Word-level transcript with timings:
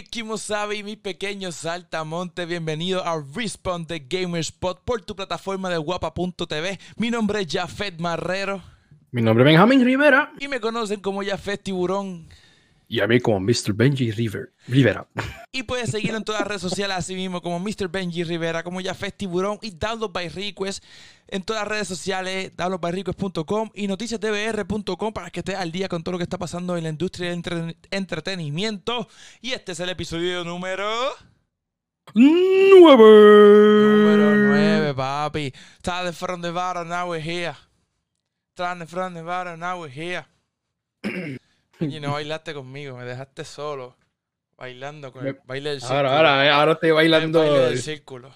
Hey, 0.00 0.06
Kimosabi, 0.08 0.82
mis 0.82 0.96
pequeños 0.96 1.56
saltamontes, 1.56 2.48
bienvenido 2.48 3.04
a 3.04 3.22
Respawn 3.34 3.84
de 3.86 3.98
Gamerspot 3.98 4.80
por 4.82 5.02
tu 5.02 5.14
plataforma 5.14 5.68
de 5.68 5.76
guapa.tv. 5.76 6.78
Mi 6.96 7.10
nombre 7.10 7.42
es 7.42 7.48
Jafet 7.50 8.00
Marrero. 8.00 8.62
Mi 9.10 9.20
nombre 9.20 9.44
es 9.44 9.46
Benjamín 9.48 9.84
Rivera. 9.84 10.32
Y 10.40 10.48
me 10.48 10.58
conocen 10.58 11.00
como 11.00 11.22
Jafet 11.22 11.62
Tiburón. 11.64 12.26
Y 12.92 12.98
a 12.98 13.06
mí 13.06 13.20
como 13.20 13.38
Mr. 13.38 13.72
Benji 13.72 14.10
River, 14.10 14.52
Rivera. 14.66 15.06
Y 15.52 15.62
puedes 15.62 15.90
seguirlo 15.90 16.16
en 16.18 16.24
todas 16.24 16.40
las 16.40 16.48
redes 16.48 16.62
sociales 16.62 16.96
así 16.96 17.14
mismo 17.14 17.40
como 17.40 17.58
Mr. 17.60 17.88
Benji 17.88 18.24
Rivera, 18.24 18.62
como 18.64 18.80
Jafet 18.80 19.16
Tiburón 19.16 19.58
y 19.62 19.70
Download 19.70 20.10
by 20.12 20.28
Request 20.28 20.82
en 21.28 21.42
todas 21.42 21.62
las 21.62 21.68
redes 21.68 21.88
sociales, 21.88 22.52
downloadbyrequest.com 22.56 23.70
y 23.74 23.86
noticiasdbr.com 23.86 25.12
para 25.12 25.30
que 25.30 25.40
estés 25.40 25.54
al 25.56 25.70
día 25.70 25.88
con 25.88 26.02
todo 26.02 26.12
lo 26.12 26.18
que 26.18 26.24
está 26.24 26.36
pasando 26.38 26.76
en 26.76 26.82
la 26.82 26.88
industria 26.90 27.28
del 27.30 27.36
entre- 27.36 27.76
entretenimiento. 27.92 29.08
Y 29.40 29.52
este 29.52 29.72
es 29.72 29.80
el 29.80 29.88
episodio 29.90 30.42
número... 30.44 30.88
Nueve. 32.14 33.04
Número 33.04 34.36
9, 34.36 34.94
papi. 34.94 35.52
Started 35.78 36.12
from 36.14 36.42
the 36.42 36.50
bottom, 36.50 36.88
now 36.88 37.08
we're 37.08 37.22
here. 37.22 37.54
Started 38.54 38.88
from 38.88 39.14
the 39.14 39.22
bottom, 39.22 39.60
now 39.60 39.80
we're 39.80 39.88
here. 39.92 40.26
Y 41.80 42.00
no 42.00 42.12
bailaste 42.12 42.54
conmigo, 42.54 42.96
me 42.96 43.04
dejaste 43.04 43.44
solo. 43.44 43.96
Bailando 44.56 45.10
con 45.12 45.26
el 45.26 45.38
baile 45.46 45.70
del 45.70 45.80
círculo. 45.80 45.98
Ahora, 46.10 46.16
ahora, 46.18 46.54
ahora 46.56 46.72
estoy 46.72 46.88
el 46.90 46.94
bailando. 46.94 47.38
baile 47.40 47.58
del 47.60 47.78
círculo. 47.82 48.34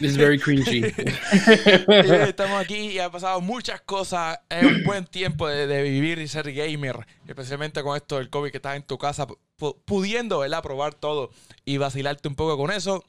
This 0.00 0.12
is 0.12 0.16
very 0.16 0.38
cringy. 0.38 0.82
Estamos 2.28 2.60
aquí 2.60 2.76
y 2.92 2.98
ha 2.98 3.10
pasado 3.10 3.40
muchas 3.40 3.80
cosas. 3.82 4.38
Es 4.48 4.64
un 4.64 4.82
buen 4.84 5.06
tiempo 5.06 5.46
de, 5.48 5.66
de 5.66 5.82
vivir 5.82 6.18
y 6.18 6.28
ser 6.28 6.52
gamer. 6.52 7.06
Especialmente 7.28 7.82
con 7.82 7.96
esto 7.96 8.16
del 8.16 8.30
COVID 8.30 8.50
que 8.50 8.56
estás 8.56 8.76
en 8.76 8.82
tu 8.82 8.98
casa 8.98 9.26
pu- 9.58 9.76
pudiendo, 9.84 10.40
¿verdad? 10.40 10.62
Probar 10.62 10.94
todo 10.94 11.30
y 11.64 11.76
vacilarte 11.76 12.26
un 12.28 12.34
poco 12.34 12.56
con 12.56 12.70
eso. 12.72 13.04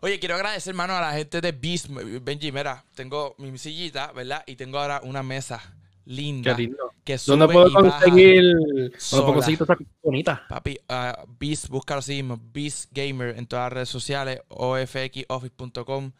Oye, 0.00 0.18
quiero 0.18 0.34
agradecer, 0.36 0.70
hermano, 0.72 0.96
a 0.96 1.00
la 1.00 1.12
gente 1.12 1.40
de 1.40 1.52
Beast. 1.52 1.88
Benji, 1.88 2.52
mira, 2.52 2.84
tengo 2.94 3.34
mi 3.38 3.56
sillita, 3.58 4.12
¿verdad? 4.12 4.44
Y 4.46 4.56
tengo 4.56 4.78
ahora 4.78 5.00
una 5.02 5.22
mesa 5.22 5.74
linda. 6.04 6.54
Qué 6.56 6.62
lindo. 6.62 6.92
Que 7.06 7.18
sube 7.18 7.38
¿Dónde 7.38 7.52
puedo 7.52 7.68
y 7.68 7.72
baja. 7.72 8.00
conseguir? 8.00 8.42
¿Dónde 8.52 8.98
puedo 9.10 9.34
conseguir 9.34 9.58
todas 9.58 9.68
esas 9.70 9.78
cosas 9.78 10.02
bonitas? 10.02 10.40
Papi, 10.48 10.78
ah, 10.88 11.24
Beast, 11.38 11.68
búscalo 11.68 12.00
así 12.00 12.14
mismo, 12.16 12.40
Beast 12.52 12.90
Gamer 12.90 13.38
en 13.38 13.46
todas 13.46 13.66
las 13.66 13.72
redes 13.72 13.88
sociales, 13.88 14.40
ofxoffice.com 14.48 16.10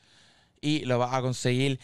y 0.60 0.84
lo 0.84 0.98
vas 1.00 1.12
a 1.12 1.22
conseguir 1.22 1.80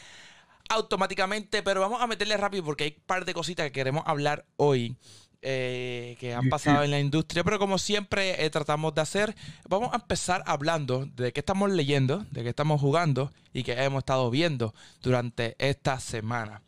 automáticamente. 0.68 1.64
Pero 1.64 1.80
vamos 1.80 2.00
a 2.00 2.06
meterle 2.06 2.36
rápido 2.36 2.62
porque 2.64 2.84
hay 2.84 2.94
un 2.96 3.04
par 3.04 3.24
de 3.24 3.34
cositas 3.34 3.66
que 3.66 3.72
queremos 3.72 4.04
hablar 4.06 4.46
hoy 4.56 4.96
eh, 5.44 6.16
que 6.20 6.34
han 6.34 6.48
pasado 6.48 6.84
en 6.84 6.92
la 6.92 7.00
industria. 7.00 7.42
Pero 7.42 7.58
como 7.58 7.78
siempre 7.78 8.44
eh, 8.44 8.50
tratamos 8.50 8.94
de 8.94 9.00
hacer, 9.00 9.34
vamos 9.68 9.92
a 9.92 9.96
empezar 9.96 10.44
hablando 10.46 11.06
de 11.06 11.32
qué 11.32 11.40
estamos 11.40 11.72
leyendo, 11.72 12.24
de 12.30 12.44
qué 12.44 12.50
estamos 12.50 12.80
jugando 12.80 13.32
y 13.52 13.64
qué 13.64 13.72
hemos 13.82 13.98
estado 13.98 14.30
viendo 14.30 14.72
durante 15.02 15.56
esta 15.58 15.98
semana. 15.98 16.62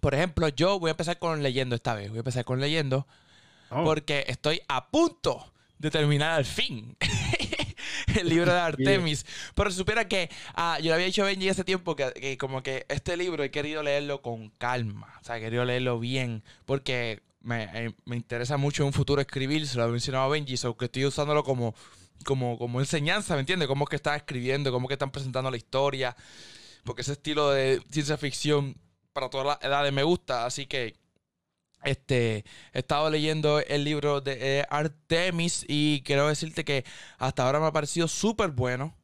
Por 0.00 0.14
ejemplo, 0.14 0.48
yo 0.48 0.78
voy 0.78 0.88
a 0.88 0.92
empezar 0.92 1.18
con 1.18 1.42
leyendo 1.42 1.74
esta 1.76 1.94
vez. 1.94 2.08
Voy 2.10 2.18
a 2.18 2.20
empezar 2.20 2.44
con 2.44 2.60
leyendo 2.60 3.06
Oh, 3.70 3.84
porque 3.84 4.24
estoy 4.28 4.60
a 4.68 4.90
punto 4.90 5.52
de 5.78 5.90
terminar 5.90 6.32
al 6.32 6.44
fin 6.44 6.96
el 8.18 8.28
libro 8.28 8.52
de 8.52 8.58
Artemis. 8.60 9.26
Pero 9.54 9.70
supiera 9.70 10.08
que 10.08 10.30
ah, 10.54 10.78
yo 10.78 10.86
le 10.86 10.94
había 10.94 11.06
dicho 11.06 11.22
a 11.22 11.26
Benji 11.26 11.48
hace 11.48 11.64
tiempo 11.64 11.94
que, 11.94 12.12
que 12.12 12.38
como 12.38 12.62
que 12.62 12.86
este 12.88 13.16
libro 13.16 13.44
he 13.44 13.50
querido 13.50 13.82
leerlo 13.82 14.22
con 14.22 14.50
calma. 14.50 15.18
O 15.20 15.24
sea, 15.24 15.36
he 15.36 15.40
querido 15.40 15.64
leerlo 15.64 16.00
bien 16.00 16.42
porque 16.64 17.20
me, 17.42 17.64
eh, 17.74 17.94
me 18.06 18.16
interesa 18.16 18.56
mucho 18.56 18.82
en 18.82 18.88
un 18.88 18.92
futuro 18.92 19.20
escribir. 19.20 19.66
Se 19.66 19.76
lo 19.76 19.86
he 19.86 19.90
mencionado 19.90 20.24
a 20.24 20.28
Benji, 20.28 20.56
so 20.56 20.76
que 20.76 20.86
estoy 20.86 21.04
usándolo 21.04 21.44
como, 21.44 21.74
como, 22.24 22.58
como 22.58 22.80
enseñanza, 22.80 23.34
¿me 23.34 23.40
entiendes? 23.40 23.68
Cómo 23.68 23.84
es 23.84 23.90
que 23.90 23.96
están 23.96 24.16
escribiendo, 24.16 24.72
cómo 24.72 24.86
es 24.86 24.88
que 24.88 24.94
están 24.94 25.10
presentando 25.10 25.50
la 25.50 25.58
historia. 25.58 26.16
Porque 26.84 27.02
ese 27.02 27.12
estilo 27.12 27.50
de 27.50 27.82
ciencia 27.90 28.16
ficción 28.16 28.76
para 29.18 29.30
todas 29.30 29.46
las 29.46 29.58
edades 29.62 29.92
me 29.92 30.02
gusta. 30.04 30.46
Así 30.46 30.66
que 30.66 30.94
este, 31.84 32.44
he 32.72 32.78
estado 32.80 33.10
leyendo 33.10 33.60
el 33.60 33.84
libro 33.84 34.20
de 34.20 34.60
eh, 34.60 34.64
Artemis 34.70 35.64
y 35.68 36.02
quiero 36.02 36.28
decirte 36.28 36.64
que 36.64 36.84
hasta 37.18 37.44
ahora 37.46 37.60
me 37.60 37.66
ha 37.66 37.72
parecido 37.72 38.08
súper 38.08 38.50
bueno. 38.50 38.96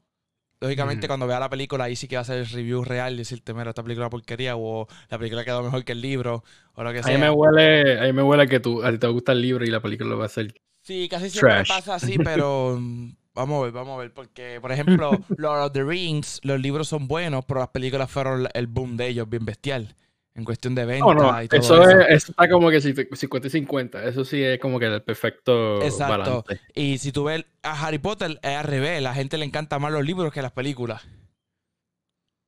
Lógicamente, 0.61 1.07
Ujú. 1.07 1.09
cuando 1.09 1.27
vea 1.27 1.41
la 1.41 1.51
película, 1.51 1.85
ahí 1.85 1.97
sí 1.97 2.09
que 2.09 2.17
va 2.17 2.23
a 2.23 2.25
ser 2.25 2.39
el 2.39 2.47
review 2.49 2.85
real, 2.85 3.17
decirte, 3.17 3.55
mira, 3.55 3.71
esta 3.71 3.83
película 3.83 4.07
es 4.07 4.11
porquería, 4.11 4.57
o 4.57 4.89
la 5.11 5.19
película 5.19 5.45
quedó 5.45 5.63
mejor 5.63 5.85
que 5.85 5.93
el 5.93 6.01
libro, 6.01 6.45
o 6.75 6.83
lo 6.85 6.93
que 6.93 7.03
a 7.03 7.07
sea. 7.07 7.19
mí 7.19 7.19
me 7.19 7.31
huele, 7.31 7.99
a 8.01 8.03
mí 8.05 8.13
me 8.13 8.23
huele 8.23 8.49
que 8.49 8.61
tú, 8.61 8.83
a 8.83 8.91
ti 8.91 8.99
te 8.99 9.07
gusta 9.09 9.33
el 9.33 9.43
libro 9.43 9.65
y 9.65 9.71
la 9.71 9.81
película 9.81 10.11
lo 10.11 10.19
va 10.19 10.25
a 10.25 10.27
hacer. 10.27 10.55
Sí, 10.83 11.09
casi 11.09 11.31
siempre 11.31 11.51
Trash. 11.51 11.69
pasa 11.69 11.95
así, 11.95 12.19
pero 12.19 12.77
mm, 12.81 13.11
vamos 13.35 13.61
a 13.61 13.65
ver, 13.65 13.73
vamos 13.73 13.95
a 13.97 13.99
ver. 14.03 14.13
Porque, 14.13 14.59
por 14.61 14.73
ejemplo, 14.73 15.11
Lord 15.37 15.63
of 15.67 15.73
the 15.73 15.83
Rings, 15.85 16.41
los 16.45 16.61
libros 16.61 16.89
son 16.89 17.09
buenos, 17.09 17.45
pero 17.45 17.61
las 17.61 17.69
películas 17.69 18.11
fueron 18.11 18.49
el 18.55 18.67
boom 18.67 18.97
de 18.97 19.09
ellos, 19.09 19.29
bien 19.29 19.45
bestial. 19.45 19.95
En 20.37 20.45
cuestión 20.45 20.75
de 20.75 20.85
venta 20.85 21.07
No, 21.07 21.15
no, 21.15 21.43
y 21.45 21.47
todo 21.47 21.61
eso, 21.61 21.81
eso. 21.81 22.01
Es, 22.01 22.09
eso 22.25 22.33
está 22.33 22.49
como 22.51 22.69
que 22.69 22.81
50 22.81 23.47
y 23.47 23.51
50. 23.51 24.05
Eso 24.05 24.25
sí 24.25 24.43
es 24.43 24.59
como 24.59 24.81
que 24.81 24.87
el 24.87 25.01
perfecto 25.01 25.81
Exacto. 25.81 26.43
balance. 26.43 26.61
Y 26.75 26.99
si 26.99 27.13
tú 27.13 27.23
ves 27.25 27.45
a 27.63 27.87
Harry 27.87 27.99
Potter, 27.99 28.41
es 28.43 28.57
al 28.57 28.65
revés. 28.65 29.01
La 29.01 29.15
gente 29.15 29.39
le 29.39 29.45
encanta 29.45 29.79
más 29.79 29.93
los 29.93 30.05
libros 30.05 30.33
que 30.33 30.43
las 30.43 30.51
películas. 30.51 31.07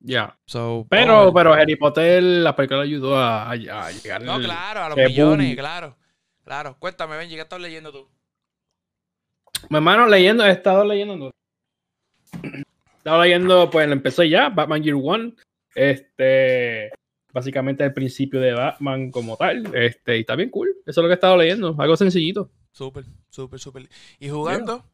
Ya. 0.00 0.36
So, 0.46 0.86
Pero, 0.90 1.32
pero 1.32 1.52
Harry 1.54 1.76
Potter, 1.76 2.22
la 2.22 2.54
película 2.56 2.80
ayudó 2.82 3.16
a, 3.18 3.44
a- 3.44 3.52
a 3.52 3.90
llegar 3.92 4.22
No, 4.22 4.38
claro, 4.40 4.82
a 4.82 4.88
los 4.90 4.98
millones, 4.98 5.46
boom. 5.46 5.56
claro. 5.56 5.96
Claro. 6.44 6.76
Cuéntame, 6.78 7.16
Benji, 7.16 7.34
¿qué 7.36 7.40
estás 7.42 7.60
leyendo 7.60 7.92
tú? 7.92 8.08
Mi 9.70 9.76
hermano, 9.76 10.06
leyendo, 10.06 10.44
he 10.44 10.50
estado 10.50 10.84
leyendo. 10.84 11.16
no. 11.16 11.30
He 12.42 12.64
estado 12.98 13.22
leyendo, 13.22 13.70
pues 13.70 13.90
empecé 13.90 14.28
ya, 14.28 14.48
Batman 14.48 14.82
Year 14.82 14.96
One. 15.00 15.34
Este, 15.74 16.90
básicamente 17.32 17.84
el 17.84 17.92
principio 17.92 18.40
de 18.40 18.52
Batman 18.52 19.10
como 19.10 19.36
tal. 19.36 19.74
Este, 19.74 20.16
y 20.16 20.20
está 20.20 20.34
bien 20.36 20.50
cool. 20.50 20.74
Eso 20.86 21.00
es 21.00 21.02
lo 21.02 21.04
que 21.04 21.12
he 21.12 21.14
estado 21.14 21.36
leyendo. 21.36 21.76
Algo 21.78 21.96
sencillito. 21.96 22.50
Súper, 22.72 23.04
súper, 23.28 23.60
súper. 23.60 23.88
¿Y 24.18 24.28
jugando? 24.28 24.84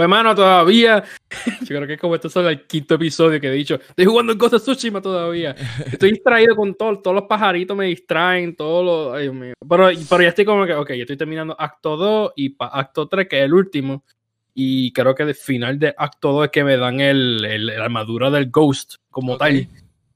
Pues, 0.00 0.04
hermano, 0.06 0.34
todavía. 0.34 1.04
Yo 1.60 1.66
creo 1.66 1.86
que 1.86 1.98
como 1.98 2.14
esto 2.14 2.28
es 2.28 2.36
el 2.36 2.66
quinto 2.66 2.94
episodio 2.94 3.38
que 3.38 3.48
he 3.48 3.52
dicho. 3.52 3.74
Estoy 3.74 4.06
jugando 4.06 4.32
en 4.32 4.38
Ghost 4.38 4.54
of 4.54 4.62
Tsushima 4.62 5.02
todavía. 5.02 5.50
Estoy 5.92 6.12
distraído 6.12 6.56
con 6.56 6.74
todo. 6.74 6.98
Todos 7.00 7.16
los 7.16 7.24
pajaritos 7.24 7.76
me 7.76 7.84
distraen. 7.84 8.56
Todos 8.56 8.82
los. 8.82 9.14
Ay, 9.14 9.24
Dios 9.24 9.34
mío. 9.34 9.52
Pero, 9.68 9.90
pero 10.08 10.22
ya 10.22 10.28
estoy 10.30 10.46
como 10.46 10.64
que, 10.64 10.72
ok, 10.72 10.88
ya 10.92 11.02
estoy 11.02 11.18
terminando 11.18 11.54
acto 11.58 11.98
2 11.98 12.32
y 12.36 12.48
pa- 12.48 12.70
acto 12.72 13.08
3, 13.08 13.28
que 13.28 13.40
es 13.40 13.44
el 13.44 13.52
último. 13.52 14.02
Y 14.54 14.90
creo 14.94 15.14
que 15.14 15.22
al 15.24 15.34
final 15.34 15.78
de 15.78 15.94
acto 15.98 16.32
2 16.32 16.44
es 16.46 16.50
que 16.50 16.64
me 16.64 16.78
dan 16.78 16.98
el, 17.00 17.44
el- 17.44 17.66
la 17.66 17.84
armadura 17.84 18.30
del 18.30 18.50
Ghost 18.50 18.94
como 19.10 19.34
Ok. 19.34 19.38
tal. 19.40 19.54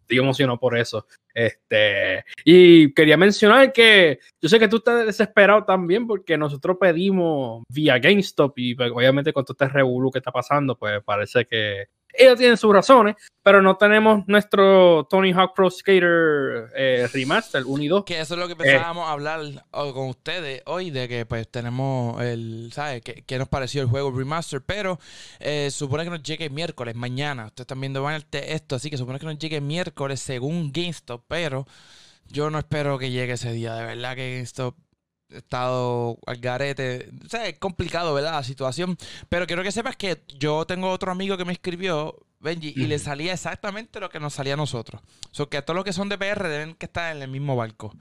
Estoy 0.00 0.18
emocionado 0.18 0.58
por 0.58 0.78
eso. 0.78 1.06
Este, 1.34 2.24
y 2.44 2.94
quería 2.94 3.16
mencionar 3.16 3.72
que 3.72 4.20
yo 4.40 4.48
sé 4.48 4.60
que 4.60 4.68
tú 4.68 4.76
estás 4.76 5.04
desesperado 5.04 5.64
también 5.64 6.06
porque 6.06 6.38
nosotros 6.38 6.76
pedimos 6.80 7.64
vía 7.68 7.98
GameStop 7.98 8.56
y 8.56 8.76
pues, 8.76 8.92
obviamente 8.92 9.32
con 9.32 9.44
todo 9.44 9.56
este 9.58 9.68
revolú 9.74 10.12
que 10.12 10.18
está 10.18 10.30
pasando, 10.30 10.78
pues 10.78 11.02
parece 11.04 11.44
que 11.44 11.88
ellos 12.16 12.38
tienen 12.38 12.56
sus 12.56 12.72
razones, 12.72 13.16
pero 13.42 13.60
no 13.62 13.76
tenemos 13.76 14.26
nuestro 14.26 15.06
Tony 15.10 15.32
Hawk 15.32 15.52
Pro 15.54 15.70
Skater 15.70 16.70
eh, 16.76 17.08
Remaster 17.12 17.62
1 17.66 17.82
y 17.82 17.88
2. 17.88 18.04
Que 18.04 18.20
eso 18.20 18.34
es 18.34 18.40
lo 18.40 18.46
que 18.46 18.52
Eh. 18.52 18.56
empezábamos 18.58 19.08
a 19.08 19.12
hablar 19.12 19.40
con 19.70 20.08
ustedes 20.08 20.62
hoy, 20.66 20.90
de 20.90 21.08
que 21.08 21.26
pues 21.26 21.48
tenemos 21.50 22.22
el, 22.22 22.70
¿sabes? 22.72 23.02
¿Qué, 23.02 23.24
qué 23.26 23.38
nos 23.38 23.48
pareció 23.48 23.82
el 23.82 23.88
juego 23.88 24.10
remaster? 24.10 24.62
Pero 24.62 24.98
eh, 25.40 25.68
supone 25.70 26.04
que 26.04 26.10
nos 26.10 26.22
llegue 26.22 26.48
miércoles, 26.50 26.94
mañana. 26.94 27.46
Ustedes 27.46 27.64
están 27.64 27.80
viendo 27.80 28.02
mal 28.02 28.24
esto, 28.32 28.76
así 28.76 28.90
que 28.90 28.96
supone 28.96 29.18
que 29.18 29.26
nos 29.26 29.38
llegue 29.38 29.60
miércoles 29.60 30.20
según 30.20 30.72
GameStop, 30.72 31.24
pero 31.28 31.66
yo 32.28 32.48
no 32.50 32.58
espero 32.58 32.98
que 32.98 33.10
llegue 33.10 33.32
ese 33.34 33.52
día. 33.52 33.74
De 33.74 33.84
verdad 33.84 34.14
que 34.16 34.34
GameStop 34.36 34.74
estado 35.36 36.18
al 36.26 36.36
garete. 36.38 37.10
O 37.24 37.28
sea, 37.28 37.46
es 37.46 37.58
complicado, 37.58 38.14
¿verdad? 38.14 38.32
La 38.32 38.42
situación. 38.42 38.96
Pero 39.28 39.46
quiero 39.46 39.62
que 39.62 39.72
sepas 39.72 39.96
que 39.96 40.22
yo 40.38 40.64
tengo 40.64 40.90
otro 40.90 41.12
amigo 41.12 41.36
que 41.36 41.44
me 41.44 41.52
escribió, 41.52 42.16
Benji, 42.40 42.72
y 42.76 42.86
le 42.86 42.98
salía 42.98 43.32
exactamente 43.32 44.00
lo 44.00 44.10
que 44.10 44.20
nos 44.20 44.34
salía 44.34 44.54
a 44.54 44.58
nosotros. 44.58 45.02
O 45.02 45.34
sea, 45.34 45.46
que 45.46 45.62
todos 45.62 45.76
los 45.76 45.84
que 45.84 45.92
son 45.92 46.08
de 46.08 46.18
PR 46.18 46.48
deben 46.48 46.74
que 46.74 46.86
estar 46.86 47.14
en 47.14 47.22
el 47.22 47.28
mismo 47.28 47.56
barco. 47.56 47.94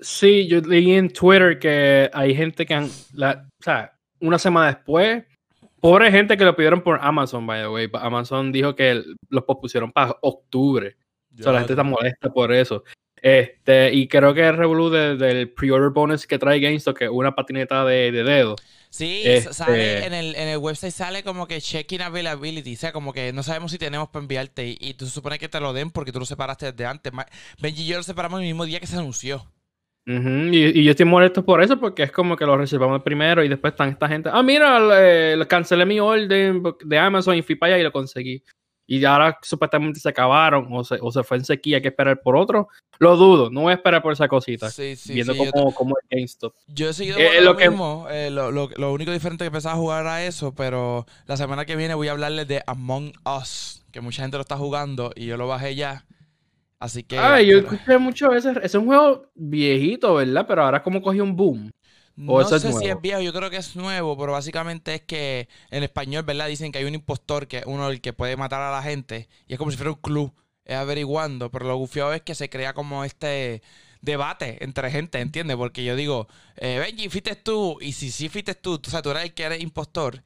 Sí, 0.00 0.48
yo 0.48 0.60
leí 0.60 0.92
en 0.92 1.12
Twitter 1.12 1.58
que 1.58 2.10
hay 2.12 2.34
gente 2.34 2.64
que 2.64 2.74
han, 2.74 2.88
la, 3.12 3.46
o 3.60 3.62
sea, 3.62 3.92
una 4.20 4.38
semana 4.38 4.68
después, 4.68 5.24
pobre 5.80 6.10
gente 6.10 6.36
que 6.36 6.44
lo 6.44 6.56
pidieron 6.56 6.82
por 6.82 6.98
Amazon, 7.02 7.46
by 7.46 7.62
the 7.62 7.68
way. 7.68 7.90
Amazon 7.94 8.52
dijo 8.52 8.74
que 8.74 9.02
los 9.28 9.44
pospusieron 9.44 9.92
para 9.92 10.16
octubre. 10.22 10.96
O 11.38 11.42
sea, 11.42 11.52
la 11.52 11.58
gente 11.60 11.74
está 11.74 11.82
molesta 11.82 12.32
por 12.32 12.52
eso. 12.52 12.82
Este, 13.22 13.92
y 13.92 14.08
creo 14.08 14.32
que 14.34 14.46
el 14.46 14.56
revolu 14.56 14.90
de- 14.90 15.16
del 15.16 15.50
pre-order 15.50 15.90
bonus 15.90 16.26
que 16.26 16.38
trae 16.38 16.60
GameStop, 16.60 16.96
que 16.96 17.04
es 17.04 17.10
una 17.10 17.34
patineta 17.34 17.84
de, 17.84 18.10
de 18.12 18.24
dedo. 18.24 18.56
Sí, 18.90 19.22
Este- 19.24 19.52
sale 19.52 20.04
en 20.04 20.12
el, 20.12 20.34
en 20.34 20.48
el 20.48 20.58
website 20.58 20.92
sale 20.92 21.22
como 21.22 21.46
que 21.46 21.60
checking 21.60 22.02
availability, 22.02 22.74
o 22.74 22.76
sea, 22.76 22.92
como 22.92 23.12
que 23.12 23.32
no 23.32 23.42
sabemos 23.44 23.70
si 23.70 23.78
tenemos 23.78 24.08
para 24.08 24.22
enviarte 24.22 24.66
y, 24.66 24.76
y 24.80 24.94
tú 24.94 25.06
se 25.06 25.12
supone 25.12 25.38
que 25.38 25.48
te 25.48 25.60
lo 25.60 25.72
den 25.72 25.90
porque 25.90 26.10
tú 26.10 26.18
lo 26.18 26.24
separaste 26.24 26.72
desde 26.72 26.86
antes. 26.86 27.12
Benji 27.60 27.82
y 27.82 27.86
yo 27.86 27.98
lo 27.98 28.02
separamos 28.02 28.40
el 28.40 28.46
mismo 28.46 28.64
día 28.64 28.80
que 28.80 28.88
se 28.88 28.96
anunció. 28.96 29.46
y, 30.06 30.82
yo 30.82 30.90
estoy 30.90 31.06
molesto 31.06 31.44
por 31.44 31.62
eso 31.62 31.78
porque 31.78 32.02
es 32.02 32.10
como 32.10 32.36
que 32.36 32.44
lo 32.44 32.56
reservamos 32.56 33.02
primero 33.02 33.44
y 33.44 33.48
después 33.48 33.74
están 33.74 33.90
esta 33.90 34.08
gente. 34.08 34.28
Ah, 34.32 34.42
mira, 34.42 34.80
le, 35.36 35.46
cancelé 35.46 35.86
mi 35.86 36.00
orden 36.00 36.62
de 36.84 36.98
Amazon 36.98 37.36
y 37.36 37.42
fui 37.42 37.54
para 37.54 37.74
allá 37.74 37.80
y 37.80 37.84
lo 37.84 37.92
conseguí. 37.92 38.42
Y 38.90 39.04
ahora 39.04 39.38
supuestamente 39.40 40.00
se 40.00 40.08
acabaron 40.08 40.66
o 40.72 40.82
se, 40.82 40.98
o 41.00 41.12
se 41.12 41.22
fue 41.22 41.36
en 41.36 41.44
sequía, 41.44 41.76
hay 41.76 41.82
que 41.82 41.88
esperar 41.90 42.20
por 42.20 42.36
otro. 42.36 42.66
Lo 42.98 43.16
dudo, 43.16 43.48
no 43.48 43.60
voy 43.60 43.70
a 43.70 43.76
esperar 43.76 44.02
por 44.02 44.12
esa 44.12 44.26
cosita. 44.26 44.68
Sí, 44.68 44.96
sí, 44.96 45.14
viendo 45.14 45.32
cómo, 45.36 45.72
cómo, 45.72 45.94
es 45.96 46.08
GameStop. 46.10 46.52
Yo 46.66 46.88
he 46.88 46.92
seguido 46.92 47.16
eh, 47.16 47.40
lo, 47.40 47.54
mismo. 47.54 48.08
Eh, 48.10 48.32
lo, 48.32 48.50
lo, 48.50 48.68
lo, 48.76 48.92
único 48.92 49.12
diferente 49.12 49.44
que 49.44 49.46
empezaba 49.46 49.76
a 49.76 49.78
jugar 49.78 50.08
a 50.08 50.24
eso, 50.24 50.56
pero 50.56 51.06
la 51.26 51.36
semana 51.36 51.66
que 51.66 51.76
viene 51.76 51.94
voy 51.94 52.08
a 52.08 52.10
hablarles 52.10 52.48
de 52.48 52.64
Among 52.66 53.12
Us, 53.24 53.86
que 53.92 54.00
mucha 54.00 54.22
gente 54.22 54.38
lo 54.38 54.40
está 54.40 54.56
jugando 54.56 55.12
y 55.14 55.26
yo 55.26 55.36
lo 55.36 55.46
bajé 55.46 55.76
ya. 55.76 56.04
Así 56.80 57.04
que. 57.04 57.16
Ah, 57.16 57.40
yo 57.40 57.58
escuché 57.58 57.96
mucho 57.96 58.32
ese. 58.32 58.54
Es 58.60 58.74
un 58.74 58.86
juego 58.86 59.30
viejito, 59.36 60.14
¿verdad? 60.14 60.46
Pero 60.48 60.64
ahora 60.64 60.82
como 60.82 61.00
cogió 61.00 61.22
un 61.22 61.36
boom. 61.36 61.70
No 62.20 62.44
sé 62.44 62.72
si 62.72 62.86
es 62.88 63.00
viejo, 63.00 63.20
yo 63.20 63.32
creo 63.32 63.50
que 63.50 63.56
es 63.56 63.76
nuevo, 63.76 64.16
pero 64.18 64.32
básicamente 64.32 64.94
es 64.94 65.02
que 65.02 65.48
en 65.70 65.82
español, 65.82 66.22
¿verdad? 66.22 66.48
Dicen 66.48 66.70
que 66.70 66.78
hay 66.78 66.84
un 66.84 66.94
impostor 66.94 67.48
que 67.48 67.58
es 67.58 67.64
uno 67.66 67.88
el 67.88 68.00
que 68.00 68.12
puede 68.12 68.36
matar 68.36 68.60
a 68.60 68.70
la 68.70 68.82
gente 68.82 69.28
y 69.46 69.54
es 69.54 69.58
como 69.58 69.70
si 69.70 69.76
fuera 69.76 69.92
un 69.92 70.00
club, 70.00 70.32
es 70.64 70.76
averiguando, 70.76 71.50
pero 71.50 71.66
lo 71.66 71.76
gufiado 71.76 72.12
es 72.12 72.22
que 72.22 72.34
se 72.34 72.50
crea 72.50 72.74
como 72.74 73.04
este 73.04 73.62
debate 74.02 74.62
entre 74.64 74.90
gente, 74.90 75.20
¿entiendes? 75.20 75.56
Porque 75.56 75.84
yo 75.84 75.96
digo, 75.96 76.28
eh, 76.56 76.78
Benji, 76.78 77.08
fuiste 77.08 77.36
tú, 77.36 77.78
y 77.80 77.92
si 77.92 78.10
sí 78.10 78.28
fuiste 78.28 78.54
tú, 78.54 78.80
o 78.84 78.90
sea, 78.90 79.02
tú 79.02 79.10
eres 79.10 79.24
el 79.24 79.34
que 79.34 79.44
eres 79.44 79.60
impostor, 79.60 80.22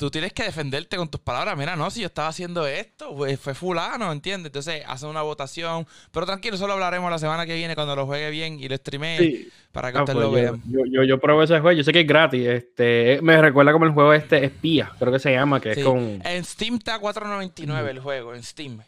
tú 0.00 0.10
tienes 0.10 0.32
que 0.32 0.44
defenderte 0.44 0.96
con 0.96 1.10
tus 1.10 1.20
palabras. 1.20 1.58
Mira, 1.58 1.76
no, 1.76 1.90
si 1.90 2.00
yo 2.00 2.06
estaba 2.06 2.28
haciendo 2.28 2.66
esto, 2.66 3.14
pues 3.14 3.38
fue 3.38 3.52
fulano, 3.52 4.10
¿entiendes? 4.10 4.46
Entonces 4.46 4.82
hacen 4.86 5.10
una 5.10 5.20
votación. 5.20 5.86
Pero 6.10 6.24
tranquilo, 6.24 6.56
solo 6.56 6.72
hablaremos 6.72 7.10
la 7.10 7.18
semana 7.18 7.44
que 7.44 7.54
viene 7.54 7.74
cuando 7.74 7.94
lo 7.94 8.06
juegue 8.06 8.30
bien 8.30 8.58
y 8.58 8.66
lo 8.66 8.76
streamee 8.76 9.48
para 9.72 9.92
que 9.92 9.98
ah, 9.98 10.02
ustedes 10.04 10.16
pues 10.16 10.26
lo 10.26 10.32
vean. 10.32 10.62
Yo, 10.64 10.80
yo, 10.90 11.04
yo, 11.04 11.20
pruebo 11.20 11.42
ese 11.42 11.60
juego, 11.60 11.76
yo 11.76 11.84
sé 11.84 11.92
que 11.92 12.00
es 12.00 12.06
gratis. 12.06 12.46
Este, 12.46 13.20
me 13.20 13.42
recuerda 13.42 13.72
como 13.72 13.84
el 13.84 13.92
juego 13.92 14.14
este 14.14 14.42
Espía, 14.42 14.90
creo 14.98 15.12
que 15.12 15.18
se 15.18 15.32
llama, 15.32 15.60
que 15.60 15.72
es 15.72 15.84
con. 15.84 16.22
En 16.24 16.44
Steam 16.46 16.76
está 16.76 16.98
4.99 16.98 17.88
el 17.88 18.00
juego, 18.00 18.34
en 18.34 18.42
Steam. 18.42 18.80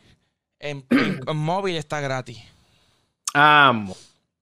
En, 0.58 0.86
móvil 1.34 1.76
está 1.76 2.00
gratis. 2.00 2.38
Ah, 3.34 3.84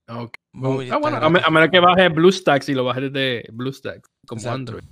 ah 0.07 0.29
bueno, 0.53 1.17
a, 1.17 1.51
menos 1.51 1.69
que 1.69 1.81
baje 1.81 2.09
BlueStacks 2.11 2.69
y 2.69 2.75
lo 2.75 2.85
bajes 2.85 3.13
de 3.13 3.45
BlueStacks 3.53 4.09
como 4.25 4.49
Android. 4.49 4.85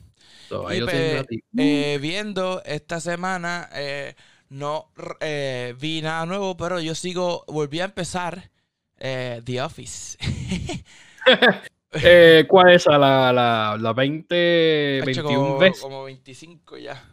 Pues, 0.49 1.27
eh, 1.59 1.99
viendo 2.01 2.63
esta 2.65 3.01
semana, 3.01 3.69
eh, 3.75 4.15
no 4.49 4.91
eh, 5.21 5.75
vi 5.79 6.01
nada 6.01 6.25
nuevo, 6.27 6.57
pero 6.57 6.81
yo 6.81 6.95
sigo, 6.95 7.45
volví 7.49 7.81
a 7.81 7.87
empezar 7.87 8.51
The 8.99 9.63
Office. 9.63 10.19
¿Cuál 12.49 12.73
es 12.73 12.87
la, 12.87 13.33
la, 13.33 13.77
la 13.79 13.93
20, 13.93 15.03
21 15.05 15.59
veces? 15.59 15.83
Como 15.83 16.05
25 16.05 16.79
ya. 16.79 17.05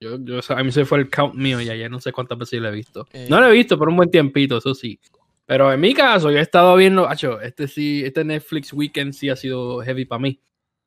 Yo, 0.00 0.18
yo, 0.20 0.40
a 0.48 0.62
mí 0.62 0.70
se 0.70 0.84
fue 0.84 0.98
el 0.98 1.08
count 1.08 1.34
mío 1.34 1.60
ya, 1.62 1.74
ya 1.74 1.88
no 1.88 1.98
sé 2.00 2.12
cuántas 2.12 2.36
veces 2.36 2.60
lo 2.60 2.68
he 2.68 2.72
visto. 2.72 3.06
no 3.30 3.40
lo 3.40 3.48
he 3.48 3.52
visto 3.52 3.78
por 3.78 3.88
un 3.88 3.96
buen 3.96 4.10
tiempito, 4.10 4.58
eso 4.58 4.74
sí. 4.74 5.00
Pero 5.46 5.72
en 5.72 5.80
mi 5.80 5.94
caso, 5.94 6.30
yo 6.30 6.38
he 6.38 6.42
estado 6.42 6.74
viendo, 6.76 7.08
este 7.42 7.68
sí, 7.68 8.02
este 8.04 8.24
Netflix 8.24 8.72
Weekend 8.72 9.12
sí 9.12 9.28
ha 9.28 9.36
sido 9.36 9.80
heavy 9.80 10.04
para 10.04 10.18
mí. 10.18 10.40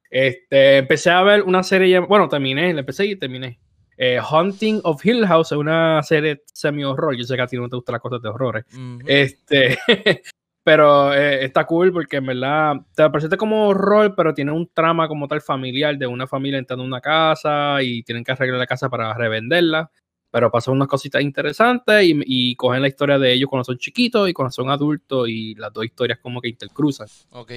Este, 0.10 0.78
empecé 0.78 1.10
a 1.10 1.22
ver 1.24 1.44
una 1.44 1.64
serie, 1.64 2.00
bueno, 2.00 2.28
terminé, 2.28 2.74
la 2.74 2.82
empecé 2.82 3.06
y 3.06 3.16
terminé. 3.16 3.60
Eh, 3.98 4.20
Hunting 4.20 4.82
of 4.84 5.04
Hill 5.04 5.26
House 5.26 5.52
es 5.52 5.58
una 5.58 6.04
serie 6.04 6.44
semi-horror. 6.54 7.16
Yo 7.18 7.24
sé 7.24 7.36
que 7.36 7.42
a 7.42 7.48
ti 7.48 7.58
no 7.58 7.68
te 7.68 7.76
gustan 7.76 7.94
las 7.94 8.02
cosas 8.02 8.22
de 8.22 8.30
horrores. 8.30 8.66
Este, 9.06 9.78
pero 10.64 11.14
eh, 11.14 11.46
está 11.46 11.66
cool 11.66 11.92
porque 11.92 12.18
en 12.18 12.28
verdad 12.28 12.76
te 12.96 13.10
presenta 13.10 13.38
como 13.38 13.70
horror, 13.70 14.14
pero 14.16 14.34
tiene 14.34 14.52
un 14.52 14.70
trama 14.72 15.08
como 15.08 15.28
tal 15.28 15.42
familiar 15.42 15.98
de 15.98 16.06
una 16.06 16.28
familia 16.28 16.60
entrando 16.60 16.84
en 16.84 16.90
una 16.90 17.02
casa 17.02 17.82
y 17.82 18.04
tienen 18.04 18.24
que 18.24 18.34
arreglar 18.34 18.60
la 18.60 18.68
casa 18.68 18.90
para 18.90 19.14
revenderla. 19.16 19.90
Pero 20.30 20.52
pasan 20.52 20.74
unas 20.74 20.88
cositas 20.88 21.22
interesantes 21.22 22.04
y, 22.04 22.56
cogen 22.56 22.82
la 22.82 22.90
historia 22.90 23.18
de 23.18 23.32
ellos 23.32 23.50
cuando 23.50 23.64
son 23.64 23.78
chiquitos 23.78 24.30
y 24.30 24.34
cuando 24.34 24.52
son 24.52 24.70
adultos 24.70 25.30
y 25.30 25.56
las 25.56 25.72
dos 25.72 25.86
historias 25.86 26.20
como 26.20 26.42
que 26.42 26.50
intercruzan. 26.50 27.08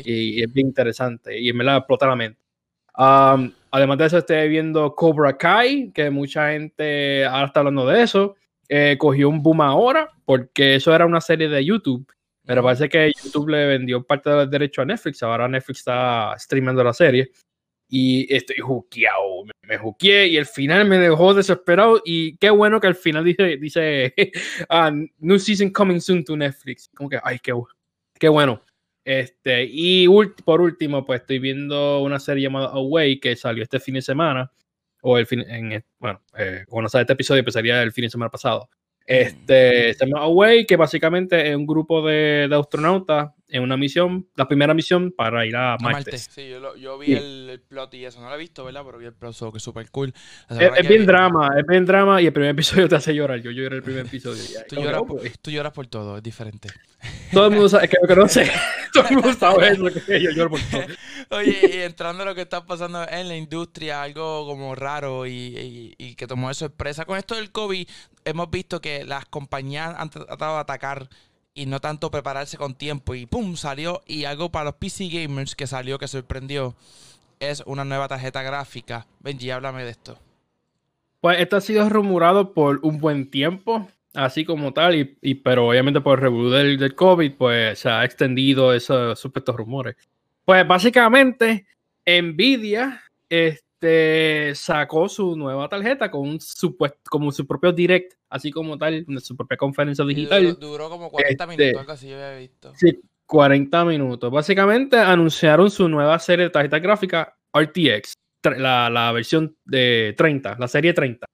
Y, 0.05 0.43
es 0.43 0.53
bien 0.53 0.69
interesante 0.69 1.41
y 1.41 1.53
me 1.53 1.65
la 1.65 1.79
explota 1.79 2.07
la 2.07 2.17
mente. 2.17 2.41
además 2.95 3.99
de 3.99 4.07
eso, 4.07 4.19
estoy 4.19 4.49
viendo 4.49 4.95
Cobra 4.95 5.37
Kai, 5.37 5.91
que 5.93 6.11
mucha 6.11 6.53
gente 6.53 7.25
ahora 7.25 7.47
está 7.47 7.61
hablando 7.61 7.87
de 7.87 8.03
eso. 8.03 8.37
Eh, 8.69 8.97
cogió 8.99 9.29
un 9.29 9.43
boom 9.43 9.63
ahora 9.63 10.09
porque 10.25 10.77
eso 10.77 10.95
era 10.95 11.05
una 11.05 11.21
serie 11.21 11.49
de 11.49 11.65
YouTube. 11.65 12.07
Pero 12.47 12.63
parece 12.63 12.89
que 12.89 13.13
YouTube 13.23 13.51
le 13.51 13.67
vendió 13.67 14.03
parte 14.03 14.31
del 14.31 14.49
derecho 14.51 14.83
a 14.83 14.85
Netflix. 14.85 15.23
Ahora 15.23 15.47
Netflix 15.47 15.81
está 15.81 16.35
streamando 16.39 16.83
la 16.83 16.93
serie 16.93 17.31
y 17.91 18.33
estoy 18.33 18.59
juqueado, 18.59 19.45
me, 19.45 19.53
me 19.67 19.77
juqueé 19.77 20.29
y 20.29 20.37
el 20.37 20.47
final 20.47 20.85
me 20.87 20.99
dejó 20.99 21.35
desesperado 21.35 22.01
y 22.05 22.37
qué 22.37 22.49
bueno 22.51 22.81
que 22.81 22.87
al 22.87 22.95
final 22.95 23.25
dice, 23.25 23.57
dice 23.57 24.15
uh, 24.71 24.91
New 25.19 25.39
Season 25.41 25.71
Coming 25.71 26.01
Soon 26.01 26.25
to 26.25 26.37
Netflix. 26.37 26.89
Como 26.95 27.11
que, 27.11 27.19
ay, 27.23 27.41
qué, 27.41 27.53
qué 28.19 28.29
bueno. 28.29 28.63
Este, 29.05 29.67
y 29.69 30.07
por 30.45 30.61
último, 30.61 31.05
pues 31.05 31.23
estoy 31.23 31.41
viendo 31.41 32.01
una 32.03 32.21
serie 32.21 32.45
llamada 32.45 32.69
Away 32.69 33.19
que 33.19 33.35
salió 33.35 33.65
este 33.65 33.81
fin 33.81 33.95
de 33.95 34.03
semana, 34.03 34.53
o 35.03 35.19
el 35.19 35.27
fin, 35.27 35.41
en, 35.49 35.85
bueno, 35.99 36.23
eh, 36.39 36.65
cuando 36.69 36.89
sale 36.89 37.03
este 37.03 37.15
episodio, 37.15 37.41
empezaría 37.41 37.83
el 37.83 37.93
fin 37.93 38.05
de 38.05 38.11
semana 38.11 38.31
pasado. 38.31 38.69
Este, 39.05 39.95
se 39.95 40.07
llama 40.07 40.21
Away, 40.21 40.65
que 40.65 40.77
básicamente 40.77 41.51
es 41.51 41.57
un 41.57 41.67
grupo 41.67 42.07
de, 42.07 42.47
de 42.49 42.55
astronautas 42.57 43.33
en 43.51 43.63
una 43.63 43.77
misión, 43.77 44.29
la 44.37 44.47
primera 44.47 44.75
misión 44.75 45.13
para 45.13 45.45
ir 45.47 45.57
a 45.57 45.77
Marte. 45.81 46.17
Sí, 46.19 46.49
yo, 46.49 46.77
yo 46.77 46.99
vi 46.99 47.15
El, 47.15 47.63
plot 47.69 47.95
y 47.95 48.05
eso, 48.05 48.21
no 48.21 48.29
lo 48.29 48.35
he 48.35 48.39
visto, 48.39 48.65
¿verdad? 48.65 48.83
Pero 48.85 48.99
vi 48.99 49.07
el 49.07 49.15
plot, 49.15 49.37
que 49.53 49.59
es 49.59 49.63
súper 49.63 49.91
cool. 49.91 50.13
Es, 50.49 50.89
bien 50.89 51.07
drama, 51.07 51.51
es 51.59 51.67
bien 51.67 51.85
drama 51.85 52.21
y 52.23 52.27
el 52.27 52.33
primer 52.33 52.51
episodio 52.51 52.89
te 52.89 52.97
hace 52.97 53.15
llorar. 53.15 53.41
Yo 53.41 53.51
lloré 53.51 53.77
el 53.77 53.83
primer 53.83 54.07
episodio. 54.07 54.43
tú, 54.69 54.77
lloras, 54.77 55.03
por, 55.03 55.23
tú, 55.43 55.51
lloras, 55.51 55.73
por, 55.73 55.87
todo, 55.87 56.17
es 56.17 56.23
diferente. 56.23 56.69
Todo 57.33 57.47
el 57.47 57.53
mundo 57.53 57.69
sabe, 57.69 57.89
que 57.89 58.17
no 58.17 58.29
sé, 58.29 58.51
todo 58.93 59.05
el 59.09 59.15
mundo 59.17 59.33
sabe 59.33 59.69
eso, 59.69 59.85
que 60.07 60.21
yo 60.21 60.31
lloro 60.31 60.51
por 60.51 60.61
todo. 60.61 60.83
Oye, 61.31 61.71
y 61.73 61.77
entrando 61.79 62.23
a 62.23 62.27
lo 62.27 62.35
que 62.35 62.43
está 62.43 62.67
pasando 62.67 63.07
en 63.09 63.29
la 63.29 63.37
industria, 63.37 64.03
algo 64.03 64.47
como 64.47 64.75
raro 64.75 65.27
y, 65.27 65.95
y, 65.97 66.15
que 66.15 66.27
tomó 66.27 66.49
de 66.49 66.55
sorpresa. 66.55 67.05
Con 67.05 67.17
esto 67.17 67.37
del 67.37 67.53
COVID, 67.53 67.89
hemos 68.25 68.51
visto 68.51 68.81
que 68.81 69.05
las 69.05 69.27
compañías 69.27 69.95
han 69.97 70.11
tratado 70.11 70.55
de 70.55 70.61
atacar 70.61 71.09
y 71.55 71.67
no 71.67 71.81
tanto 71.81 72.11
prepararse 72.11 72.57
con 72.57 72.75
tiempo 72.75 73.15
y 73.15 73.27
¡pum! 73.27 73.57
salió 73.57 74.03
y 74.07 74.25
algo 74.25 74.51
para 74.51 74.67
los 74.67 74.75
PC 74.75 75.09
gamers 75.09 75.55
que 75.55 75.67
salió 75.67 75.99
que 75.99 76.09
sorprendió 76.09 76.75
es 77.41 77.63
una 77.67 77.85
nueva 77.85 78.07
tarjeta 78.07 78.43
gráfica. 78.43 79.07
Benji, 79.21 79.51
háblame 79.51 79.85
de 79.85 79.91
esto. 79.91 80.19
Pues 81.21 81.41
esto 81.41 81.57
ha 81.57 81.61
sido 81.61 81.89
rumorado 81.89 82.53
por 82.53 82.81
un 82.83 82.99
buen 82.99 83.31
tiempo, 83.31 83.89
así 84.15 84.45
como 84.45 84.73
tal, 84.73 85.17
y, 85.21 85.35
pero 85.35 85.69
obviamente 85.69 86.01
por 86.01 86.19
el 86.19 86.25
review 86.25 86.51
del, 86.51 86.79
del, 86.79 86.95
COVID, 86.95 87.33
pues 87.33 87.79
se 87.79 87.89
ha 87.89 88.05
extendido 88.05 88.73
esos 88.73 89.19
supuestos 89.19 89.57
rumores. 89.57 89.97
Pues 90.45 90.67
básicamente, 90.67 91.67
Nvidia, 92.07 93.03
este 93.29 93.70
este, 93.81 94.55
sacó 94.55 95.09
su 95.09 95.35
nueva 95.37 95.67
tarjeta 95.69 96.11
con 96.11 96.29
un 96.29 96.41
supuesto, 96.41 96.99
como 97.09 97.33
su 97.33 97.47
propio 97.47 97.73
direct, 97.73 98.13
así 98.29 98.51
como 98.51 98.77
tal, 98.77 99.07
su 99.21 99.35
propia 99.35 99.57
conferencia 99.57 100.05
digital. 100.05 100.59
Duró, 100.61 100.91
como 100.91 101.11
40 101.11 101.45
este, 101.45 101.57
minutos, 101.57 101.81
algo 101.81 101.93
así 101.93 102.09
yo 102.11 102.17
había 102.17 102.39
visto. 102.39 102.73
Sí, 102.77 103.01
40 103.25 103.85
minutos. 103.87 104.31
Básicamente 104.31 104.99
anunciaron 104.99 105.71
su 105.71 105.89
nueva 105.89 106.19
serie 106.19 106.47
de 106.47 106.51
tarjetas 106.51 106.83
gráficas 106.83 107.29
RTX, 107.57 108.13
la, 108.59 108.91
la, 108.91 109.13
versión 109.13 109.57
de 109.65 110.15
30, 110.15 110.57
la 110.59 110.69
serie 110.69 110.93
30. 110.93 111.27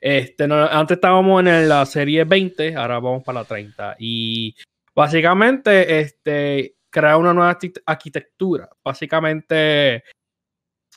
Este, 0.00 0.44
antes 0.44 0.96
estábamos 0.96 1.46
en 1.46 1.68
la 1.68 1.86
serie 1.86 2.24
20, 2.24 2.74
ahora 2.74 2.98
vamos 2.98 3.22
para 3.22 3.40
la 3.40 3.44
30. 3.44 3.96
Y 4.00 4.52
básicamente, 4.96 6.00
este, 6.00 6.74
crea 6.90 7.16
una 7.16 7.32
nueva 7.32 7.56
arquitectura. 7.86 8.68
Básicamente, 8.82 10.02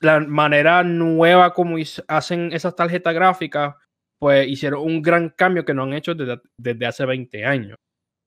la 0.02 0.20
manera 0.20 0.84
nueva 0.84 1.54
como 1.54 1.78
hacen 2.08 2.52
esas 2.54 2.76
tarjetas 2.76 3.14
gráficas, 3.14 3.76
pues 4.20 4.48
hicieron 4.48 4.82
un 4.82 5.02
gran 5.02 5.30
cambio 5.30 5.66
que 5.66 5.74
no 5.74 5.84
han 5.84 5.94
hecho 5.94 6.14
desde, 6.16 6.86
hace 6.86 7.06
20 7.06 7.46
años. 7.46 7.78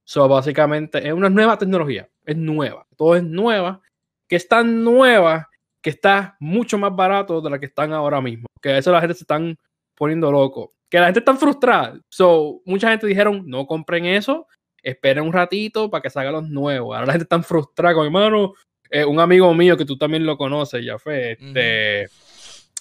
So, 0.07 0.27
básicamente 0.29 1.07
es 1.07 1.13
una 1.13 1.31
nueva 1.31 1.57
tecnología, 1.59 2.09
es 2.25 2.37
nueva, 2.37 2.87
todo 2.97 3.17
es 3.17 3.23
nueva, 3.23 3.81
que 4.29 4.37
es 4.37 4.49
tan 4.49 4.83
nueva 4.83 5.49
que 5.83 5.91
está 5.91 6.37
mucho 6.41 6.79
más 6.79 6.95
barato 6.95 7.41
de 7.41 7.51
la 7.51 7.59
que 7.59 7.67
están 7.67 7.93
ahora 7.93 8.21
mismo. 8.21 8.47
Que 8.61 8.71
a 8.71 8.79
eso 8.79 8.93
la 8.93 9.01
gente 9.01 9.15
se 9.15 9.25
están 9.25 9.57
poniendo 9.97 10.31
loco. 10.31 10.75
Que 10.91 10.99
la 10.99 11.07
gente 11.07 11.21
está 11.21 11.35
frustrada. 11.37 11.99
So, 12.11 12.61
mucha 12.65 12.91
gente 12.91 13.07
dijeron, 13.07 13.45
no 13.47 13.67
compren 13.67 14.05
eso, 14.05 14.47
esperen 14.83 15.25
un 15.25 15.33
ratito 15.33 15.91
para 15.91 16.03
que 16.03 16.11
salgan 16.11 16.33
los 16.35 16.49
nuevos. 16.49 16.95
Ahora 16.95 17.07
la 17.07 17.13
gente 17.13 17.25
está 17.25 17.43
frustrada 17.43 17.95
con, 17.95 18.05
hermano, 18.05 18.55
eh, 18.91 19.05
un 19.05 19.21
amigo 19.21 19.53
mío 19.55 19.77
que 19.77 19.85
tú 19.85 19.97
también 19.97 20.27
lo 20.27 20.37
conoces, 20.37 20.85
ya 20.85 20.99
fue, 20.99 21.33
este, 21.33 22.09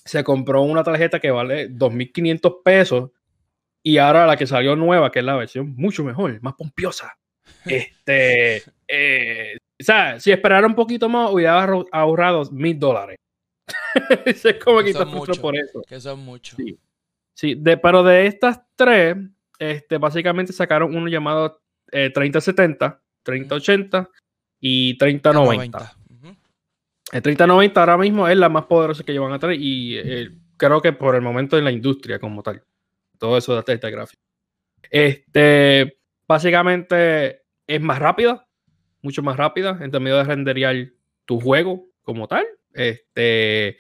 se 0.03 0.23
compró 0.23 0.63
una 0.63 0.83
tarjeta 0.83 1.19
que 1.19 1.29
vale 1.29 1.69
2.500 1.69 2.63
pesos 2.63 3.11
y 3.83 3.97
ahora 3.97 4.25
la 4.25 4.35
que 4.35 4.47
salió 4.47 4.75
nueva, 4.75 5.11
que 5.11 5.19
es 5.19 5.25
la 5.25 5.35
versión 5.35 5.75
mucho 5.75 6.03
mejor, 6.03 6.41
más 6.41 6.55
pompiosa, 6.55 7.17
este, 7.65 8.63
eh, 8.87 9.57
O 9.79 9.83
sea, 9.83 10.19
si 10.19 10.31
esperara 10.31 10.65
un 10.65 10.75
poquito 10.75 11.07
más, 11.09 11.31
hubiera 11.31 11.67
ahorrado 11.91 12.49
mil 12.51 12.77
dólares. 12.79 13.17
es 14.25 14.43
como 14.63 14.81
quitar 14.81 15.05
mucho 15.05 15.39
por 15.39 15.55
eso. 15.55 15.81
Que 15.87 15.99
son 15.99 16.19
muchos. 16.21 16.57
Sí. 16.57 16.79
sí 17.35 17.55
de, 17.55 17.77
pero 17.77 18.03
de 18.03 18.25
estas 18.25 18.61
tres, 18.75 19.15
este, 19.59 19.97
básicamente 19.97 20.53
sacaron 20.53 20.95
uno 20.95 21.07
llamado 21.07 21.61
eh, 21.91 22.09
3070, 22.09 22.99
3080 23.23 24.09
y 24.59 24.97
3090. 24.97 25.98
El 27.11 27.21
3090 27.21 27.79
ahora 27.79 27.97
mismo 27.97 28.27
es 28.27 28.37
la 28.37 28.49
más 28.49 28.65
poderosa 28.65 29.03
que 29.03 29.13
llevan 29.13 29.33
a 29.33 29.39
tener 29.39 29.59
y 29.59 29.97
eh, 29.97 30.29
creo 30.57 30.81
que 30.81 30.93
por 30.93 31.15
el 31.15 31.21
momento 31.21 31.57
en 31.57 31.63
la 31.63 31.71
industria 31.71 32.19
como 32.19 32.43
tal. 32.43 32.63
Todo 33.17 33.37
eso 33.37 33.55
de 33.55 33.63
tarjeta 33.63 33.89
gráfica. 33.89 34.21
Este, 34.89 35.97
básicamente 36.27 37.41
es 37.67 37.81
más 37.81 37.99
rápida, 37.99 38.47
mucho 39.01 39.23
más 39.23 39.37
rápida 39.37 39.77
en 39.81 39.91
términos 39.91 40.19
de 40.19 40.23
renderear 40.23 40.75
tu 41.25 41.39
juego 41.39 41.87
como 42.03 42.27
tal. 42.27 42.45
Este, 42.73 43.77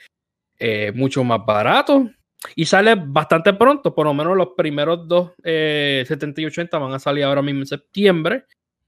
eh, 0.57 0.91
mucho 0.93 1.23
más 1.23 1.45
barato 1.45 2.09
y 2.55 2.65
sale 2.65 2.95
bastante 2.95 3.53
pronto. 3.53 3.93
Por 3.93 4.05
lo 4.05 4.13
menos 4.13 4.35
los 4.35 4.49
primeros 4.57 5.07
dos 5.07 5.31
70 5.43 5.45
eh, 5.45 6.43
y 6.43 6.45
80 6.45 6.77
van 6.77 6.93
a 6.93 6.99
salir 6.99 7.23
ahora 7.23 7.41
mismo 7.41 7.61
en 7.61 7.67
septiembre. 7.67 8.45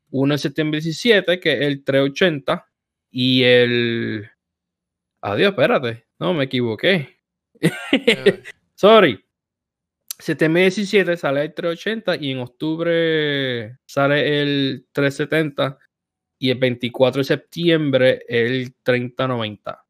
Uno 0.10 0.34
en 0.34 0.40
septiembre 0.40 0.82
17, 0.82 1.40
que 1.40 1.54
es 1.54 1.62
el 1.62 1.84
380, 1.84 2.66
y 3.12 3.44
el. 3.44 4.31
Adiós, 5.22 5.52
espérate. 5.52 6.08
No, 6.20 6.34
me 6.34 6.46
equivoqué. 6.46 7.18
Sorry. 8.76 9.24
Septiembre 10.18 10.64
17 10.64 11.18
sale 11.18 11.42
el 11.44 11.54
380 11.54 12.16
y 12.18 12.32
en 12.32 12.40
octubre 12.40 13.80
sale 13.86 14.42
el 14.42 14.88
370 14.92 15.80
y 16.38 16.52
el 16.52 16.60
24 16.60 17.20
de 17.20 17.24
septiembre 17.24 18.26
el 18.28 18.76
3090. 18.84 19.86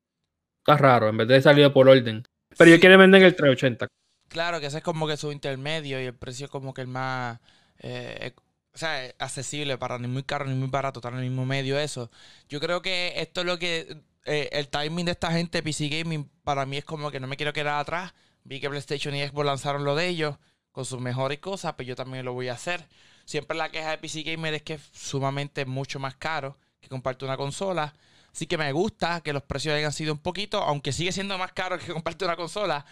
Está 0.59 0.77
raro, 0.77 1.09
en 1.09 1.17
vez 1.17 1.27
de 1.27 1.41
salir 1.41 1.71
por 1.73 1.89
orden. 1.89 2.23
Pero 2.57 2.71
yo 2.71 2.79
quiero 2.79 2.97
vender 2.97 3.23
el 3.23 3.35
380. 3.35 3.88
Claro, 4.29 4.59
que 4.59 4.67
ese 4.67 4.77
es 4.77 4.83
como 4.83 5.07
que 5.07 5.17
su 5.17 5.31
intermedio 5.31 6.01
y 6.01 6.05
el 6.05 6.15
precio 6.15 6.45
es 6.45 6.51
como 6.51 6.73
que 6.73 6.81
el 6.81 6.88
más 6.88 7.39
eh, 7.79 8.33
o 8.73 8.77
sea, 8.77 9.13
accesible 9.19 9.77
para 9.77 9.97
ni 10.00 10.07
muy 10.07 10.23
caro 10.23 10.45
ni 10.45 10.55
muy 10.55 10.69
barato, 10.69 11.00
estar 11.00 11.13
en 11.13 11.19
el 11.19 11.25
mismo 11.25 11.45
medio 11.45 11.77
eso. 11.77 12.09
Yo 12.47 12.59
creo 12.59 12.81
que 12.81 13.13
esto 13.17 13.41
es 13.41 13.47
lo 13.47 13.59
que 13.59 14.01
eh, 14.25 14.50
el 14.51 14.70
timing 14.70 15.06
de 15.06 15.12
esta 15.12 15.32
gente 15.32 15.63
PC 15.63 15.90
Gaming 15.90 16.30
para 16.44 16.66
mí 16.66 16.78
es 16.78 16.86
como 16.86 17.12
que 17.12 17.20
no 17.20 17.28
me 17.28 17.38
quiero 17.38 17.54
quedar 17.54 17.80
atrás. 17.80 18.13
Vi 18.44 18.60
que 18.60 18.70
PlayStation 18.70 19.16
y 19.16 19.25
Xbox 19.25 19.46
lanzaron 19.46 19.84
lo 19.84 19.96
de 19.96 20.08
ellos 20.08 20.38
con 20.72 20.86
sus 20.86 21.00
mejores 21.00 21.40
cosas, 21.40 21.74
pero 21.78 21.88
yo 21.88 21.96
también 21.96 22.25
lo 22.25 22.34
voy 22.34 22.50
a 22.50 22.54
hacer. 22.54 22.88
Siempre 23.25 23.58
la 23.58 23.70
queja 23.70 23.92
de 23.92 23.98
PC 23.98 24.24
Gamer 24.24 24.54
es 24.54 24.63
que 24.63 24.74
es 24.75 24.82
sumamente 24.94 25.66
mucho 25.66 26.00
más 26.00 26.16
caro 26.16 26.58
que 26.80 26.90
compartir 26.90 27.28
una 27.28 27.38
consola. 27.38 27.94
Así 28.34 28.48
que 28.48 28.58
me 28.58 28.72
gusta 28.72 29.22
que 29.22 29.34
los 29.34 29.44
precios 29.44 29.75
hayan 29.75 29.92
sido 29.92 30.13
un 30.13 30.20
poquito, 30.20 30.62
aunque 30.62 30.94
sigue 30.94 31.12
siendo 31.12 31.38
más 31.38 31.51
caro 31.51 31.78
que 31.78 31.88
compartir 31.94 32.28
una 32.28 32.38
consola, 32.38 32.86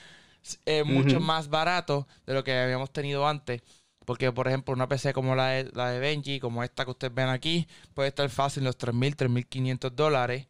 es 0.65 0.85
mucho 0.85 1.19
más 1.19 1.49
barato 1.49 2.07
de 2.25 2.33
lo 2.33 2.43
que 2.43 2.57
habíamos 2.57 2.91
tenido 2.91 3.27
antes. 3.27 3.61
Porque, 4.05 4.31
por 4.31 4.47
ejemplo, 4.47 4.73
una 4.73 4.87
PC 4.87 5.13
como 5.13 5.35
la 5.35 5.49
de, 5.49 5.71
la 5.73 5.91
de 5.91 5.99
Benji, 5.99 6.39
como 6.39 6.63
esta 6.63 6.83
que 6.83 6.91
ustedes 6.91 7.13
ven 7.13 7.29
aquí, 7.29 7.67
puede 7.93 8.09
estar 8.09 8.27
fácil 8.29 8.61
en 8.61 8.65
los 8.65 8.77
3.000, 8.77 9.15
3.500 9.15 9.91
dólares. 9.91 10.47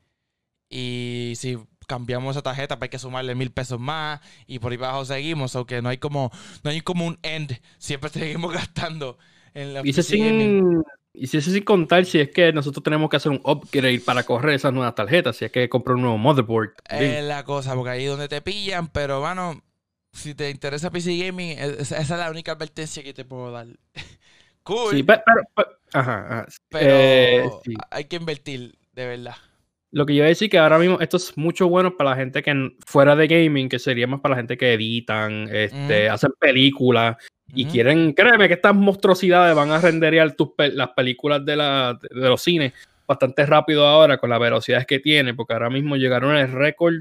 Y 0.70 1.34
si 1.36 1.58
cambiamos 1.88 2.36
esa 2.36 2.44
tarjeta, 2.44 2.78
pues 2.78 2.88
hay 2.88 2.90
que 2.90 3.00
sumarle 3.00 3.36
mil 3.36 3.52
pesos 3.52 3.80
más 3.80 4.22
y 4.46 4.60
por 4.60 4.72
ahí 4.72 4.78
abajo 4.78 5.04
seguimos, 5.04 5.56
aunque 5.56 5.82
no 5.82 5.90
hay 5.90 5.98
como 5.98 6.32
no 6.64 6.70
hay 6.70 6.82
como 6.82 7.06
un 7.06 7.18
end, 7.24 7.60
siempre 7.80 8.10
seguimos 8.14 8.54
gastando 8.54 9.18
en 9.54 9.74
la 9.74 9.82
y, 9.84 9.92
sin, 9.94 10.84
y 11.12 11.28
si 11.28 11.38
eso 11.38 11.52
sin 11.52 11.64
contar 11.64 12.06
si 12.06 12.20
es 12.20 12.30
que 12.30 12.54
nosotros 12.54 12.84
tenemos 12.84 13.10
que 13.10 13.18
hacer 13.18 13.32
un 13.32 13.42
upgrade 13.44 14.02
para 14.02 14.24
correr 14.24 14.54
esas 14.54 14.72
nuevas 14.72 14.94
tarjetas, 14.94 15.36
si 15.36 15.46
es 15.46 15.52
que 15.52 15.68
comprar 15.68 15.96
un 15.96 16.04
nuevo 16.04 16.18
motherboard. 16.20 16.74
Es 16.88 17.24
la 17.24 17.44
cosa, 17.44 17.74
porque 17.74 17.90
ahí 17.90 18.04
es 18.04 18.12
donde 18.12 18.30
te 18.30 18.42
pillan, 18.42 18.88
pero 18.88 19.20
bueno, 19.20 19.64
si 20.14 20.36
te 20.36 20.52
interesa 20.52 20.92
PC 20.92 21.18
Gaming, 21.18 21.58
esa 21.58 21.98
es 21.98 22.10
la 22.10 22.30
única 22.30 22.52
advertencia 22.52 23.04
que 23.04 23.14
te 23.14 23.26
puedo 23.26 23.52
dar. 23.52 23.68
cool. 24.64 24.96
Sí, 24.96 25.02
pero, 25.02 25.24
ajá, 25.94 26.46
pero 26.70 26.94
eh, 26.94 27.50
hay 27.90 28.06
que 28.06 28.18
invertir, 28.18 28.78
de 28.94 29.08
verdad. 29.08 29.36
Lo 29.92 30.06
que 30.06 30.14
yo 30.14 30.18
iba 30.18 30.26
a 30.26 30.30
decir 30.30 30.50
que 30.50 30.60
ahora 30.60 30.78
mismo 30.78 31.00
esto 31.00 31.18
es 31.18 31.36
mucho 31.38 31.68
bueno 31.68 31.98
para 31.98 32.12
la 32.12 32.16
gente 32.16 32.44
que 32.44 32.72
fuera 32.86 33.16
de 33.16 33.28
gaming, 33.28 33.70
que 33.70 33.80
sería 33.80 34.06
más 34.06 34.22
para 34.22 34.36
la 34.36 34.42
gente 34.42 34.58
que 34.58 34.74
editan, 34.74 35.50
este, 35.52 36.10
hacen 36.10 36.32
películas 36.40 37.18
y 37.54 37.66
quieren, 37.66 38.14
créeme 38.14 38.48
que 38.48 38.54
estas 38.54 38.76
monstruosidades 38.76 39.56
van 39.56 39.72
a 39.72 39.82
renderear 39.82 40.36
tus 40.36 40.50
las 40.58 40.90
películas 40.90 41.44
de, 41.44 41.56
la, 41.56 42.00
de 42.02 42.30
los 42.30 42.42
cines 42.42 42.74
bastante 43.10 43.44
rápido 43.48 43.88
ahora 43.88 44.20
con 44.20 44.30
las 44.30 44.40
velocidades 44.40 44.86
que 44.86 45.00
tiene, 45.00 45.34
porque 45.34 45.54
ahora 45.54 45.72
mismo 45.72 45.96
llegaron 45.96 46.36
al 46.36 46.52
récord 46.52 46.94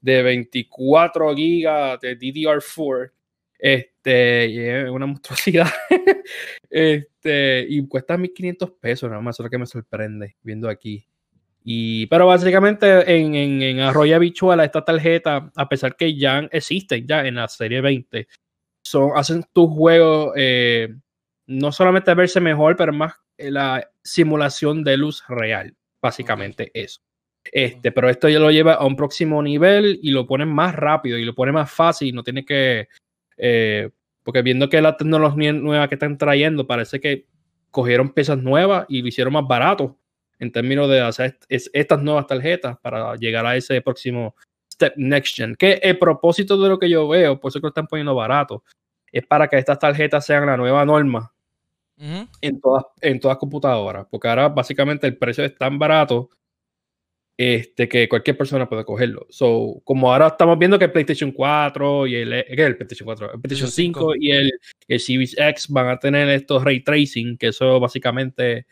de 0.00 0.22
24 0.22 1.34
gigas 1.34 2.00
de 2.00 2.18
DDR4. 2.18 3.12
Este, 3.58 4.46
y 4.46 4.58
es 4.58 4.88
una 4.88 5.04
monstruosidad. 5.04 5.68
este, 6.70 7.66
y 7.68 7.86
cuesta 7.86 8.16
1500 8.16 8.70
pesos, 8.72 9.10
nada 9.10 9.20
más, 9.20 9.36
eso 9.36 9.42
es 9.42 9.44
lo 9.44 9.50
que 9.50 9.58
me 9.58 9.66
sorprende 9.66 10.36
viendo 10.42 10.70
aquí. 10.70 11.06
Y, 11.64 12.06
pero 12.06 12.26
básicamente 12.26 13.16
en, 13.16 13.34
en, 13.34 13.62
en 13.62 13.80
Arroyo 13.80 14.18
Bichuela, 14.18 14.64
esta 14.64 14.84
tarjeta, 14.84 15.50
a 15.54 15.68
pesar 15.68 15.96
que 15.96 16.16
ya 16.16 16.40
existen 16.50 17.06
ya 17.06 17.24
en 17.26 17.36
la 17.36 17.48
serie 17.48 17.80
20, 17.80 18.26
son, 18.84 19.12
hacen 19.14 19.44
tu 19.52 19.68
juego 19.68 20.32
eh, 20.36 20.94
no 21.46 21.70
solamente 21.70 22.14
verse 22.14 22.40
mejor, 22.40 22.76
pero 22.76 22.92
más 22.92 23.14
la 23.38 23.88
simulación 24.02 24.82
de 24.84 24.96
luz 24.96 25.24
real. 25.28 25.74
Básicamente 26.00 26.70
eso. 26.74 27.00
Este, 27.44 27.92
pero 27.92 28.08
esto 28.08 28.28
ya 28.28 28.38
lo 28.38 28.50
lleva 28.50 28.74
a 28.74 28.86
un 28.86 28.96
próximo 28.96 29.42
nivel 29.42 29.98
y 30.02 30.10
lo 30.10 30.26
pone 30.26 30.46
más 30.46 30.74
rápido 30.74 31.18
y 31.18 31.24
lo 31.24 31.34
pone 31.34 31.52
más 31.52 31.70
fácil. 31.70 32.14
No 32.14 32.22
tiene 32.22 32.44
que. 32.44 32.88
Eh, 33.36 33.90
porque 34.24 34.42
viendo 34.42 34.68
que 34.68 34.80
la 34.80 34.96
tecnología 34.96 35.52
nueva 35.52 35.88
que 35.88 35.94
están 35.96 36.18
trayendo, 36.18 36.66
parece 36.66 37.00
que 37.00 37.26
cogieron 37.70 38.12
piezas 38.12 38.38
nuevas 38.38 38.86
y 38.88 39.02
lo 39.02 39.08
hicieron 39.08 39.32
más 39.32 39.46
barato 39.46 39.98
en 40.42 40.50
términos 40.50 40.90
de 40.90 41.00
hacer 41.00 41.38
estas 41.48 42.02
nuevas 42.02 42.26
tarjetas 42.26 42.76
para 42.80 43.14
llegar 43.14 43.46
a 43.46 43.56
ese 43.56 43.80
próximo 43.80 44.34
step 44.72 44.92
next 44.96 45.36
gen. 45.36 45.54
Que 45.54 45.74
el 45.74 45.96
propósito 46.00 46.60
de 46.60 46.68
lo 46.68 46.80
que 46.80 46.90
yo 46.90 47.06
veo, 47.06 47.38
por 47.38 47.50
eso 47.50 47.60
que 47.60 47.66
lo 47.66 47.68
están 47.68 47.86
poniendo 47.86 48.12
barato, 48.12 48.64
es 49.12 49.24
para 49.24 49.46
que 49.46 49.56
estas 49.56 49.78
tarjetas 49.78 50.26
sean 50.26 50.44
la 50.46 50.56
nueva 50.56 50.84
norma 50.84 51.32
en, 51.96 52.60
todas, 52.60 52.86
en 53.00 53.20
todas 53.20 53.36
computadoras. 53.36 54.04
Porque 54.10 54.26
ahora 54.26 54.48
básicamente 54.48 55.06
el 55.06 55.16
precio 55.16 55.44
es 55.44 55.56
tan 55.56 55.78
barato 55.78 56.30
este, 57.36 57.88
que 57.88 58.08
cualquier 58.08 58.36
persona 58.36 58.68
puede 58.68 58.84
cogerlo. 58.84 59.28
So, 59.30 59.80
como 59.84 60.12
ahora 60.12 60.26
estamos 60.26 60.58
viendo 60.58 60.76
que 60.76 60.86
el 60.86 60.92
PlayStation 60.92 61.30
4 61.30 62.08
y 62.08 62.16
el, 62.16 62.32
el 62.32 62.76
PlayStation 62.76 63.06
4, 63.06 63.34
el 63.34 63.40
PlayStation 63.40 63.70
5 63.70 64.16
y 64.16 64.32
el, 64.32 64.52
el 64.88 64.98
Series 64.98 65.38
X 65.38 65.68
van 65.68 65.88
a 65.88 66.00
tener 66.00 66.28
estos 66.30 66.64
ray 66.64 66.80
tracing, 66.80 67.38
que 67.38 67.48
eso 67.48 67.78
básicamente 67.78 68.58
es 68.58 68.66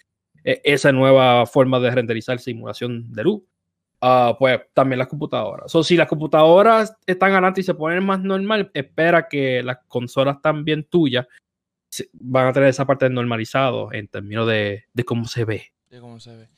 esa 0.44 0.92
nueva 0.92 1.46
forma 1.46 1.78
de 1.80 1.90
renderizar 1.90 2.38
simulación 2.38 3.12
de 3.12 3.24
luz. 3.24 3.42
Uh, 4.02 4.34
pues 4.38 4.58
también 4.72 4.98
las 4.98 5.08
computadoras. 5.08 5.70
So, 5.70 5.84
si 5.84 5.94
las 5.94 6.08
computadoras 6.08 6.96
están 7.06 7.32
adelante 7.32 7.60
y 7.60 7.64
se 7.64 7.74
ponen 7.74 8.02
más 8.02 8.20
normal, 8.20 8.70
espera 8.72 9.28
que 9.28 9.62
las 9.62 9.80
consolas 9.88 10.40
también 10.40 10.84
tuyas 10.84 11.26
van 12.14 12.46
a 12.46 12.52
tener 12.54 12.70
esa 12.70 12.86
parte 12.86 13.10
normalizado 13.10 13.92
en 13.92 14.08
términos 14.08 14.46
de, 14.46 14.84
de 14.94 15.04
cómo 15.04 15.26
se 15.26 15.44
ve. 15.44 15.74
De 15.90 16.00
cómo 16.00 16.18
se 16.18 16.34
ve 16.34 16.48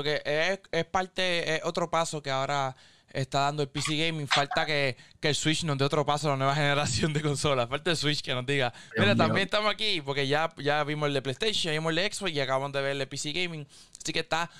que 0.00 0.22
es, 0.24 0.60
es, 0.70 0.84
parte, 0.86 1.56
es 1.56 1.64
otro 1.64 1.90
paso 1.90 2.22
que 2.22 2.30
ahora 2.30 2.74
está 3.12 3.40
dando 3.40 3.62
el 3.62 3.68
PC 3.68 3.96
Gaming. 3.96 4.26
Falta 4.28 4.66
que, 4.66 4.96
el 5.20 5.34
Switch 5.34 5.64
nos 5.64 5.78
dé 5.78 5.84
otro 5.84 6.04
paso 6.04 6.28
a 6.28 6.30
la 6.32 6.36
nueva 6.36 6.54
generación 6.56 7.12
de 7.12 7.22
consolas. 7.22 7.68
Falta 7.68 7.90
el 7.90 7.96
Switch 7.96 8.22
que 8.22 8.34
nos 8.34 8.46
diga, 8.46 8.72
mira, 8.96 9.14
también 9.14 9.44
estamos 9.44 9.72
aquí, 9.72 10.00
porque 10.00 10.26
ya, 10.26 10.52
ya 10.58 10.84
vimos 10.84 11.08
el 11.08 11.14
de 11.14 11.22
PlayStation, 11.22 11.72
ya 11.72 11.72
vimos 11.72 11.90
el 11.90 11.96
de 11.96 12.12
Xbox 12.12 12.32
y 12.32 12.40
acabamos 12.40 12.72
de 12.72 12.82
ver 12.82 12.92
el 12.92 12.98
de 12.98 13.06
PC 13.06 13.32
Gaming. 13.32 13.66
Así 14.00 14.12
que 14.12 14.20
está 14.20 14.50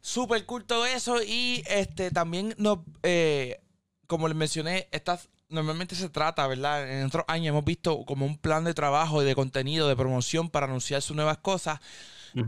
súper 0.00 0.44
cool 0.44 0.64
todo 0.64 0.86
eso. 0.86 1.22
Y 1.22 1.62
este 1.66 2.10
también 2.10 2.54
nos, 2.58 2.80
eh, 3.02 3.60
como 4.06 4.28
les 4.28 4.36
mencioné, 4.36 4.88
estas 4.92 5.28
normalmente 5.48 5.94
se 5.94 6.08
trata, 6.08 6.46
¿verdad? 6.46 6.90
En 6.90 7.06
otros 7.06 7.24
años 7.28 7.48
hemos 7.48 7.64
visto 7.64 8.04
como 8.04 8.26
un 8.26 8.36
plan 8.36 8.64
de 8.64 8.74
trabajo 8.74 9.22
y 9.22 9.24
de 9.24 9.34
contenido, 9.34 9.88
de 9.88 9.96
promoción 9.96 10.50
para 10.50 10.66
anunciar 10.66 11.00
sus 11.02 11.16
nuevas 11.16 11.38
cosas. 11.38 11.80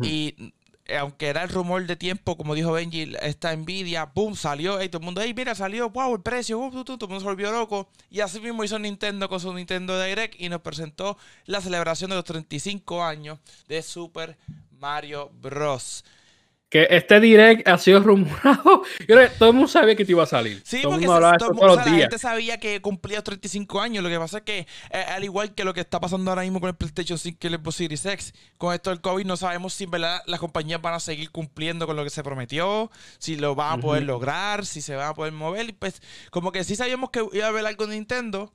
Y 0.03 0.53
aunque 0.99 1.29
era 1.29 1.43
el 1.43 1.49
rumor 1.49 1.87
de 1.87 1.97
tiempo, 1.97 2.37
como 2.37 2.55
dijo 2.55 2.73
Benji, 2.73 3.15
esta 3.23 3.55
Nvidia, 3.55 4.05
boom, 4.07 4.37
salió, 4.37 4.83
y 4.83 4.89
todo 4.89 5.01
el 5.01 5.05
mundo, 5.05 5.21
hey, 5.23 5.33
mira, 5.35 5.55
salió, 5.55 5.91
wow, 5.91 6.15
el 6.15 6.23
precio, 6.23 6.59
uh, 6.59 6.85
todo 6.85 6.97
el 7.01 7.09
mundo 7.09 7.21
se 7.21 7.27
volvió 7.27 7.51
loco. 7.51 7.89
Y 8.11 8.21
así 8.21 8.41
mismo 8.41 8.63
hizo 8.65 8.79
Nintendo 8.79 9.29
con 9.29 9.41
su 9.41 9.53
Nintendo 9.53 10.01
Direct 10.01 10.41
y 10.41 10.49
nos 10.49 10.61
presentó 10.61 11.19
la 11.47 11.61
celebración 11.61 12.11
de 12.11 12.17
los 12.17 12.25
35 12.25 13.03
años 13.03 13.39
de 13.69 13.83
Super 13.83 14.37
Mario 14.79 15.31
Bros. 15.41 16.05
Que 16.69 16.89
este 16.91 17.21
direct 17.21 17.67
ha 17.69 17.79
sido 17.79 18.01
rumorado. 18.01 18.83
todo 19.39 19.49
el 19.51 19.55
mundo 19.55 19.69
sabía 19.69 19.95
que 19.95 20.05
te 20.05 20.11
iba 20.13 20.25
a 20.25 20.27
salir. 20.27 20.61
Sí, 20.65 20.83
todo 20.83 20.93
porque 20.93 21.07
mundo 21.07 21.31
de 21.31 21.39
todo- 21.39 21.49
todos 21.51 21.63
o 21.63 21.67
los 21.67 21.77
sea, 21.77 21.85
la 21.87 21.91
días. 21.93 22.01
gente 22.05 22.19
sabía 22.19 22.59
que 22.59 22.83
cumplía 22.83 23.23
35 23.23 23.81
años. 23.81 24.03
Lo 24.03 24.11
que 24.11 24.19
pasa 24.19 24.39
es 24.39 24.43
que, 24.45 24.59
eh, 24.91 25.05
al 25.09 25.23
igual 25.23 25.55
que 25.55 25.63
lo 25.65 25.73
que 25.73 25.81
está 25.81 26.01
pasando 26.01 26.31
ahora 26.31 26.43
mismo 26.43 26.59
con 26.61 26.69
el 26.69 26.75
PlayStation 26.75 27.19
5 27.19 27.39
y 27.41 27.47
el 27.47 27.55
Xbox 27.61 27.77
Series 27.77 28.05
X, 28.07 28.35
con 28.59 28.75
esto 28.75 28.91
del 28.91 29.01
COVID, 29.01 29.25
no 29.25 29.37
sabemos 29.37 29.75
si 29.75 29.85
en 29.85 29.93
verdad 29.93 30.21
las 30.27 30.41
compañías 30.41 30.83
van 30.83 30.95
a 30.95 31.01
seguir 31.01 31.31
cumpliendo 31.31 31.87
con 31.87 31.95
lo 31.95 32.03
que 32.03 32.11
se 32.11 32.25
prometió, 32.25 32.91
si 33.19 33.37
lo 33.37 33.55
van 33.55 33.79
a 33.79 33.81
poder 33.81 34.03
lograr, 34.03 34.67
si 34.67 34.81
se 34.83 34.97
van 34.97 35.09
a 35.09 35.15
poder 35.15 35.33
mover. 35.33 35.69
Y 35.69 35.73
pues, 35.73 36.03
como 36.31 36.51
que 36.51 36.65
sí 36.65 36.75
sabíamos 36.75 37.11
que 37.11 37.25
iba 37.33 37.47
a 37.47 37.49
haber 37.49 37.65
algo 37.65 37.87
de 37.87 37.95
Nintendo, 37.95 38.53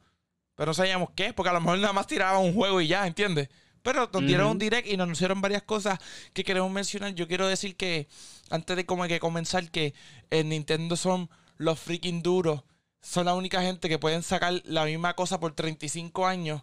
pero 0.55 0.71
no 0.71 0.73
sabíamos 0.73 1.11
qué, 1.15 1.31
porque 1.33 1.49
a 1.49 1.53
lo 1.53 1.61
mejor 1.61 1.79
nada 1.79 1.93
más 1.93 2.07
tiraba 2.07 2.37
un 2.39 2.53
juego 2.53 2.81
y 2.81 2.87
ya, 2.87 3.07
¿entiendes? 3.07 3.47
Pero 3.83 4.09
nos 4.13 4.25
dieron 4.25 4.47
un 4.47 4.59
direct 4.59 4.87
y 4.87 4.97
nos 4.97 5.05
anunciaron 5.05 5.41
varias 5.41 5.63
cosas 5.63 5.99
que 6.33 6.43
queremos 6.43 6.71
mencionar. 6.71 7.13
Yo 7.15 7.27
quiero 7.27 7.47
decir 7.47 7.75
que, 7.75 8.07
antes 8.49 8.75
de 8.75 8.85
como 8.85 9.07
que 9.07 9.19
comenzar, 9.19 9.69
que 9.71 9.93
en 10.29 10.49
Nintendo 10.49 10.95
son 10.95 11.29
los 11.57 11.79
freaking 11.79 12.21
duros. 12.21 12.63
Son 13.01 13.25
la 13.25 13.33
única 13.33 13.61
gente 13.61 13.89
que 13.89 13.97
pueden 13.97 14.21
sacar 14.21 14.61
la 14.65 14.85
misma 14.85 15.15
cosa 15.15 15.39
por 15.39 15.53
35 15.53 16.27
años 16.27 16.61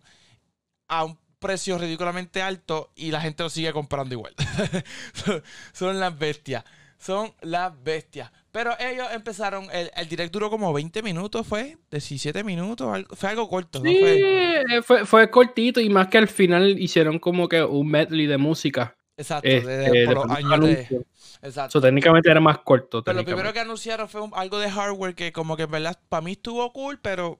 a 0.86 1.04
un 1.04 1.18
precio 1.38 1.78
ridículamente 1.78 2.42
alto 2.42 2.92
y 2.94 3.10
la 3.10 3.20
gente 3.20 3.42
lo 3.42 3.50
sigue 3.50 3.72
comprando 3.72 4.14
igual. 4.14 4.34
son, 5.12 5.42
son 5.72 6.00
las 6.00 6.16
bestias. 6.16 6.64
Son 6.98 7.34
las 7.40 7.72
bestias. 7.82 8.30
Pero 8.58 8.72
ellos 8.80 9.06
empezaron, 9.12 9.68
el, 9.72 9.88
el 9.94 10.08
direct 10.08 10.32
duró 10.32 10.50
como 10.50 10.72
20 10.72 11.00
minutos, 11.00 11.46
fue 11.46 11.78
17 11.92 12.42
minutos, 12.42 12.92
algo- 12.92 13.14
fue 13.14 13.28
algo 13.28 13.48
corto, 13.48 13.78
¿no? 13.78 13.88
Sí, 13.88 13.98
Fue, 14.00 14.62
eh, 14.62 14.82
fue, 14.82 15.06
fue 15.06 15.30
cortito 15.30 15.78
y 15.80 15.88
más 15.88 16.08
que 16.08 16.18
al 16.18 16.26
final 16.26 16.76
hicieron 16.76 17.20
como 17.20 17.48
que 17.48 17.62
un 17.62 17.88
medley 17.88 18.26
de 18.26 18.36
música. 18.36 18.96
exacto, 19.16 19.46
Este, 19.48 19.64
de- 19.64 19.90
de- 20.00 20.04
por 20.06 20.26
los 20.26 20.36
años 20.36 20.60
de... 20.60 21.04
Exacto. 21.40 21.70
So, 21.78 21.80
técnicamente 21.80 22.28
era 22.32 22.40
más 22.40 22.58
corto. 22.58 23.04
Pero 23.04 23.18
lo 23.18 23.24
primero 23.24 23.52
que 23.52 23.60
anunciaron 23.60 24.08
fue 24.08 24.22
un- 24.22 24.32
algo 24.34 24.58
de 24.58 24.68
hardware 24.68 25.14
que 25.14 25.30
como 25.30 25.56
que 25.56 25.62
en 25.62 25.70
verdad 25.70 25.96
para 26.08 26.20
mí 26.22 26.32
estuvo 26.32 26.72
cool, 26.72 26.98
pero 27.00 27.38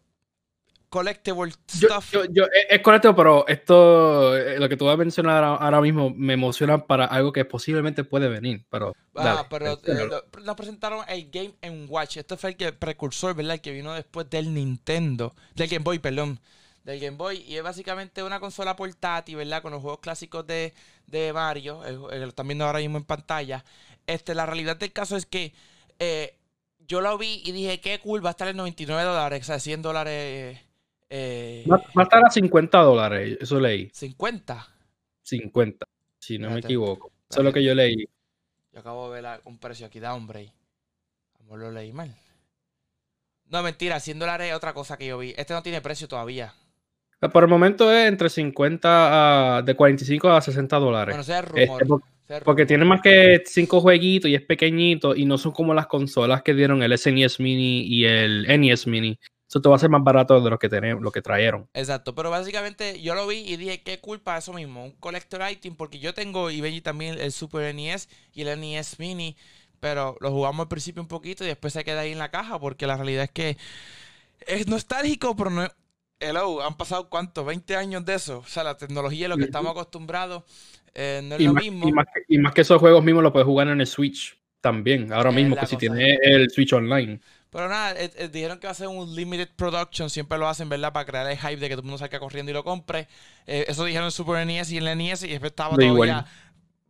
collectible 0.89 1.53
stuff. 1.71 2.11
yo- 2.13 2.25
yo- 2.31 2.45
es, 2.45 2.67
es 2.71 2.81
correcto, 2.81 3.15
pero 3.15 3.47
esto, 3.47 4.37
eh, 4.37 4.59
lo 4.59 4.69
que 4.69 4.77
tú 4.77 4.87
vas 4.87 4.95
a 4.95 4.97
mencionar 4.97 5.45
ahora, 5.45 5.81
mismo, 5.81 6.11
me 6.11 6.35
emociona 6.35 6.87
para 6.87 7.05
algo 7.05 7.33
que 7.33 7.45
posiblemente 7.45 8.05
puede 8.05 8.29
venir. 8.29 8.65
Pero, 8.71 8.95
ah, 9.15 9.25
dale, 9.25 9.41
pero 9.51 9.67
eh, 9.67 9.69
menciónalo. 9.77 10.25
lo- 10.33 10.41
nos 10.45 10.57
presentaron 10.57 11.05
el 11.09 11.31
Game 11.31 11.55
Watch. 11.89 12.17
Este 12.19 12.37
fue 12.37 12.51
el 12.51 12.57
que 12.57 12.73
precursor, 12.73 13.35
¿verdad? 13.35 13.55
El 13.55 13.61
que 13.61 13.73
vino 13.73 13.93
después 13.95 14.29
del 14.31 14.53
Nintendo, 14.55 15.35
del 15.55 15.69
Game 15.69 15.85
Boy, 15.85 15.99
perdón. 15.99 16.41
Del 16.85 17.01
Game 17.01 17.17
Boy. 17.19 17.45
Y 17.47 17.57
es 17.57 17.63
básicamente 17.63 18.23
una 18.23 18.41
consola 18.41 18.75
portátil, 18.75 19.37
¿verdad? 19.37 19.61
Con 19.61 19.73
los 19.73 19.83
juegos 19.83 20.01
clásicos 20.01 20.47
de, 20.47 20.73
de 21.07 21.33
Mario. 21.35 21.85
el- 21.85 22.01
el- 22.13 22.21
lo 22.23 22.29
están 22.29 22.49
viendo 22.49 22.65
ahora 22.65 22.79
mismo 22.79 22.97
en 22.97 23.05
pantalla. 23.05 23.63
Este, 24.07 24.35
la 24.35 24.47
realidad 24.47 24.77
del 24.79 24.93
caso 24.93 25.17
es 25.17 25.27
que 25.27 25.53
eh, 25.99 26.35
yo 26.87 27.03
lo 27.03 27.19
vi 27.19 27.43
y 27.45 27.53
dije, 27.53 27.81
qué 27.81 27.99
cool, 27.99 28.25
va 28.25 28.31
a 28.31 28.33
estar 28.33 28.49
en 28.49 28.57
99 28.57 29.03
dólares, 29.03 29.43
o 29.43 29.45
sea, 29.45 29.59
100 29.59 29.83
dólares. 29.83 30.59
Eh, 31.11 31.65
Va, 31.71 31.77
va 31.97 32.03
a 32.03 32.03
estar 32.03 32.25
a 32.25 32.31
50 32.31 32.79
dólares, 32.81 33.39
eso 33.41 33.59
leí. 33.61 33.91
50. 33.93 34.67
50, 35.23 35.87
si 36.19 36.39
no 36.39 36.51
me 36.51 36.61
equivoco. 36.61 37.11
Eso 37.31 37.41
es 37.41 37.45
lo 37.45 37.53
que 37.53 37.63
yo 37.65 37.75
leí. 37.75 38.07
Yo 38.73 38.81
acabo 38.81 39.11
de 39.13 39.21
ver 39.23 39.41
un 39.45 39.59
precio 39.59 39.87
aquí, 39.87 40.01
da 40.01 40.15
hombre. 40.15 40.53
A 41.51 41.57
lo 41.57 41.71
leí 41.73 41.93
mal. 41.93 42.15
No, 43.51 43.63
mentira, 43.63 43.99
100 44.01 44.19
dólares 44.19 44.49
es 44.51 44.55
otra 44.55 44.75
cosa 44.75 44.97
que 44.99 45.07
yo 45.07 45.19
vi. 45.19 45.35
Este 45.37 45.55
no 45.55 45.63
tiene 45.63 45.81
precio 45.81 46.07
todavía. 46.09 46.53
Por 47.33 47.43
el 47.43 47.49
momento 47.49 47.91
es 47.93 48.07
entre 48.07 48.29
50 48.29 49.57
a, 49.59 49.63
de 49.63 49.75
45 49.75 50.31
a 50.31 50.41
60 50.43 50.79
dólares. 50.79 51.13
Bueno, 51.15 51.25
sea 51.25 51.39
el 51.41 51.47
Este, 51.47 51.67
rumor. 51.67 51.87
por- 51.87 52.03
sea 52.27 52.37
el 52.39 52.45
porque 52.45 52.63
rumor. 52.63 52.69
tiene 52.69 52.85
más 52.85 53.01
que 53.01 53.43
5 53.47 53.81
jueguitos 53.81 54.31
y 54.31 54.35
es 54.35 54.43
pequeñito 54.43 55.17
y 55.17 55.25
no 55.25 55.39
son 55.39 55.53
como 55.53 55.73
las 55.75 55.87
consolas 55.87 56.43
que 56.43 56.53
dieron 56.55 56.83
el 56.83 56.97
SNES 56.97 57.41
Mini 57.41 57.81
y 57.87 58.05
el 58.05 58.47
NES 58.61 58.87
Mini. 58.87 59.19
Eso 59.49 59.61
te 59.63 59.69
va 59.69 59.77
a 59.77 59.79
ser 59.79 59.91
más 59.91 60.05
barato 60.05 60.41
de 60.41 60.51
lo 60.51 60.59
que 60.59 60.69
tenemos, 60.69 61.03
lo 61.03 61.11
que 61.13 61.23
trajeron. 61.23 61.69
Exacto, 61.75 62.15
pero 62.15 62.31
básicamente 62.31 63.01
yo 63.01 63.15
lo 63.15 63.27
vi 63.27 63.37
y 63.39 63.57
dije, 63.57 63.83
qué 63.83 64.01
culpa 64.01 64.37
eso 64.37 64.53
mismo. 64.53 64.85
Un 64.85 64.93
collector 64.93 65.41
item, 65.49 65.77
porque 65.77 65.99
yo 66.01 66.13
tengo 66.15 66.51
y 66.51 66.61
Benji 66.61 66.81
también 66.81 67.19
el 67.21 67.31
Super 67.33 67.73
NES 67.75 68.09
y 68.35 68.43
el 68.43 68.49
NES 68.61 68.99
Mini. 68.99 69.37
Pero 69.81 70.17
lo 70.21 70.31
jugamos 70.33 70.65
al 70.65 70.69
principio 70.69 71.01
un 71.03 71.09
poquito 71.09 71.45
y 71.45 71.47
después 71.47 71.73
se 71.73 71.85
queda 71.85 72.01
ahí 72.01 72.11
en 72.13 72.19
la 72.19 72.31
caja, 72.31 72.59
porque 72.59 72.87
la 72.87 72.97
realidad 72.97 73.25
es 73.25 73.31
que 73.31 73.57
es 74.47 74.67
nostálgico, 74.69 75.37
pero 75.37 75.51
no 75.51 75.65
es. 75.65 75.71
Hello, 76.21 76.63
han 76.65 76.77
pasado 76.77 77.09
cuántos, 77.11 77.47
20 77.47 77.77
años 77.77 78.05
de 78.05 78.15
eso. 78.15 78.39
O 78.41 78.47
sea, 78.49 78.65
la 78.65 78.77
tecnología 78.77 79.27
es 79.27 79.31
lo 79.31 79.39
que 79.39 79.45
estamos 79.45 79.71
acostumbrados. 79.73 80.45
eh, 80.95 81.21
no 81.25 81.37
es 81.37 81.41
Y 81.41 81.45
lo 81.45 81.55
más, 81.55 81.63
mismo. 81.63 81.89
y 81.89 81.93
más 81.93 82.07
que, 82.13 82.23
y 82.29 82.39
más 82.39 82.53
que 82.55 82.63
esos 82.63 82.79
juegos 82.81 83.05
mismos 83.05 83.23
los 83.23 83.33
puedes 83.33 83.47
jugar 83.47 83.69
en 83.69 83.81
el 83.81 83.87
Switch 83.87 84.37
también. 84.61 85.13
Ahora 85.13 85.31
mismo, 85.33 85.57
que 85.57 85.67
si 85.67 85.77
tienes 85.77 86.19
el 86.23 86.51
Switch 86.51 86.73
Online. 86.73 87.21
Pero 87.51 87.69
nada, 87.69 87.93
eh, 87.93 88.11
eh, 88.17 88.29
dijeron 88.29 88.59
que 88.59 88.67
va 88.67 88.73
a 88.73 88.75
ser 88.75 88.89
un 88.89 89.15
limited 89.15 89.49
production, 89.57 90.11
siempre 90.11 90.37
lo 90.39 90.49
hacen, 90.49 90.69
¿verdad? 90.69 90.93
Para 90.93 91.07
crear 91.07 91.31
el 91.31 91.39
hype 91.39 91.57
de 91.57 91.69
que 91.69 91.75
todo 91.75 91.81
el 91.81 91.87
mundo 91.87 91.99
salga 91.99 92.19
corriendo 92.21 92.51
y 92.51 92.55
lo 92.55 92.63
compre. 92.65 93.09
Eh, 93.47 93.65
eso 93.69 93.85
dijeron 93.85 94.07
en 94.07 94.11
Super 94.13 94.47
NES 94.47 94.71
y 94.73 94.79
en 94.79 94.85
la 94.85 94.95
NES 94.95 95.23
y 95.25 95.29
después 95.29 95.53
estaba 95.53 95.71
Da 95.71 95.77
todo 95.77 95.87
igual. 95.87 96.27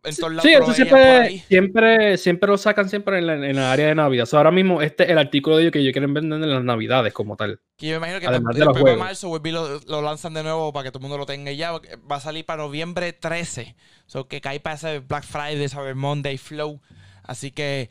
en 0.04 0.16
todos 0.16 0.32
lados. 0.32 0.42
Sí, 0.42 0.52
eso 0.52 0.72
siempre, 0.72 1.38
siempre, 1.48 2.16
siempre 2.18 2.48
lo 2.48 2.56
sacan 2.58 2.88
siempre 2.88 3.18
en 3.18 3.26
la, 3.26 3.34
en 3.34 3.56
la 3.56 3.72
área 3.72 3.88
de 3.88 3.94
Navidad. 3.94 4.24
O 4.24 4.26
sea, 4.26 4.38
ahora 4.40 4.50
mismo 4.50 4.80
este 4.82 5.04
es 5.04 5.10
el 5.10 5.18
artículo 5.18 5.56
de 5.56 5.62
ellos 5.64 5.72
que 5.72 5.80
ellos 5.80 5.92
quieren 5.92 6.14
vender 6.14 6.42
en 6.42 6.50
las 6.50 6.64
Navidades 6.64 7.12
como 7.12 7.36
tal. 7.36 7.60
Que 7.76 7.86
yo 7.88 7.92
me 7.92 7.98
imagino 8.08 8.20
que 8.20 8.26
Además 8.26 8.56
después, 8.56 8.58
de 8.58 8.64
para 8.66 8.80
juegos. 8.80 8.98
marzo 8.98 9.28
vuelve 9.28 9.50
y 9.50 9.52
lo, 9.52 9.80
lo 9.86 10.02
lanzan 10.02 10.34
de 10.34 10.42
nuevo 10.42 10.72
para 10.72 10.84
que 10.84 10.90
todo 10.90 10.98
el 10.98 11.02
mundo 11.02 11.18
lo 11.18 11.26
tenga 11.26 11.52
ya. 11.52 11.72
Va 11.72 12.16
a 12.16 12.20
salir 12.20 12.44
para 12.44 12.62
noviembre 12.62 13.12
13. 13.12 13.76
O 14.06 14.10
sea, 14.10 14.22
que 14.28 14.40
cae 14.40 14.60
para 14.60 14.76
ese 14.76 15.00
Black 15.00 15.24
Friday, 15.24 15.68
Cyber 15.68 15.94
Monday, 15.94 16.38
Flow. 16.38 16.80
Así 17.22 17.50
que, 17.50 17.90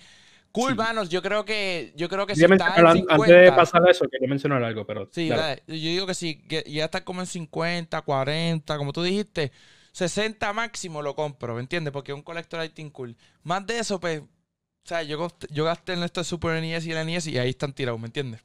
cool, 0.58 0.72
Sí. 0.72 0.78
manos. 0.78 1.10
Yo 1.10 1.22
creo 1.22 1.46
que, 1.46 1.94
yo 1.96 2.10
creo 2.10 2.26
que 2.26 2.36
si 2.36 2.44
está 2.44 2.56
en 2.56 2.62
antes 2.62 2.94
de 2.94 3.00
50, 3.00 3.56
pasar 3.56 3.88
a 3.88 3.92
eso, 3.92 4.06
quería 4.10 4.28
mencionar 4.28 4.64
algo, 4.64 4.86
pero. 4.86 5.08
Sí, 5.12 5.30
dale. 5.30 5.42
dale. 5.42 5.64
yo 5.68 5.74
digo 5.90 6.08
que 6.08 6.14
sí, 6.14 6.46
que 6.48 6.64
ya 6.68 6.86
está 6.86 7.04
como 7.04 7.22
en 7.22 7.28
50, 7.28 8.02
40, 8.02 8.78
como 8.78 8.94
tú 8.94 9.04
dijiste, 9.04 9.52
60 9.92 10.54
máximo 10.54 11.02
lo 11.02 11.16
compro, 11.16 11.56
¿me 11.56 11.62
entiendes? 11.62 11.92
Porque 11.92 12.12
es 12.12 12.16
un 12.16 12.24
collector 12.24 12.64
item 12.64 12.90
cool. 12.92 13.16
Más 13.44 13.66
de 13.66 13.80
eso, 13.80 14.00
pues, 14.00 14.22
o 14.22 14.28
sea, 14.84 15.04
yo, 15.04 15.28
yo 15.50 15.66
gasté 15.66 15.94
en 15.94 16.04
esto 16.04 16.22
de 16.22 16.26
Super 16.26 16.62
NES 16.62 16.86
y 16.86 16.92
el 16.92 17.06
NES 17.06 17.28
y 17.28 17.38
ahí 17.38 17.50
están 17.50 17.74
tirados, 17.74 18.00
¿me 18.00 18.08
entiendes? 18.08 18.44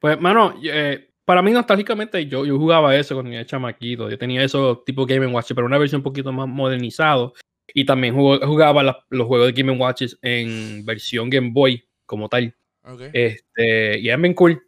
Pues, 0.00 0.20
mano, 0.20 0.54
eh, 0.62 1.10
para 1.24 1.42
mí 1.42 1.50
nostálgicamente 1.50 2.26
yo, 2.26 2.46
yo 2.46 2.56
jugaba 2.56 2.96
eso 2.96 3.14
cuando 3.14 3.32
era 3.32 3.44
chamaquito. 3.44 4.08
Yo 4.08 4.16
tenía 4.16 4.42
eso 4.42 4.82
tipo 4.86 5.04
Game 5.04 5.26
Watch, 5.26 5.52
pero 5.54 5.66
una 5.66 5.76
versión 5.76 5.98
un 5.98 6.04
poquito 6.04 6.32
más 6.32 6.48
modernizado. 6.48 7.34
Y 7.74 7.84
también 7.84 8.14
jugó- 8.14 8.38
jugaba 8.46 8.82
la- 8.82 9.04
los 9.10 9.26
juegos 9.26 9.46
de 9.54 9.62
Game 9.62 9.78
Watches 9.78 10.18
en 10.22 10.84
versión 10.86 11.28
Game 11.30 11.50
Boy 11.52 11.84
como 12.06 12.28
tal. 12.28 12.54
Ok. 12.84 13.02
Este, 13.12 13.98
y 13.98 14.08
es 14.10 14.20
bien 14.20 14.34
cool. 14.34 14.62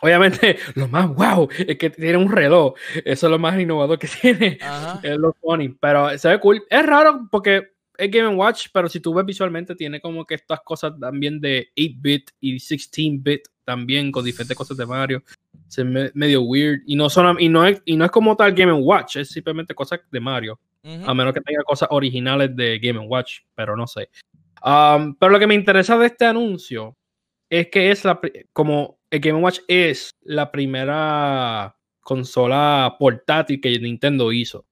Obviamente, 0.00 0.56
lo 0.74 0.88
más 0.88 1.08
wow 1.14 1.48
es 1.66 1.76
que 1.78 1.90
tiene 1.90 2.16
un 2.16 2.30
reloj. 2.32 2.74
Eso 3.04 3.26
es 3.26 3.30
lo 3.30 3.38
más 3.38 3.58
innovador 3.60 3.98
que 3.98 4.08
tiene. 4.20 4.58
Ajá. 4.60 5.00
Es 5.02 5.16
lo 5.16 5.32
funny. 5.40 5.68
Pero 5.80 6.16
se 6.18 6.28
ve 6.28 6.40
cool. 6.40 6.62
Es 6.68 6.84
raro 6.84 7.28
porque 7.30 7.68
es 7.96 8.10
Game 8.10 8.34
Watch, 8.34 8.68
pero 8.72 8.88
si 8.88 9.00
tú 9.00 9.14
ves 9.14 9.24
visualmente, 9.24 9.74
tiene 9.76 10.00
como 10.00 10.24
que 10.24 10.34
estas 10.34 10.60
cosas 10.62 10.92
también 10.98 11.40
de 11.40 11.68
8-bit 11.76 12.30
y 12.40 12.54
16-bit 12.56 13.42
también 13.64 14.10
con 14.10 14.24
diferentes 14.24 14.56
cosas 14.56 14.76
de 14.76 14.84
Mario. 14.84 15.22
Se 15.68 15.84
me, 15.84 16.10
medio 16.14 16.42
weird. 16.42 16.80
Y 16.86 16.96
no, 16.96 17.08
son, 17.08 17.40
y, 17.40 17.48
no 17.48 17.64
es, 17.66 17.80
y 17.84 17.96
no 17.96 18.04
es 18.04 18.10
como 18.10 18.36
tal 18.36 18.52
Game 18.52 18.72
Watch, 18.72 19.16
es 19.16 19.28
simplemente 19.28 19.74
cosas 19.74 20.00
de 20.10 20.20
Mario. 20.20 20.58
Ujú. 20.84 21.10
A 21.10 21.14
menos 21.14 21.32
que 21.32 21.40
tenga 21.40 21.62
cosas 21.64 21.88
originales 21.90 22.54
de 22.54 22.78
Game 22.78 23.00
Watch, 23.00 23.40
pero 23.54 23.76
no 23.76 23.86
sé. 23.86 24.10
Um, 24.62 25.14
pero 25.16 25.32
lo 25.32 25.38
que 25.38 25.46
me 25.46 25.54
interesa 25.54 25.98
de 25.98 26.06
este 26.06 26.26
anuncio 26.26 26.96
es 27.50 27.68
que 27.68 27.90
es 27.90 28.04
la 28.04 28.20
como 28.52 29.00
el 29.10 29.20
Game 29.20 29.40
Watch 29.40 29.60
es 29.68 30.10
la 30.22 30.50
primera 30.50 31.76
consola 32.00 32.96
portátil 32.98 33.60
que 33.60 33.78
Nintendo 33.78 34.32
hizo 34.32 34.66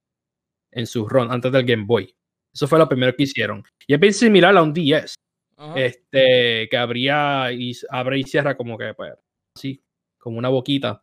en 0.71 0.87
su 0.87 1.09
run 1.09 1.31
antes 1.31 1.53
del 1.53 1.65
Game 1.65 1.85
Boy. 1.87 2.15
Eso 2.53 2.67
fue 2.69 2.79
lo 2.79 2.89
primero 2.89 3.15
que 3.15 3.23
hicieron. 3.23 3.65
Y 3.87 3.95
es 3.95 4.01
bien 4.01 4.13
similar 4.13 4.57
a 4.57 4.63
un 4.63 4.75
DS, 4.75 5.15
Ajá. 5.57 5.81
este, 5.81 6.69
que 6.69 6.77
abría 6.77 7.53
y 7.53 7.73
abre 7.91 8.19
y 8.19 8.25
cierra 8.25 8.57
como 8.57 8.77
que 8.77 8.93
pues, 8.95 9.13
así, 9.57 9.83
como 10.19 10.39
una 10.39 10.49
boquita. 10.49 11.03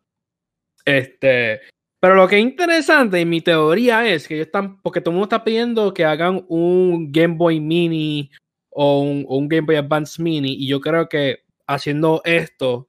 Este, 0.84 1.60
pero 2.00 2.14
lo 2.14 2.26
que 2.26 2.36
es 2.38 2.42
interesante, 2.42 3.24
mi 3.24 3.40
teoría 3.40 4.06
es 4.08 4.26
que 4.26 4.34
ellos 4.34 4.46
están, 4.46 4.80
porque 4.82 5.00
todo 5.00 5.10
el 5.10 5.14
mundo 5.16 5.26
está 5.26 5.44
pidiendo 5.44 5.92
que 5.94 6.04
hagan 6.04 6.44
un 6.48 7.12
Game 7.12 7.36
Boy 7.36 7.60
Mini 7.60 8.30
o 8.70 9.00
un, 9.00 9.24
o 9.28 9.36
un 9.36 9.48
Game 9.48 9.66
Boy 9.66 9.76
Advance 9.76 10.20
Mini, 10.22 10.54
y 10.54 10.66
yo 10.66 10.80
creo 10.80 11.08
que 11.08 11.44
haciendo 11.66 12.20
esto, 12.24 12.88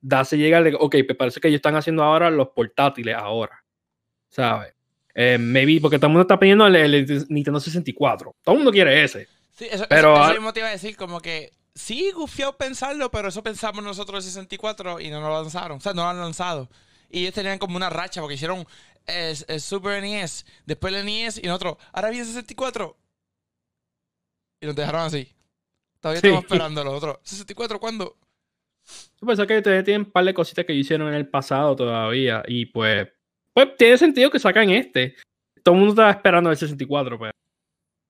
darse 0.00 0.36
llegar 0.36 0.62
de, 0.64 0.74
ok, 0.78 0.96
pues 1.06 1.16
parece 1.18 1.40
que 1.40 1.48
ellos 1.48 1.58
están 1.58 1.76
haciendo 1.76 2.02
ahora 2.04 2.30
los 2.30 2.48
portátiles 2.48 3.16
ahora, 3.16 3.64
¿sabes? 4.28 4.74
Eh, 5.14 5.38
maybe 5.38 5.80
porque 5.80 5.96
todo 5.98 6.08
el 6.08 6.12
mundo 6.12 6.22
está 6.22 6.38
pidiendo 6.38 6.66
el, 6.66 6.74
el 6.76 7.26
Nintendo 7.28 7.60
64. 7.60 8.34
Todo 8.42 8.54
el 8.54 8.58
mundo 8.58 8.72
quiere 8.72 9.04
ese. 9.04 9.28
Sí, 9.52 9.66
eso, 9.70 9.86
pero 9.88 10.08
eso, 10.08 10.12
eso 10.14 10.22
ahora- 10.22 10.34
mismo 10.34 10.52
te 10.52 10.60
iba 10.60 10.68
a 10.68 10.72
decir, 10.72 10.96
como 10.96 11.20
que 11.20 11.52
sí, 11.74 12.10
gufiado 12.10 12.56
pensarlo, 12.56 13.10
pero 13.12 13.28
eso 13.28 13.42
pensamos 13.42 13.82
nosotros 13.84 14.24
el 14.24 14.30
64 14.30 15.00
y 15.00 15.10
no 15.10 15.20
lo 15.20 15.30
lanzaron. 15.42 15.78
O 15.78 15.80
sea, 15.80 15.94
no 15.94 16.02
lo 16.02 16.08
han 16.08 16.18
lanzado. 16.18 16.68
Y 17.14 17.20
ellos 17.22 17.34
tenían 17.34 17.58
como 17.58 17.76
una 17.76 17.90
racha 17.90 18.20
porque 18.20 18.34
hicieron 18.34 18.66
el, 19.06 19.36
el 19.48 19.60
Super 19.60 20.02
NES, 20.02 20.44
después 20.66 20.92
el 20.94 21.04
NES 21.04 21.38
y 21.42 21.46
nosotros, 21.46 21.76
ahora 21.92 22.10
viene 22.10 22.26
el 22.26 22.32
64. 22.32 22.96
y 24.60 24.66
nos 24.66 24.74
dejaron 24.74 25.02
así. 25.02 25.28
Todavía 26.00 26.20
Sí. 26.20 26.26
estamos 26.28 26.44
esperando 26.44 26.84
los 26.84 26.94
otros. 26.94 27.18
¿64 27.24 27.78
cuándo? 27.78 28.16
Yo 29.20 29.26
pensé 29.26 29.46
que 29.46 29.58
ustedes 29.58 29.84
tienen 29.84 30.06
un 30.06 30.10
par 30.12 30.24
de 30.24 30.34
cositas 30.34 30.64
que 30.64 30.72
hicieron 30.74 31.08
en 31.08 31.14
el 31.14 31.28
pasado 31.28 31.74
todavía. 31.76 32.42
Y 32.46 32.66
pues, 32.66 33.08
pues 33.52 33.76
tiene 33.78 33.96
sentido 33.98 34.30
que 34.30 34.38
sacan 34.38 34.70
este. 34.70 35.14
Todo 35.62 35.74
el 35.74 35.78
mundo 35.80 35.92
estaba 35.94 36.10
esperando 36.10 36.50
el 36.50 36.56
64, 36.56 37.18
pero, 37.18 37.30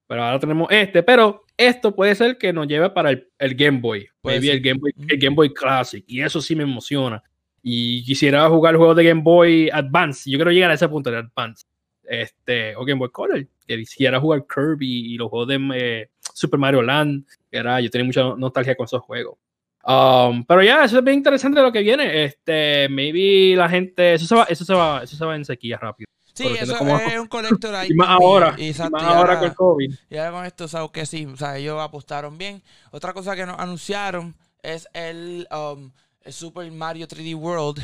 pero 0.09 0.25
ahora 0.25 0.38
tenemos 0.40 0.69
este. 0.71 1.03
Pero 1.03 1.45
esto 1.57 1.95
puede 1.95 2.14
ser 2.14 2.38
que 2.38 2.53
nos 2.53 2.67
lleve 2.67 2.90
para 2.90 3.11
el, 3.11 3.29
el 3.38 3.55
Game 3.55 3.79
Boy. 3.81 4.09
Puede 4.21 4.38
Maybe 4.40 4.47
ser. 4.49 4.57
el 4.57 4.62
Game 4.62 4.81
Boy, 4.81 4.95
el 5.09 5.19
Game 5.19 5.37
Boy 5.37 5.53
Classic. 5.55 6.05
Y 6.09 6.23
eso 6.23 6.40
sí 6.40 6.57
me 6.57 6.64
emociona. 6.64 7.23
Y 7.66 8.05
quisiera 8.05 8.46
jugar 8.50 8.77
juegos 8.77 8.94
de 8.94 9.05
Game 9.05 9.22
Boy 9.22 9.70
Advance. 9.72 10.31
Yo 10.31 10.37
quiero 10.37 10.50
llegar 10.53 10.70
a 10.70 10.74
ese 10.74 10.87
punto 10.87 11.11
de 11.11 11.16
Advance. 11.16 11.64
Este, 12.03 12.77
o 12.77 12.85
Game 12.85 12.98
Boy 12.98 13.09
Color. 13.11 13.46
Que 13.66 13.79
quisiera 13.79 14.20
jugar 14.20 14.44
Kirby 14.46 15.14
y 15.14 15.16
los 15.16 15.31
juegos 15.31 15.48
de 15.48 15.59
eh, 15.74 16.11
Super 16.35 16.61
Mario 16.61 16.83
Land. 16.83 17.24
Era, 17.50 17.81
yo 17.81 17.88
tenía 17.90 18.05
mucha 18.05 18.22
nostalgia 18.37 18.77
con 18.77 18.85
esos 18.85 19.00
juegos. 19.03 19.38
Um, 19.87 20.44
pero 20.44 20.62
ya, 20.62 20.85
eso 20.85 20.98
es 20.98 21.05
bien 21.05 21.16
interesante 21.16 21.62
lo 21.62 21.72
que 21.72 21.81
viene. 21.81 22.24
Este, 22.24 22.87
maybe 22.90 23.57
la 23.57 23.68
gente, 23.68 24.12
eso 24.14 24.27
se 24.27 24.35
va, 24.35 24.44
eso 24.44 24.64
se 24.64 24.74
va, 24.74 25.03
eso 25.03 25.16
se 25.16 25.24
va 25.24 25.35
en 25.35 25.44
sequía 25.46 25.79
rápido. 25.79 26.07
Sí, 26.35 26.48
eso 26.61 26.77
como- 26.77 26.98
es 26.98 27.18
un 27.18 27.29
collector 27.29 27.74
ahí. 27.74 27.88
Y 27.92 27.94
más 27.94 28.09
ahora, 28.11 28.55
Y, 28.59 28.64
y 28.64 28.68
exacto, 28.68 28.92
más 28.92 29.03
y 29.03 29.07
ahora 29.07 29.18
ahora- 29.20 29.38
con 29.38 29.48
el 29.48 29.55
COVID. 29.55 29.94
Y 30.11 30.16
ahora 30.18 30.31
con 30.33 30.44
esto, 30.46 30.68
sabes 30.68 30.90
que 30.90 31.07
sí, 31.07 31.24
o 31.27 31.37
sea, 31.37 31.57
ellos 31.57 31.81
apostaron 31.81 32.37
bien. 32.37 32.62
Otra 32.90 33.12
cosa 33.14 33.35
que 33.37 33.46
nos 33.46 33.59
anunciaron 33.59 34.35
es 34.62 34.88
el, 34.94 35.46
um, 35.50 35.92
el 36.25 36.33
Super 36.33 36.71
Mario 36.73 37.07
3D 37.07 37.35
World. 37.35 37.83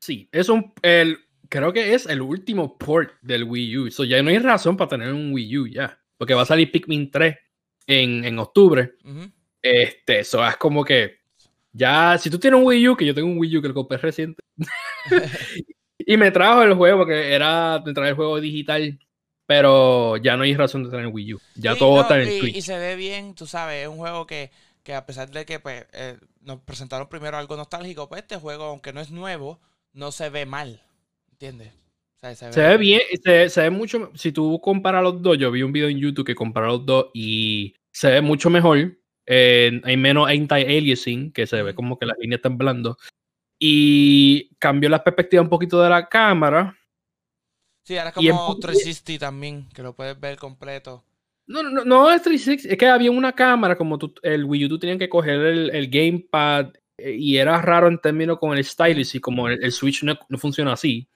Sí, 0.00 0.28
es 0.32 0.48
un, 0.48 0.72
el, 0.82 1.18
creo 1.48 1.72
que 1.72 1.94
es 1.94 2.06
el 2.06 2.20
último 2.20 2.76
port 2.76 3.12
del 3.22 3.44
Wii 3.44 3.78
U. 3.78 3.90
So 3.90 4.04
ya 4.04 4.22
no 4.22 4.30
hay 4.30 4.38
razón 4.38 4.76
para 4.76 4.90
tener 4.90 5.12
un 5.12 5.32
Wii 5.32 5.58
U 5.58 5.66
ya, 5.66 5.98
porque 6.16 6.34
va 6.34 6.42
a 6.42 6.46
salir 6.46 6.70
Pikmin 6.70 7.10
3 7.10 7.36
en, 7.86 8.24
en 8.24 8.38
octubre. 8.38 8.94
Este, 9.62 10.20
eso 10.20 10.46
es 10.46 10.56
como 10.56 10.84
que 10.84 11.18
ya, 11.72 12.18
si 12.18 12.30
tú 12.30 12.38
tienes 12.38 12.58
un 12.58 12.66
Wii 12.66 12.88
U, 12.88 12.96
que 12.96 13.06
yo 13.06 13.14
tengo 13.14 13.28
un 13.28 13.38
Wii 13.38 13.58
U 13.58 13.62
que 13.62 13.68
lo 13.68 13.74
compré 13.74 13.98
reciente, 13.98 14.42
y 15.98 16.16
me 16.16 16.30
trajo 16.30 16.62
el 16.62 16.74
juego, 16.74 16.98
porque 16.98 17.32
era, 17.32 17.82
me 17.84 17.92
trae 17.92 18.10
el 18.10 18.16
juego 18.16 18.40
digital, 18.40 18.98
pero 19.46 20.16
ya 20.16 20.36
no 20.36 20.42
hay 20.42 20.54
razón 20.54 20.84
de 20.84 20.90
tener 20.90 21.06
Wii 21.08 21.34
U. 21.34 21.40
Ya 21.54 21.74
Sí, 21.74 21.78
todo 21.78 21.96
no, 21.96 22.02
está 22.02 22.20
en 22.20 22.28
el 22.28 22.48
y, 22.48 22.58
y 22.58 22.62
se 22.62 22.78
ve 22.78 22.96
bien, 22.96 23.34
tú 23.34 23.46
sabes, 23.46 23.82
es 23.82 23.88
un 23.88 23.98
juego 23.98 24.26
que, 24.26 24.50
que 24.86 24.94
a 24.94 25.04
pesar 25.04 25.28
de 25.32 25.44
que 25.44 25.58
pues, 25.58 25.84
eh, 25.94 26.16
nos 26.42 26.60
presentaron 26.60 27.08
primero 27.08 27.36
algo 27.36 27.56
nostálgico, 27.56 28.08
pues 28.08 28.22
este 28.22 28.36
juego, 28.36 28.66
aunque 28.66 28.92
no 28.92 29.00
es 29.00 29.10
nuevo, 29.10 29.60
no 29.92 30.12
se 30.12 30.30
ve 30.30 30.46
mal. 30.46 30.80
¿Entiendes? 31.32 31.72
O 32.14 32.20
sea, 32.20 32.36
se, 32.36 32.52
Se 32.52 32.60
ve 32.62 32.76
bien, 32.76 33.00
se, 33.24 33.50
se 33.50 33.62
ve 33.62 33.70
mucho. 33.70 34.12
Si 34.14 34.30
tú 34.30 34.60
comparas 34.62 35.02
los 35.02 35.20
dos, 35.20 35.36
yo 35.38 35.50
vi 35.50 35.62
un 35.64 35.72
video 35.72 35.88
en 35.88 35.98
YouTube 35.98 36.24
que 36.24 36.36
compara 36.36 36.68
los 36.68 36.86
dos 36.86 37.06
y 37.14 37.74
se 37.90 38.10
ve 38.12 38.20
mucho 38.20 38.48
mejor. 38.48 38.96
eh, 39.26 39.80
hay 39.82 39.96
menos 39.96 40.28
anti-aliasing, 40.28 41.32
que 41.32 41.48
se 41.48 41.60
ve 41.64 41.74
como 41.74 41.98
que 41.98 42.06
las 42.06 42.16
líneas 42.20 42.38
están 42.38 42.56
blando. 42.56 42.96
Y 43.58 44.54
cambió 44.60 44.88
la 44.88 45.02
perspectiva 45.02 45.42
un 45.42 45.48
poquito 45.48 45.82
de 45.82 45.90
la 45.90 46.08
cámara. 46.08 46.78
Sí, 47.82 47.98
ahora 47.98 48.10
es 48.10 48.14
como 48.14 48.28
pu- 48.54 48.60
360 48.60 49.26
también, 49.26 49.68
que 49.74 49.82
lo 49.82 49.96
puedes 49.96 50.18
ver 50.20 50.36
completo. 50.38 51.02
No, 51.46 51.62
no, 51.62 51.84
no 51.84 52.10
es 52.10 52.22
360, 52.22 52.72
es 52.72 52.78
que 52.78 52.86
había 52.88 53.10
una 53.10 53.32
cámara, 53.32 53.76
como 53.76 53.98
tú, 53.98 54.12
el 54.22 54.44
Wii 54.44 54.64
U, 54.64 54.68
tú 54.68 54.78
tenías 54.78 54.98
que 54.98 55.08
coger 55.08 55.34
el, 55.40 55.70
el 55.70 55.88
gamepad 55.88 56.72
eh, 56.98 57.12
y 57.16 57.36
era 57.36 57.60
raro 57.62 57.86
en 57.88 57.98
términos 58.00 58.38
con 58.38 58.56
el 58.56 58.64
stylus 58.64 59.14
y 59.14 59.20
como 59.20 59.48
el, 59.48 59.62
el 59.62 59.70
Switch 59.72 60.02
no, 60.02 60.18
no 60.28 60.38
funciona 60.38 60.72
así. 60.72 61.08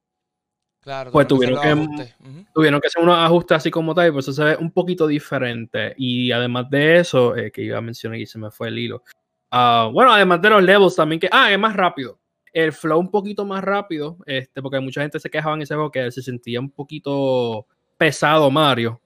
Claro, 0.83 1.11
Pues 1.11 1.27
tuvieron 1.27 1.61
que- 1.61 2.15
tuvieron 2.55 2.81
que 2.81 2.87
hacer 2.87 3.03
unos 3.03 3.17
ajustes 3.19 3.57
así 3.59 3.71
como 3.71 3.95
tal, 3.95 4.09
y 4.09 4.11
por 4.13 4.21
eso 4.21 4.33
se 4.33 4.45
ve 4.45 4.57
un 4.57 4.71
poquito 4.71 5.07
diferente. 5.07 5.95
Y 5.99 6.31
además 6.33 6.71
de 6.71 6.99
eso, 6.99 7.37
eh, 7.37 7.51
que 7.51 7.63
iba 7.63 7.79
a 7.79 7.83
mencionar 7.83 8.19
y 8.19 8.27
se 8.27 8.39
me 8.39 8.51
fue 8.51 8.69
el 8.69 8.79
hilo. 8.79 9.03
Ah, 9.51 9.91
bueno, 9.93 10.13
además 10.13 10.41
de 10.41 10.49
los 10.51 10.63
levels 10.63 10.95
también, 10.97 11.21
que, 11.21 11.29
ah, 11.33 11.53
es 11.53 11.59
más 11.59 11.75
rápido. 11.77 12.19
El 12.53 12.73
flow 12.73 12.99
un 12.99 13.11
poquito 13.11 13.45
más 13.45 13.63
rápido, 13.63 14.17
este, 14.27 14.63
porque 14.63 14.81
mucha 14.81 15.03
gente 15.03 15.21
se 15.21 15.29
quejaba 15.31 15.55
en 15.57 15.63
ese 15.63 15.75
juego 15.75 15.91
que 15.91 16.11
se 16.13 16.23
sentía 16.23 16.61
un 16.61 16.71
poquito 16.71 17.67
pesado 17.99 18.51
Mario. 18.51 19.01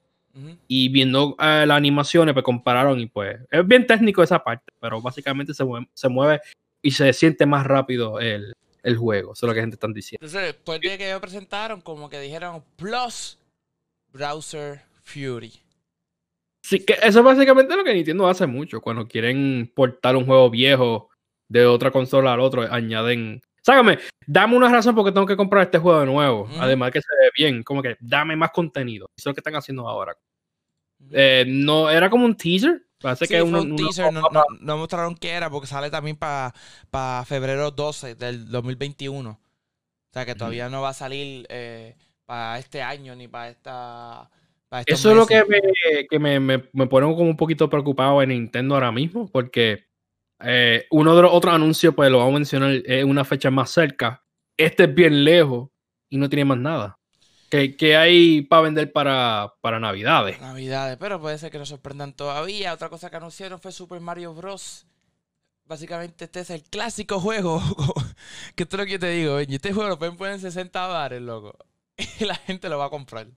Y 0.67 0.89
viendo 0.89 1.35
eh, 1.39 1.65
las 1.65 1.77
animaciones, 1.77 2.33
pues 2.33 2.43
compararon 2.43 2.99
y 2.99 3.05
pues 3.05 3.39
es 3.49 3.67
bien 3.67 3.87
técnico 3.87 4.21
esa 4.21 4.43
parte, 4.43 4.73
pero 4.79 5.01
básicamente 5.01 5.53
se 5.53 5.63
mueve, 5.63 5.87
se 5.93 6.09
mueve 6.09 6.41
y 6.81 6.91
se 6.91 7.13
siente 7.13 7.45
más 7.45 7.65
rápido 7.65 8.19
el, 8.19 8.53
el 8.83 8.97
juego. 8.97 9.33
Eso 9.33 9.45
es 9.45 9.47
lo 9.47 9.53
que 9.53 9.59
la 9.59 9.63
gente 9.63 9.75
está 9.75 9.87
diciendo. 9.87 10.25
Entonces, 10.25 10.53
después 10.53 10.79
de 10.79 10.97
que 10.97 11.07
ellos 11.07 11.21
presentaron, 11.21 11.81
como 11.81 12.09
que 12.09 12.19
dijeron 12.19 12.63
Plus 12.75 13.37
Browser 14.13 14.81
Fury. 15.03 15.53
Sí, 16.61 16.79
que 16.79 16.93
eso 16.93 17.19
es 17.19 17.25
básicamente 17.25 17.75
lo 17.75 17.83
que 17.83 17.93
Nintendo 17.93 18.27
hace 18.27 18.47
mucho. 18.47 18.81
Cuando 18.81 19.07
quieren 19.07 19.71
portar 19.75 20.15
un 20.15 20.25
juego 20.25 20.49
viejo 20.49 21.09
de 21.47 21.65
otra 21.65 21.91
consola 21.91 22.33
al 22.33 22.39
otro, 22.39 22.61
añaden. 22.71 23.41
Sácame, 23.65 23.97
dame 24.27 24.55
una 24.55 24.69
razón 24.69 24.93
porque 24.93 25.11
tengo 25.11 25.25
que 25.25 25.35
comprar 25.35 25.63
este 25.63 25.79
juego 25.79 25.99
de 26.01 26.05
nuevo. 26.05 26.47
Además 26.59 26.91
que 26.91 27.01
se 27.01 27.07
ve 27.19 27.31
bien, 27.35 27.63
como 27.63 27.81
que 27.81 27.97
dame 27.99 28.35
más 28.35 28.51
contenido. 28.51 29.07
Eso 29.17 29.29
es 29.29 29.31
lo 29.31 29.33
que 29.33 29.39
están 29.39 29.55
haciendo 29.55 29.87
ahora. 29.89 30.15
Eh, 31.11 31.45
no, 31.47 31.89
era 31.89 32.09
como 32.09 32.25
un 32.25 32.35
teaser. 32.35 32.83
Parece 33.01 33.25
Sí, 33.25 33.33
que 33.33 33.41
uno- 33.41 33.61
un 33.61 33.71
uno- 33.71 33.75
teaser, 33.75 34.13
no, 34.13 34.21
no- 34.31 34.43
no 34.59 34.77
mostraron 34.77 35.15
qué 35.15 35.31
era 35.31 35.49
porque 35.49 35.67
sale 35.67 35.89
también 35.89 36.15
para 36.15 36.53
febrero 37.25 37.71
12 37.71 38.13
del 38.15 38.49
2021. 38.49 39.31
O 39.31 39.39
sea 40.13 40.25
que 40.25 40.35
todavía 40.35 40.69
no 40.69 40.81
va 40.81 40.89
a 40.89 40.93
salir 40.93 41.47
para 42.25 42.57
este 42.59 42.81
año 42.83 43.15
ni 43.15 43.27
para 43.27 43.49
esta. 43.49 44.29
pa' 44.69 44.81
Eso 44.85 45.09
es 45.11 45.15
lo 45.17 45.25
que, 45.27 45.43
me, 45.45 45.59
que 46.09 46.19
me, 46.19 46.39
me, 46.39 46.63
me 46.71 46.87
pone 46.87 47.05
como 47.07 47.29
un 47.29 47.37
poquito 47.37 47.69
preocupado 47.69 48.21
en 48.21 48.29
Nintendo 48.29 48.75
ahora 48.75 48.91
mismo, 48.91 49.27
porque 49.27 49.85
eh, 50.39 50.85
uno 50.91 51.15
de 51.15 51.21
los 51.21 51.31
otros 51.33 51.53
anuncios, 51.53 51.93
pues 51.95 52.09
lo 52.11 52.19
vamos 52.19 52.33
a 52.33 52.37
mencionar, 52.37 52.71
es 52.85 53.03
una 53.03 53.23
fecha 53.23 53.51
más 53.51 53.69
cerca. 53.69 54.23
Este 54.57 54.83
es 54.83 54.93
bien 54.93 55.23
lejos 55.23 55.69
y 56.09 56.17
no 56.17 56.29
tiene 56.29 56.45
más 56.45 56.57
nada. 56.57 56.97
¿Qué, 57.49 57.75
qué 57.77 57.95
hay 57.95 58.41
para 58.41 58.63
vender 58.63 58.91
para, 58.91 59.53
para 59.61 59.79
Navidades? 59.79 60.41
Navidades, 60.41 60.97
pero 60.97 61.21
puede 61.21 61.37
ser 61.37 61.51
que 61.51 61.59
nos 61.59 61.69
sorprendan 61.69 62.13
todavía. 62.13 62.73
Otra 62.73 62.89
cosa 62.89 63.09
que 63.09 63.17
anunciaron 63.17 63.59
fue 63.59 63.71
Super 63.71 63.99
Mario 63.99 64.33
Bros. 64.33 64.87
Básicamente 65.65 66.25
este 66.25 66.41
es 66.41 66.49
el 66.49 66.63
clásico 66.63 67.19
juego. 67.19 67.61
que 68.55 68.63
esto 68.63 68.75
es 68.75 68.79
lo 68.79 68.85
que 68.85 68.91
yo 68.93 68.99
te 68.99 69.09
digo, 69.09 69.35
Benji. 69.35 69.55
Este 69.55 69.73
juego 69.73 69.89
lo 69.89 69.99
pueden 69.99 70.17
poner 70.17 70.35
en 70.35 70.41
60 70.41 70.87
dólares, 70.87 71.21
loco. 71.21 71.57
Y 72.19 72.25
la 72.25 72.35
gente 72.35 72.69
lo 72.69 72.77
va 72.77 72.85
a 72.85 72.89
comprar. 72.89 73.27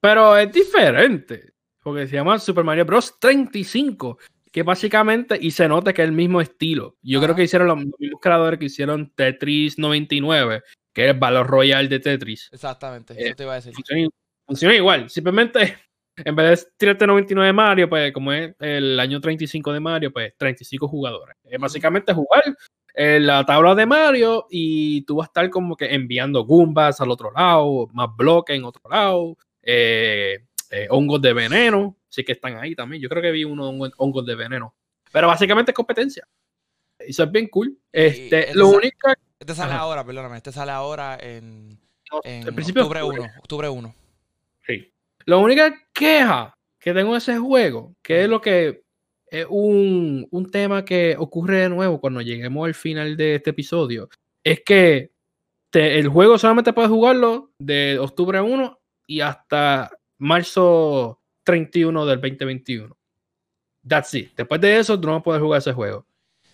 Pero 0.00 0.36
es 0.36 0.52
diferente, 0.52 1.54
porque 1.82 2.06
se 2.06 2.16
llama 2.16 2.38
Super 2.38 2.64
Mario 2.64 2.84
Bros. 2.84 3.18
35, 3.18 4.18
que 4.54 4.62
básicamente, 4.62 5.36
y 5.40 5.50
se 5.50 5.66
nota 5.66 5.92
que 5.92 6.02
es 6.02 6.06
el 6.08 6.14
mismo 6.14 6.40
estilo. 6.40 6.96
Yo 7.02 7.18
creo 7.18 7.30
Ajá. 7.32 7.38
que 7.38 7.42
hicieron 7.42 7.66
los 7.66 7.76
mismos 7.98 8.20
creadores 8.22 8.60
que 8.60 8.66
hicieron 8.66 9.12
Tetris 9.16 9.80
99, 9.80 10.62
que 10.92 11.06
es 11.06 11.10
el 11.10 11.18
Valor 11.18 11.48
Royal 11.48 11.88
de 11.88 11.98
Tetris. 11.98 12.50
Exactamente, 12.52 13.14
Eh, 13.14 13.26
eso 13.26 13.34
te 13.34 13.42
iba 13.42 13.52
a 13.52 13.56
decir. 13.56 13.74
funciona, 13.74 14.08
funciona 14.46 14.74
igual. 14.76 15.10
Simplemente, 15.10 15.58
en 16.18 16.36
vez 16.36 16.66
de 16.66 16.70
tirarte 16.76 17.04
99 17.04 17.48
de 17.48 17.52
Mario, 17.52 17.88
pues 17.88 18.12
como 18.12 18.32
es 18.32 18.54
el 18.60 19.00
año 19.00 19.20
35 19.20 19.72
de 19.72 19.80
Mario, 19.80 20.12
pues 20.12 20.32
35 20.36 20.86
jugadores. 20.86 21.36
Es 21.42 21.58
básicamente 21.58 22.14
jugar 22.14 22.44
en 22.94 23.26
la 23.26 23.44
tabla 23.44 23.74
de 23.74 23.86
Mario 23.86 24.46
y 24.48 25.02
tú 25.04 25.16
vas 25.16 25.26
a 25.26 25.30
estar 25.30 25.50
como 25.50 25.76
que 25.76 25.92
enviando 25.92 26.44
Goombas 26.44 27.00
al 27.00 27.10
otro 27.10 27.32
lado, 27.32 27.88
más 27.92 28.08
bloques 28.16 28.56
en 28.56 28.62
otro 28.62 28.88
lado, 28.88 29.36
eh, 29.62 30.44
eh, 30.70 30.86
hongos 30.90 31.20
de 31.22 31.32
veneno, 31.32 31.96
sí 32.08 32.24
que 32.24 32.32
están 32.32 32.56
ahí 32.56 32.74
también. 32.74 33.02
Yo 33.02 33.08
creo 33.08 33.22
que 33.22 33.30
vi 33.30 33.44
unos 33.44 33.66
hongos- 33.72 33.92
hongos 33.98 34.26
de 34.26 34.34
veneno. 34.34 34.74
Pero 35.12 35.28
básicamente 35.28 35.70
es 35.70 35.74
competencia. 35.74 36.26
Eso 36.98 37.24
es 37.24 37.30
bien 37.32 37.48
cool. 37.48 37.76
Este, 37.92 38.50
el 38.50 38.58
lo 38.58 38.68
único 38.68 39.10
Este 39.38 39.54
sale 39.54 39.72
Ajá. 39.72 39.80
ahora, 39.82 40.04
perdóname. 40.04 40.36
Este 40.36 40.52
sale 40.52 40.72
ahora 40.72 41.18
en, 41.20 41.78
al 42.24 42.54
principio 42.54 42.82
de 42.82 42.88
octubre 42.88 43.02
octubre. 43.02 43.20
1. 43.22 43.32
Octubre 43.40 43.68
1. 43.68 43.94
Sí. 44.66 44.92
La 45.26 45.36
única 45.36 45.74
queja 45.92 46.54
que 46.78 46.92
tengo 46.92 47.12
de 47.12 47.18
ese 47.18 47.38
juego, 47.38 47.94
que 48.02 48.22
es 48.24 48.28
lo 48.28 48.40
que 48.40 48.84
es 49.26 49.46
un, 49.48 50.26
un 50.30 50.50
tema 50.50 50.84
que 50.84 51.16
ocurre 51.18 51.60
de 51.60 51.68
nuevo 51.68 52.00
cuando 52.00 52.20
lleguemos 52.20 52.66
al 52.66 52.74
final 52.74 53.16
de 53.16 53.36
este 53.36 53.50
episodio, 53.50 54.08
es 54.44 54.62
que 54.64 55.10
te- 55.70 55.98
el 55.98 56.08
juego 56.08 56.38
solamente 56.38 56.72
puedes 56.72 56.90
jugarlo 56.90 57.52
de 57.58 57.98
octubre 57.98 58.40
1 58.40 58.80
y 59.06 59.20
hasta 59.20 59.90
marzo 60.18 61.20
31 61.44 62.06
del 62.06 62.20
2021. 62.20 62.96
That's 63.86 64.14
it. 64.14 64.32
Después 64.36 64.60
de 64.60 64.78
eso, 64.78 64.98
tú 64.98 65.08
no 65.08 65.22
puedes 65.22 65.42
jugar 65.42 65.58
ese 65.58 65.72
juego. 65.72 66.06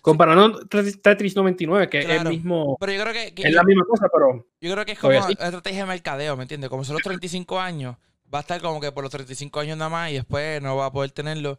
Comparando 0.03 0.61
Tetris- 0.63 1.01
Tetris 1.01 1.37
99, 1.37 1.89
que 1.89 1.99
es 1.99 2.07
el 2.09 2.29
mismo, 2.29 2.77
Pero 2.81 2.93
yo 2.93 3.03
creo 3.03 3.13
que, 3.13 3.35
que 3.35 3.43
es 3.43 3.51
yo, 3.51 3.57
la 3.57 3.65
misma 3.65 3.85
cosa, 3.85 4.09
pero 4.13 4.47
yo 4.61 4.73
creo 4.73 4.85
que 4.87 4.93
es 4.93 4.99
como 4.99 5.23
sí. 5.27 5.33
estrategia 5.39 5.81
de 5.81 5.87
mercadeo, 5.87 6.37
¿me 6.37 6.43
entiendes? 6.43 6.71
Como 6.71 6.85
son 6.85 6.95
los 6.95 7.03
35 7.03 7.61
años, 7.61 7.97
va 8.33 8.39
a 8.39 8.41
estar 8.41 8.61
como 8.63 8.81
que 8.81 8.93
por 8.93 9.05
los 9.05 9.13
35 9.13 9.61
años 9.61 9.77
nada 9.77 9.91
más 9.91 10.11
y 10.11 10.15
después 10.15 10.63
no 10.63 10.77
va 10.77 10.87
a 10.87 10.93
poder 10.93 11.11
tenerlo. 11.11 11.59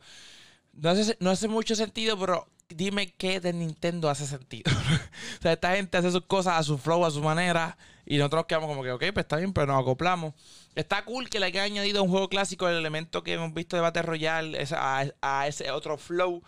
No 0.74 0.90
hace, 0.90 1.16
no 1.20 1.30
hace 1.30 1.48
mucho 1.48 1.76
sentido, 1.76 2.18
pero 2.18 2.48
dime 2.70 3.14
qué 3.16 3.40
de 3.40 3.54
Nintendo 3.54 4.10
hace 4.10 4.26
sentido. 4.26 4.72
o 5.40 5.42
sea, 5.42 5.54
esta 5.54 5.76
gente 5.76 5.98
hace 5.98 6.10
sus 6.10 6.26
cosas 6.26 6.58
a 6.58 6.64
su 6.64 6.80
flow, 6.80 7.06
a 7.06 7.12
su 7.12 7.22
manera, 7.22 7.78
Y 8.06 8.18
nosotros 8.18 8.46
quedamos 8.46 8.68
como 8.68 8.84
que, 8.84 8.92
ok, 8.92 9.04
pues 9.14 9.24
está 9.26 9.38
bien, 9.38 9.54
pero 9.54 9.68
nos 9.68 9.82
acoplamos. 9.82 10.34
Está 10.76 11.04
cool 11.06 11.30
que 11.30 11.40
le 11.40 11.48
haya 11.48 11.64
añadido 11.64 12.00
a 12.00 12.04
un 12.04 12.10
juego 12.10 12.30
clásico 12.30 12.68
el 12.68 12.78
elemento 12.78 13.24
que 13.24 13.34
hemos 13.34 13.54
visto 13.54 13.76
de 13.76 13.82
Battle 13.82 14.02
Royale 14.04 14.64
a, 14.72 15.06
a, 15.22 15.48
ese 15.48 15.72
otro 15.72 15.98
flow. 15.98 16.42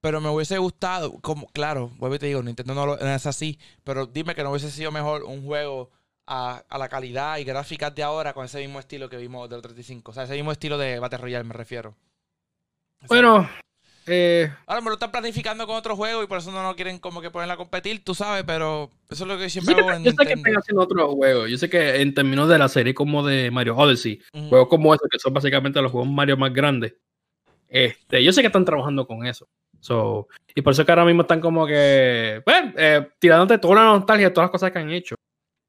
Pero 0.00 0.20
me 0.20 0.28
hubiese 0.28 0.58
gustado, 0.58 1.20
como, 1.20 1.46
claro, 1.48 1.92
vuelvo 1.98 2.16
y 2.16 2.18
te 2.18 2.26
digo, 2.26 2.42
Nintendo 2.42 2.74
no, 2.74 2.94
es 2.96 3.26
así, 3.26 3.58
pero 3.84 4.06
dime 4.06 4.34
que 4.34 4.42
no 4.42 4.50
hubiese 4.50 4.70
sido 4.70 4.90
mejor 4.90 5.22
un 5.22 5.44
juego 5.44 5.90
a, 6.26 6.64
la 6.76 6.88
calidad 6.88 7.38
y 7.38 7.44
gráficas 7.44 7.94
de 7.94 8.02
ahora 8.02 8.32
con 8.32 8.44
ese 8.44 8.58
mismo 8.58 8.80
estilo 8.80 9.08
que 9.08 9.16
vimos 9.16 9.48
del 9.48 9.62
35. 9.62 10.10
O 10.10 10.14
sea, 10.14 10.24
ese 10.24 10.34
mismo 10.34 10.52
estilo 10.52 10.76
de 10.76 10.98
Battle 10.98 11.18
Royale 11.18 11.44
me 11.44 11.54
refiero. 11.54 11.94
Bueno, 13.08 13.48
eh, 14.06 14.52
Ahora 14.66 14.80
me 14.80 14.88
lo 14.88 14.94
están 14.94 15.10
planificando 15.10 15.66
con 15.66 15.76
otro 15.76 15.96
juego 15.96 16.22
y 16.22 16.26
por 16.26 16.38
eso 16.38 16.50
no 16.50 16.62
lo 16.62 16.74
quieren 16.74 16.98
como 16.98 17.20
que 17.20 17.30
ponerla 17.30 17.54
a 17.54 17.56
competir, 17.56 18.02
tú 18.04 18.14
sabes, 18.14 18.44
pero 18.44 18.90
eso 19.08 19.24
es 19.24 19.28
lo 19.28 19.38
que 19.38 19.48
siempre 19.50 19.74
hago 19.74 19.92
en 19.92 20.04
Yo 20.04 20.10
sé 20.12 20.26
que 20.26 20.32
están 20.32 20.54
haciendo 20.56 20.82
otros 20.82 21.14
juegos. 21.14 21.50
Yo 21.50 21.58
sé 21.58 21.70
que 21.70 22.00
en 22.00 22.14
términos 22.14 22.48
de 22.48 22.58
la 22.58 22.68
serie 22.68 22.94
como 22.94 23.24
de 23.24 23.50
Mario 23.50 23.76
Odyssey, 23.76 24.20
juegos 24.48 24.68
como 24.68 24.94
esos 24.94 25.08
que 25.10 25.18
son 25.18 25.32
básicamente 25.32 25.80
los 25.80 25.92
juegos 25.92 26.10
Mario 26.10 26.36
más 26.36 26.52
grandes, 26.52 26.94
este, 27.68 28.22
yo 28.22 28.32
sé 28.32 28.42
que 28.42 28.48
están 28.48 28.64
trabajando 28.64 29.06
con 29.06 29.26
eso. 29.26 29.48
So, 29.80 30.28
y 30.54 30.62
por 30.62 30.74
eso 30.74 30.84
que 30.84 30.92
ahora 30.92 31.04
mismo 31.04 31.22
están 31.22 31.40
como 31.40 31.66
que, 31.66 32.42
bueno, 32.44 32.72
eh, 32.76 33.08
tirándote 33.18 33.58
toda 33.58 33.76
la 33.76 33.84
nostalgia 33.84 34.28
de 34.28 34.34
todas 34.34 34.46
las 34.46 34.52
cosas 34.52 34.70
que 34.70 34.78
han 34.78 34.90
hecho. 34.90 35.16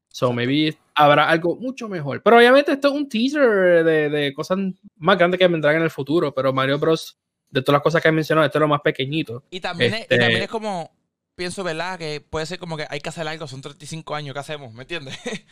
So, 0.09 0.31
maybe 0.31 0.77
habrá 0.93 1.27
algo 1.27 1.55
mucho 1.55 1.89
mejor. 1.89 2.21
Pero 2.21 2.37
obviamente 2.37 2.73
esto 2.73 2.89
es 2.89 2.93
un 2.93 3.09
teaser 3.09 3.83
de, 3.83 4.09
de 4.09 4.33
cosas 4.33 4.59
más 4.97 5.17
grandes 5.17 5.39
que 5.39 5.47
vendrán 5.47 5.77
en 5.77 5.81
el 5.81 5.89
futuro. 5.89 6.31
Pero 6.33 6.53
Mario 6.53 6.77
Bros 6.77 7.17
de 7.53 7.61
todas 7.61 7.77
las 7.77 7.83
cosas 7.83 8.01
que 8.01 8.09
he 8.09 8.11
mencionado, 8.11 8.45
esto 8.45 8.57
es 8.57 8.61
lo 8.61 8.67
más 8.67 8.81
pequeñito. 8.81 9.43
Y 9.51 9.59
también, 9.59 9.93
es, 9.93 10.01
y 10.05 10.07
también 10.07 10.31
este 10.31 10.43
es 10.45 10.49
como, 10.49 10.91
pienso, 11.35 11.63
¿verdad? 11.63 11.99
Que 11.99 12.19
puede 12.19 12.47
ser 12.47 12.57
como 12.57 12.75
que 12.75 12.87
hay 12.89 12.99
que 12.99 13.09
hacer 13.09 13.27
algo, 13.27 13.47
son 13.47 13.61
35 13.61 14.15
años, 14.15 14.33
¿qué 14.33 14.39
hacemos? 14.39 14.73
¿Me 14.73 14.81
entiendes? 14.81 15.17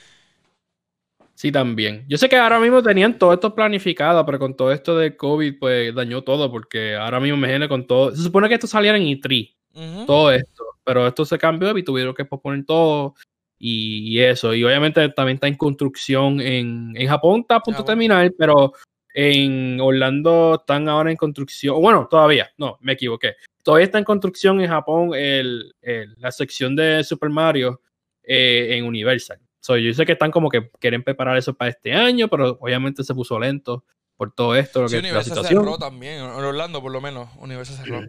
Sí, 1.33 1.51
también. 1.51 2.05
Yo 2.07 2.19
sé 2.19 2.29
que 2.29 2.35
ahora 2.35 2.59
mismo 2.59 2.83
tenían 2.83 3.17
todo 3.17 3.33
esto 3.33 3.55
planificado, 3.55 4.23
pero 4.27 4.37
con 4.37 4.55
todo 4.55 4.71
esto 4.71 4.95
de 4.95 5.17
COVID, 5.17 5.57
pues 5.57 5.95
dañó 5.95 6.23
todo, 6.23 6.51
porque 6.51 6.95
ahora 6.95 7.19
mismo 7.19 7.35
me 7.37 7.47
viene 7.47 7.67
con 7.67 7.87
todo. 7.87 8.15
Se 8.15 8.21
supone 8.21 8.47
que 8.47 8.53
esto 8.55 8.67
saliera 8.67 8.95
en 8.95 9.05
E3, 9.05 10.05
todo 10.05 10.31
esto, 10.31 10.63
pero 10.83 11.07
esto 11.07 11.25
se 11.25 11.39
cambió 11.39 11.75
y 11.75 11.83
tuvieron 11.83 12.13
que 12.13 12.25
posponer 12.25 12.63
todo 12.63 13.15
y, 13.57 14.19
eso. 14.19 14.53
Y 14.53 14.63
obviamente 14.63 15.09
también 15.09 15.37
está 15.37 15.47
en 15.47 15.55
construcción 15.55 16.39
en, 16.41 16.93
en 16.95 17.07
Japón, 17.07 17.41
está 17.41 17.55
a 17.55 17.61
punto 17.61 17.81
de 17.81 17.87
terminar, 17.87 18.31
pero 18.37 18.73
en 19.13 19.79
Orlando 19.81 20.57
están 20.59 20.87
ahora 20.89 21.11
en 21.11 21.17
construcción. 21.17 21.81
Bueno, 21.81 22.07
todavía, 22.09 22.49
no, 22.57 22.77
me 22.81 22.93
equivoqué. 22.93 23.35
Todavía 23.63 23.85
está 23.85 23.97
en 23.97 24.05
construcción 24.05 24.61
en 24.61 24.69
Japón 24.69 25.11
el, 25.13 25.73
la 26.17 26.31
sección 26.31 26.75
de 26.75 27.03
Super 27.03 27.29
Mario 27.29 27.81
eh, 28.23 28.77
en 28.77 28.85
Universal. 28.85 29.39
So, 29.59 29.77
yo 29.77 29.93
sé 29.93 30.05
que 30.05 30.13
están 30.13 30.31
como 30.31 30.49
que 30.49 30.71
quieren 30.79 31.03
preparar 31.03 31.37
eso 31.37 31.53
para 31.53 31.69
este 31.69 31.93
año, 31.93 32.27
pero 32.27 32.57
obviamente 32.59 33.03
se 33.03 33.13
puso 33.13 33.39
lento 33.39 33.85
por 34.17 34.33
todo 34.33 34.55
esto. 34.55 34.87
Sí, 34.87 34.97
Universal 34.97 35.45
cerró 35.45 35.77
también, 35.77 36.15
en 36.15 36.23
Orlando 36.23 36.81
por 36.81 36.91
lo 36.91 37.01
menos, 37.01 37.29
Universal 37.37 37.77
cerró. 37.77 38.07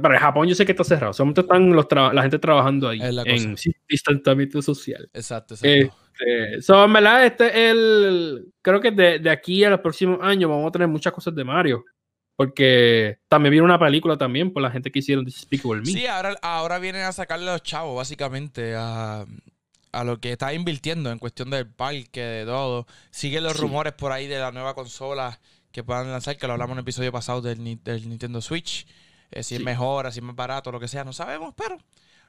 Para 0.00 0.20
Japón 0.20 0.48
yo 0.48 0.54
sé 0.54 0.64
que 0.64 0.72
está 0.72 0.84
cerrado. 0.84 1.12
Solamente 1.12 1.40
están 1.40 1.72
los 1.72 1.86
la 1.90 2.22
gente 2.22 2.38
trabajando 2.38 2.88
ahí 2.88 3.00
en 3.02 3.56
distanciamiento 3.88 4.62
social. 4.62 5.08
Exacto, 5.12 5.54
exacto. 5.54 5.96
Este, 6.12 6.62
so, 6.62 6.84
en 6.84 6.92
verdad, 6.92 7.26
este 7.26 7.70
el. 7.70 8.52
Creo 8.62 8.80
que 8.80 8.90
de, 8.90 9.18
de, 9.18 9.30
aquí 9.30 9.64
a 9.64 9.70
los 9.70 9.80
próximos 9.80 10.18
años 10.22 10.48
vamos 10.48 10.68
a 10.68 10.72
tener 10.72 10.88
muchas 10.88 11.12
cosas 11.12 11.34
de 11.34 11.44
Mario. 11.44 11.84
Porque 12.36 13.18
también 13.28 13.52
viene 13.52 13.64
una 13.64 13.78
película 13.78 14.16
también 14.16 14.52
por 14.52 14.62
la 14.62 14.70
gente 14.70 14.90
que 14.90 15.00
hicieron 15.00 15.24
Despicable 15.24 15.82
Me. 15.82 15.86
Sí, 15.86 16.06
ahora, 16.06 16.36
ahora 16.40 16.78
vienen 16.78 17.02
a 17.02 17.12
sacarle 17.12 17.48
a 17.50 17.52
los 17.52 17.62
chavos, 17.62 17.94
básicamente, 17.94 18.74
a, 18.74 19.26
a 19.92 20.04
lo 20.04 20.18
que 20.18 20.32
está 20.32 20.52
invirtiendo 20.54 21.12
en 21.12 21.18
cuestión 21.18 21.50
del 21.50 21.66
parque, 21.68 22.20
de 22.20 22.44
todo. 22.46 22.86
Siguen 23.10 23.44
los 23.44 23.60
rumores 23.60 23.92
por 23.92 24.12
ahí 24.12 24.26
de 24.26 24.38
la 24.38 24.50
nueva 24.50 24.74
consola 24.74 25.38
que 25.72 25.84
puedan 25.84 26.10
lanzar, 26.10 26.36
que 26.36 26.46
lo 26.46 26.54
hablamos 26.54 26.72
en 26.72 26.78
el 26.78 26.82
episodio 26.82 27.12
pasado 27.12 27.42
del, 27.42 27.78
del 27.82 28.08
Nintendo 28.08 28.40
Switch. 28.40 28.86
Eh, 29.32 29.42
si 29.42 29.56
es 29.56 29.62
mejor, 29.62 30.10
si 30.12 30.18
es 30.20 30.24
más 30.24 30.36
barato, 30.36 30.70
lo 30.70 30.78
que 30.78 30.88
sea, 30.88 31.04
no 31.04 31.12
sabemos, 31.12 31.54
pero 31.56 31.78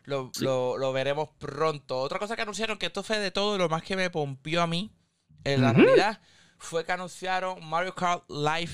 lo, 0.05 0.93
veremos 0.93 1.29
pronto. 1.37 1.99
Otra 1.99 2.19
cosa 2.19 2.35
que 2.35 2.41
anunciaron, 2.41 2.77
que 2.77 2.87
esto 2.87 3.03
fue 3.03 3.19
de 3.19 3.31
todo, 3.31 3.57
lo 3.57 3.69
más 3.69 3.83
que 3.83 3.95
me 3.95 4.09
pompió 4.09 4.61
a 4.61 4.67
mí, 4.67 4.91
en 5.43 5.61
la 5.61 5.73
realidad, 5.73 6.21
fue 6.57 6.85
que 6.85 6.93
anunciaron 6.93 7.65
Mario 7.67 7.93
Kart 7.93 8.23
Live 8.29 8.71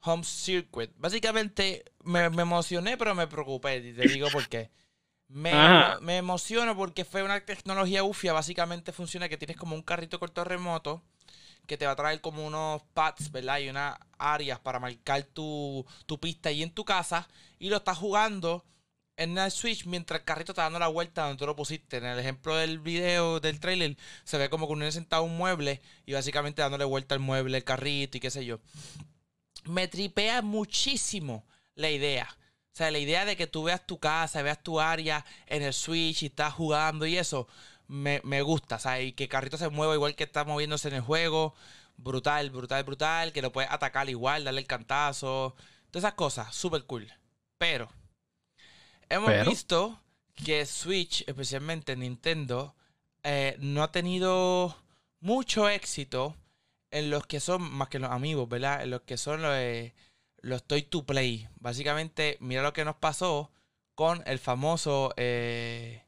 Home 0.00 0.24
Circuit. 0.24 0.92
Básicamente 0.96 1.84
me, 2.04 2.24
emocioné, 2.24 2.96
pero 2.96 3.14
me 3.14 3.26
preocupé. 3.26 3.78
Y 3.78 3.92
te 3.92 4.08
digo 4.08 4.28
por 4.30 4.48
qué. 4.48 4.70
Me, 5.28 5.52
me, 6.00 6.18
emociono 6.18 6.76
porque 6.76 7.04
fue 7.04 7.24
una 7.24 7.44
tecnología 7.44 8.04
ufia. 8.04 8.32
Básicamente 8.32 8.92
funciona 8.92 9.28
que 9.28 9.36
tienes 9.36 9.56
como 9.56 9.74
un 9.74 9.82
carrito 9.82 10.20
corto 10.20 10.44
remoto 10.44 11.02
que 11.66 11.76
te 11.76 11.86
va 11.86 11.92
a 11.92 11.96
traer 11.96 12.20
como 12.20 12.46
unos 12.46 12.82
pads, 12.94 13.30
¿verdad? 13.30 13.58
Y 13.58 13.68
unas 13.68 13.98
áreas 14.18 14.58
para 14.60 14.78
marcar 14.80 15.22
tu, 15.24 15.84
tu 16.06 16.18
pista 16.18 16.48
ahí 16.48 16.62
en 16.62 16.72
tu 16.72 16.84
casa. 16.84 17.28
Y 17.58 17.68
lo 17.68 17.76
estás 17.78 17.98
jugando 17.98 18.64
en 19.16 19.38
el 19.38 19.50
Switch 19.50 19.86
mientras 19.86 20.20
el 20.20 20.24
carrito 20.24 20.52
está 20.52 20.62
dando 20.62 20.78
la 20.78 20.88
vuelta 20.88 21.22
donde 21.22 21.38
tú 21.38 21.46
lo 21.46 21.56
pusiste. 21.56 21.96
En 21.98 22.04
el 22.04 22.18
ejemplo 22.18 22.54
del 22.56 22.78
video, 22.78 23.40
del 23.40 23.60
trailer, 23.60 23.96
se 24.24 24.38
ve 24.38 24.50
como 24.50 24.66
que 24.66 24.74
uno 24.74 24.90
sentado 24.92 25.22
un 25.22 25.36
mueble 25.36 25.80
y 26.04 26.12
básicamente 26.12 26.62
dándole 26.62 26.84
vuelta 26.84 27.14
al 27.14 27.20
mueble, 27.20 27.56
el 27.56 27.64
carrito 27.64 28.18
y 28.18 28.20
qué 28.20 28.30
sé 28.30 28.44
yo. 28.44 28.60
Me 29.64 29.88
tripea 29.88 30.42
muchísimo 30.42 31.44
la 31.74 31.90
idea. 31.90 32.28
O 32.72 32.76
sea, 32.76 32.90
la 32.90 32.98
idea 32.98 33.24
de 33.24 33.36
que 33.36 33.46
tú 33.46 33.64
veas 33.64 33.86
tu 33.86 33.98
casa, 33.98 34.42
veas 34.42 34.62
tu 34.62 34.78
área 34.78 35.24
en 35.46 35.62
el 35.62 35.72
Switch 35.72 36.22
y 36.22 36.26
estás 36.26 36.52
jugando 36.52 37.06
y 37.06 37.16
eso, 37.16 37.48
me, 37.88 38.20
me 38.24 38.42
gusta. 38.42 38.76
O 38.76 38.78
sea, 38.78 39.00
y 39.00 39.12
que 39.12 39.28
carrito 39.28 39.58
se 39.58 39.68
mueva 39.68 39.94
igual 39.94 40.14
que 40.16 40.24
está 40.24 40.44
moviéndose 40.44 40.88
en 40.88 40.94
el 40.94 41.02
juego. 41.02 41.54
Brutal, 41.96 42.50
brutal, 42.50 42.84
brutal. 42.84 43.32
Que 43.32 43.42
lo 43.42 43.52
puedes 43.52 43.70
atacar 43.70 44.08
igual, 44.10 44.44
darle 44.44 44.60
el 44.60 44.66
cantazo. 44.66 45.54
Todas 45.90 46.04
esas 46.04 46.14
cosas, 46.14 46.54
súper 46.54 46.84
cool. 46.84 47.12
Pero 47.58 47.90
Hemos 49.08 49.46
visto 49.46 50.00
que 50.34 50.66
Switch, 50.66 51.24
especialmente 51.28 51.96
Nintendo, 51.96 52.74
eh, 53.22 53.56
no 53.60 53.82
ha 53.82 53.92
tenido 53.92 54.76
mucho 55.20 55.68
éxito 55.68 56.36
en 56.90 57.10
los 57.10 57.26
que 57.26 57.40
son, 57.40 57.62
más 57.62 57.88
que 57.88 57.98
los 57.98 58.10
amigos, 58.10 58.48
¿verdad? 58.48 58.82
En 58.82 58.90
los 58.90 59.02
que 59.02 59.16
son 59.16 59.42
los, 59.42 59.52
eh, 59.54 59.94
los 60.38 60.64
Toy 60.64 60.82
to 60.82 61.04
Play. 61.06 61.48
Básicamente, 61.60 62.36
mira 62.40 62.62
lo 62.62 62.72
que 62.72 62.84
nos 62.84 62.96
pasó 62.96 63.50
con 63.94 64.22
el 64.26 64.38
famoso... 64.38 65.14
Eh... 65.16 66.02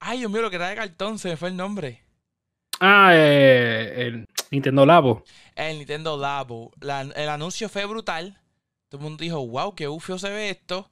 Ay, 0.00 0.18
Dios 0.18 0.30
mío, 0.30 0.42
lo 0.42 0.50
que 0.50 0.56
era 0.56 0.68
de 0.68 0.76
cartón, 0.76 1.18
se 1.18 1.28
me 1.28 1.36
fue 1.36 1.48
el 1.48 1.56
nombre. 1.56 2.02
Ah, 2.80 3.10
eh, 3.14 4.06
el 4.06 4.26
Nintendo 4.50 4.86
Labo. 4.86 5.24
El 5.56 5.78
Nintendo 5.78 6.16
Labo. 6.16 6.72
el 6.80 7.28
anuncio 7.28 7.68
fue 7.68 7.84
brutal. 7.84 8.40
Todo 8.88 9.00
el 9.00 9.04
mundo 9.04 9.22
dijo, 9.22 9.46
wow, 9.46 9.74
qué 9.74 9.88
ufio 9.88 10.18
se 10.18 10.30
ve 10.30 10.50
esto 10.50 10.90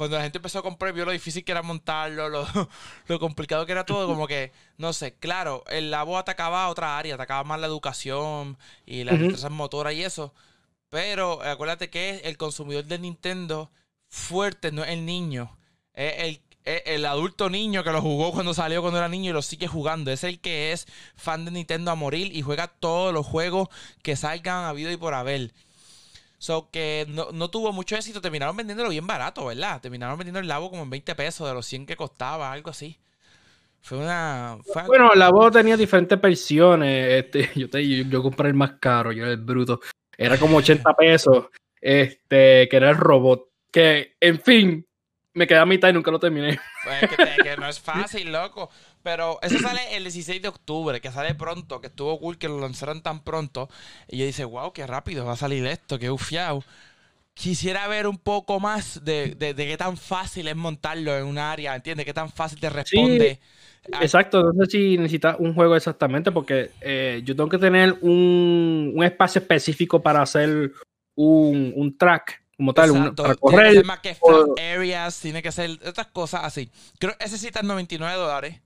cuando 0.00 0.16
la 0.16 0.22
gente 0.22 0.38
empezó 0.38 0.60
a 0.60 0.62
comprar, 0.62 0.94
vio 0.94 1.04
lo 1.04 1.10
difícil 1.10 1.44
que 1.44 1.52
era 1.52 1.60
montarlo, 1.60 2.30
lo, 2.30 2.46
lo, 3.06 3.20
complicado 3.20 3.66
que 3.66 3.72
era 3.72 3.84
todo, 3.84 4.06
como 4.06 4.26
que, 4.26 4.50
no 4.78 4.94
sé, 4.94 5.12
claro, 5.16 5.62
el 5.66 5.90
labo 5.90 6.16
atacaba 6.16 6.64
a 6.64 6.70
otra 6.70 6.96
área, 6.96 7.16
atacaba 7.16 7.44
más 7.44 7.60
la 7.60 7.66
educación 7.66 8.56
y 8.86 9.04
las 9.04 9.20
empresas 9.20 9.50
motoras 9.50 9.92
y 9.92 10.02
eso. 10.02 10.32
Pero 10.88 11.42
acuérdate 11.42 11.90
que 11.90 12.22
el 12.24 12.38
consumidor 12.38 12.86
de 12.86 12.98
Nintendo 12.98 13.70
fuerte 14.08 14.72
no 14.72 14.84
es 14.84 14.88
el 14.88 15.04
niño, 15.04 15.54
es 15.92 16.14
el, 16.20 16.40
el 16.64 17.06
adulto 17.06 17.48
niño 17.50 17.82
que 17.82 17.90
lo 17.90 18.02
jugó 18.02 18.32
cuando 18.32 18.54
salió 18.54 18.82
cuando 18.82 18.98
era 18.98 19.08
niño 19.08 19.30
y 19.30 19.32
lo 19.32 19.42
sigue 19.42 19.66
jugando. 19.66 20.10
Es 20.10 20.24
el 20.24 20.40
que 20.40 20.72
es 20.72 20.86
fan 21.16 21.44
de 21.44 21.50
Nintendo 21.50 21.90
a 21.90 21.94
morir 21.94 22.34
y 22.34 22.42
juega 22.42 22.68
todos 22.68 23.12
los 23.12 23.26
juegos 23.26 23.68
que 24.02 24.16
salgan 24.16 24.64
a 24.64 24.68
habido 24.68 24.90
y 24.90 24.96
por 24.96 25.14
haber. 25.14 25.52
So 26.38 26.70
que 26.70 27.06
no, 27.08 27.50
tuvo 27.50 27.72
mucho 27.72 27.96
éxito. 27.96 28.20
Terminaron 28.20 28.56
vendiéndolo 28.56 28.90
bien 28.90 29.06
barato, 29.06 29.46
¿verdad? 29.46 29.80
Terminaron 29.80 30.18
vendiendo 30.18 30.40
el 30.40 30.48
labo 30.48 30.70
como 30.70 30.82
en 30.82 30.90
20 30.90 31.14
pesos 31.14 31.46
de 31.46 31.54
los 31.54 31.66
100 31.66 31.86
que 31.86 31.96
costaba, 31.96 32.50
algo 32.50 32.70
así. 32.70 32.98
Fue 33.82 33.98
una. 33.98 34.58
bueno, 34.86 35.12
el 35.12 35.18
labo 35.18 35.50
tenía 35.50 35.76
diferentes 35.76 36.20
versiones. 36.20 37.24
Este, 37.24 37.50
yo, 37.58 37.68
te, 37.68 37.86
yo, 37.86 38.22
compré 38.22 38.48
el 38.48 38.54
más 38.54 38.72
caro, 38.80 39.12
yo 39.12 39.24
era 39.24 39.32
el 39.32 39.40
bruto. 39.40 39.80
Era 40.16 40.38
como 40.38 40.58
80 40.58 40.94
pesos. 40.94 41.46
Este, 41.80 42.68
que 42.68 42.76
era 42.76 42.90
el 42.90 42.96
robot. 42.96 43.48
Que, 43.70 44.16
en 44.20 44.40
fin, 44.40 44.86
me 45.34 45.46
quedé 45.46 45.58
a 45.58 45.66
mitad 45.66 45.88
y 45.88 45.92
nunca 45.92 46.10
lo 46.10 46.18
terminé. 46.18 46.58
Pues 46.82 47.10
que, 47.10 47.42
que 47.42 47.56
no 47.56 47.68
es 47.68 47.80
fácil, 47.80 48.32
loco. 48.32 48.70
Pero 49.02 49.38
eso 49.42 49.58
sale 49.58 49.96
el 49.96 50.04
16 50.04 50.42
de 50.42 50.48
octubre, 50.48 51.00
que 51.00 51.10
sale 51.10 51.34
pronto, 51.34 51.80
que 51.80 51.86
estuvo 51.86 52.18
cool 52.18 52.38
que 52.38 52.48
lo 52.48 52.60
lanzaran 52.60 53.02
tan 53.02 53.22
pronto. 53.22 53.68
Y 54.08 54.18
yo 54.18 54.26
dice, 54.26 54.44
wow, 54.44 54.72
qué 54.72 54.86
rápido 54.86 55.24
va 55.24 55.32
a 55.32 55.36
salir 55.36 55.64
esto, 55.66 55.98
qué 55.98 56.10
ufiao. 56.10 56.64
Quisiera 57.32 57.88
ver 57.88 58.06
un 58.06 58.18
poco 58.18 58.60
más 58.60 59.04
de, 59.04 59.34
de, 59.34 59.54
qué 59.54 59.76
tan 59.78 59.96
fácil 59.96 60.48
es 60.48 60.56
montarlo 60.56 61.16
en 61.16 61.24
un 61.24 61.38
área, 61.38 61.74
¿entiendes? 61.74 62.04
Qué 62.04 62.12
tan 62.12 62.28
fácil 62.28 62.60
te 62.60 62.68
responde. 62.68 63.38
exacto, 64.00 64.52
no 64.52 64.64
sé 64.64 64.70
si 64.72 64.98
necesitas 64.98 65.36
un 65.38 65.54
juego 65.54 65.74
exactamente, 65.74 66.32
porque 66.32 66.70
eh, 66.82 67.22
yo 67.24 67.34
tengo 67.34 67.48
que 67.48 67.56
tener 67.56 67.96
un, 68.02 68.92
un, 68.94 69.04
espacio 69.04 69.40
específico 69.40 70.02
para 70.02 70.20
hacer 70.20 70.72
un, 71.14 71.72
un 71.76 71.96
track 71.96 72.42
como 72.60 72.74
tal, 72.74 72.90
un, 72.90 73.14
para 73.14 73.34
correr. 73.36 73.58
Tiene 73.58 73.70
que 73.70 73.74
ser 73.76 73.86
más 73.86 74.00
que 74.00 74.72
areas, 74.74 75.18
tiene 75.18 75.42
que 75.42 75.50
ser 75.50 75.70
otras 75.86 76.08
cosas 76.08 76.44
así. 76.44 76.70
Creo 76.98 77.16
que 77.16 77.24
ese 77.24 77.38
sí 77.38 77.46
está 77.46 77.60
en 77.60 77.68
99 77.68 78.16
dólares. 78.18 78.60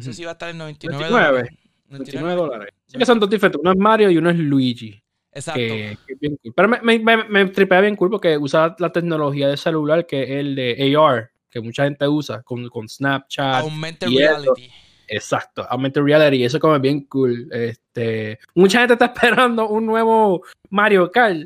Ujú. 0.00 0.14
sí 0.14 0.24
va 0.24 0.30
a 0.30 0.32
estar 0.32 0.48
en 0.48 0.56
99 0.56 1.10
99. 1.10 1.30
dólares. 1.30 1.58
29 1.88 2.34
dólares. 2.34 2.74
Sí 2.86 2.96
que 2.96 3.04
son 3.04 3.20
dos 3.20 3.28
diferentes. 3.28 3.60
Uno 3.60 3.72
es 3.72 3.76
Mario 3.76 4.10
y 4.10 4.16
uno 4.16 4.30
es 4.30 4.38
Luigi. 4.38 4.98
Exacto. 5.30 5.60
Que, 5.60 5.98
que 6.06 6.12
es 6.14 6.20
bien 6.20 6.38
cool. 6.42 6.54
Pero 6.56 6.68
me, 6.68 6.80
me, 6.80 6.98
me, 7.00 7.24
me 7.24 7.46
tripea 7.50 7.82
bien 7.82 7.96
cool 7.96 8.08
porque 8.08 8.38
usa 8.38 8.74
la 8.78 8.90
tecnología 8.90 9.48
de 9.48 9.58
celular 9.58 10.06
que 10.06 10.22
es 10.22 10.30
el 10.30 10.54
de 10.54 10.96
AR, 10.96 11.30
que 11.50 11.60
mucha 11.60 11.84
gente 11.84 12.08
usa 12.08 12.42
con, 12.42 12.66
con 12.70 12.88
Snapchat. 12.88 13.56
Augmented 13.56 14.08
eso. 14.08 14.18
reality. 14.18 14.70
Exacto, 15.06 15.66
augmented 15.68 16.00
reality, 16.00 16.44
eso 16.44 16.58
como 16.58 16.76
es 16.76 16.80
bien 16.80 17.04
cool. 17.04 17.46
Este, 17.52 18.38
mucha 18.54 18.78
gente 18.78 18.94
está 18.94 19.04
esperando 19.14 19.68
un 19.68 19.84
nuevo 19.84 20.42
Mario 20.70 21.10
Kart. 21.10 21.42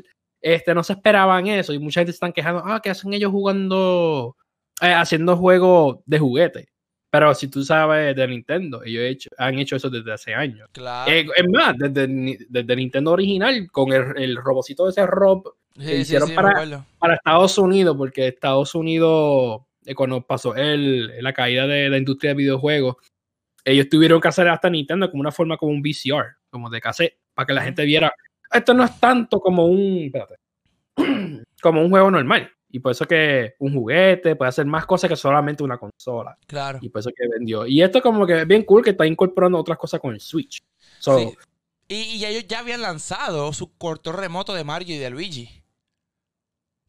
Este, 0.47 0.73
no 0.73 0.81
se 0.81 0.93
esperaban 0.93 1.45
eso 1.47 1.73
y 1.73 1.79
mucha 1.79 1.99
gente 1.99 2.13
se 2.13 2.17
están 2.17 2.31
quejando, 2.31 2.61
ah, 2.65 2.79
¿qué 2.81 2.89
hacen 2.89 3.11
ellos 3.13 3.31
jugando, 3.31 4.37
eh, 4.81 4.93
haciendo 4.93 5.35
juegos 5.35 5.97
de 6.05 6.19
juguete? 6.19 6.69
Pero 7.09 7.33
si 7.35 7.49
tú 7.49 7.63
sabes 7.65 8.15
de 8.15 8.27
Nintendo, 8.27 8.81
ellos 8.83 9.01
he 9.03 9.09
hecho- 9.09 9.29
han 9.37 9.59
hecho 9.59 9.75
eso 9.75 9.89
desde 9.89 10.13
hace 10.13 10.33
años. 10.33 10.69
Claro. 10.71 11.11
Eh, 11.11 11.25
es 11.35 11.45
más, 11.49 11.75
desde, 11.77 12.37
desde 12.49 12.75
Nintendo 12.77 13.11
original, 13.11 13.67
con 13.71 13.91
el, 13.91 14.17
el 14.17 14.37
robocito 14.37 14.85
de 14.85 14.91
ese 14.91 15.05
Rob 15.05 15.43
sí, 15.75 15.85
sí, 15.85 15.93
hicieron 15.95 16.29
sí, 16.29 16.35
para- 16.35 16.85
para 16.97 17.15
Estados 17.15 17.57
Unidos, 17.57 17.97
porque 17.97 18.27
Estados 18.27 18.73
Unidos, 18.73 19.63
eh, 19.85 19.95
cuando 19.95 20.21
pasó 20.25 20.55
el, 20.55 21.21
la 21.21 21.33
caída 21.33 21.67
de 21.67 21.89
la 21.89 21.97
industria 21.97 22.31
de 22.31 22.35
videojuegos, 22.37 22.95
ellos 23.65 23.89
tuvieron 23.89 24.21
que 24.21 24.29
hacer 24.29 24.47
hasta 24.47 24.69
Nintendo 24.69 25.09
como 25.11 25.19
una 25.19 25.31
forma 25.33 25.57
como 25.57 25.73
un 25.73 25.81
VCR, 25.81 26.35
como 26.49 26.69
de 26.69 26.79
cassette, 26.79 27.17
para 27.33 27.47
que 27.47 27.53
la 27.53 27.63
gente 27.63 27.83
viera, 27.83 28.13
esto 28.51 28.73
no 28.73 28.83
es 28.83 28.99
tanto 28.99 29.39
como 29.39 29.65
un, 29.65 30.05
espérate, 30.05 30.35
como 31.61 31.81
un 31.81 31.89
juego 31.89 32.11
normal. 32.11 32.51
Y 32.69 32.79
por 32.79 32.91
eso 32.91 33.05
que 33.05 33.55
un 33.59 33.73
juguete 33.73 34.35
puede 34.35 34.49
hacer 34.49 34.65
más 34.65 34.85
cosas 34.85 35.09
que 35.09 35.15
solamente 35.15 35.63
una 35.63 35.77
consola. 35.77 36.37
Claro. 36.45 36.79
Y 36.81 36.89
por 36.89 36.99
eso 36.99 37.11
que 37.15 37.27
vendió. 37.27 37.65
Y 37.65 37.81
esto 37.81 38.01
como 38.01 38.27
que 38.27 38.41
es 38.41 38.47
bien 38.47 38.63
cool 38.63 38.83
que 38.83 38.89
está 38.89 39.05
incorporando 39.05 39.57
otras 39.57 39.77
cosas 39.77 39.99
con 40.01 40.13
el 40.13 40.19
Switch. 40.19 40.61
So, 40.99 41.17
Sí. 41.17 41.33
Y, 41.89 41.95
y 42.17 42.25
ellos 42.25 42.45
ya 42.47 42.59
habían 42.59 42.81
lanzado 42.81 43.53
su 43.53 43.73
control 43.77 44.17
remoto 44.17 44.53
de 44.53 44.65
Mario 44.65 44.95
y 44.95 44.99
de 44.99 45.09
Luigi. 45.09 45.63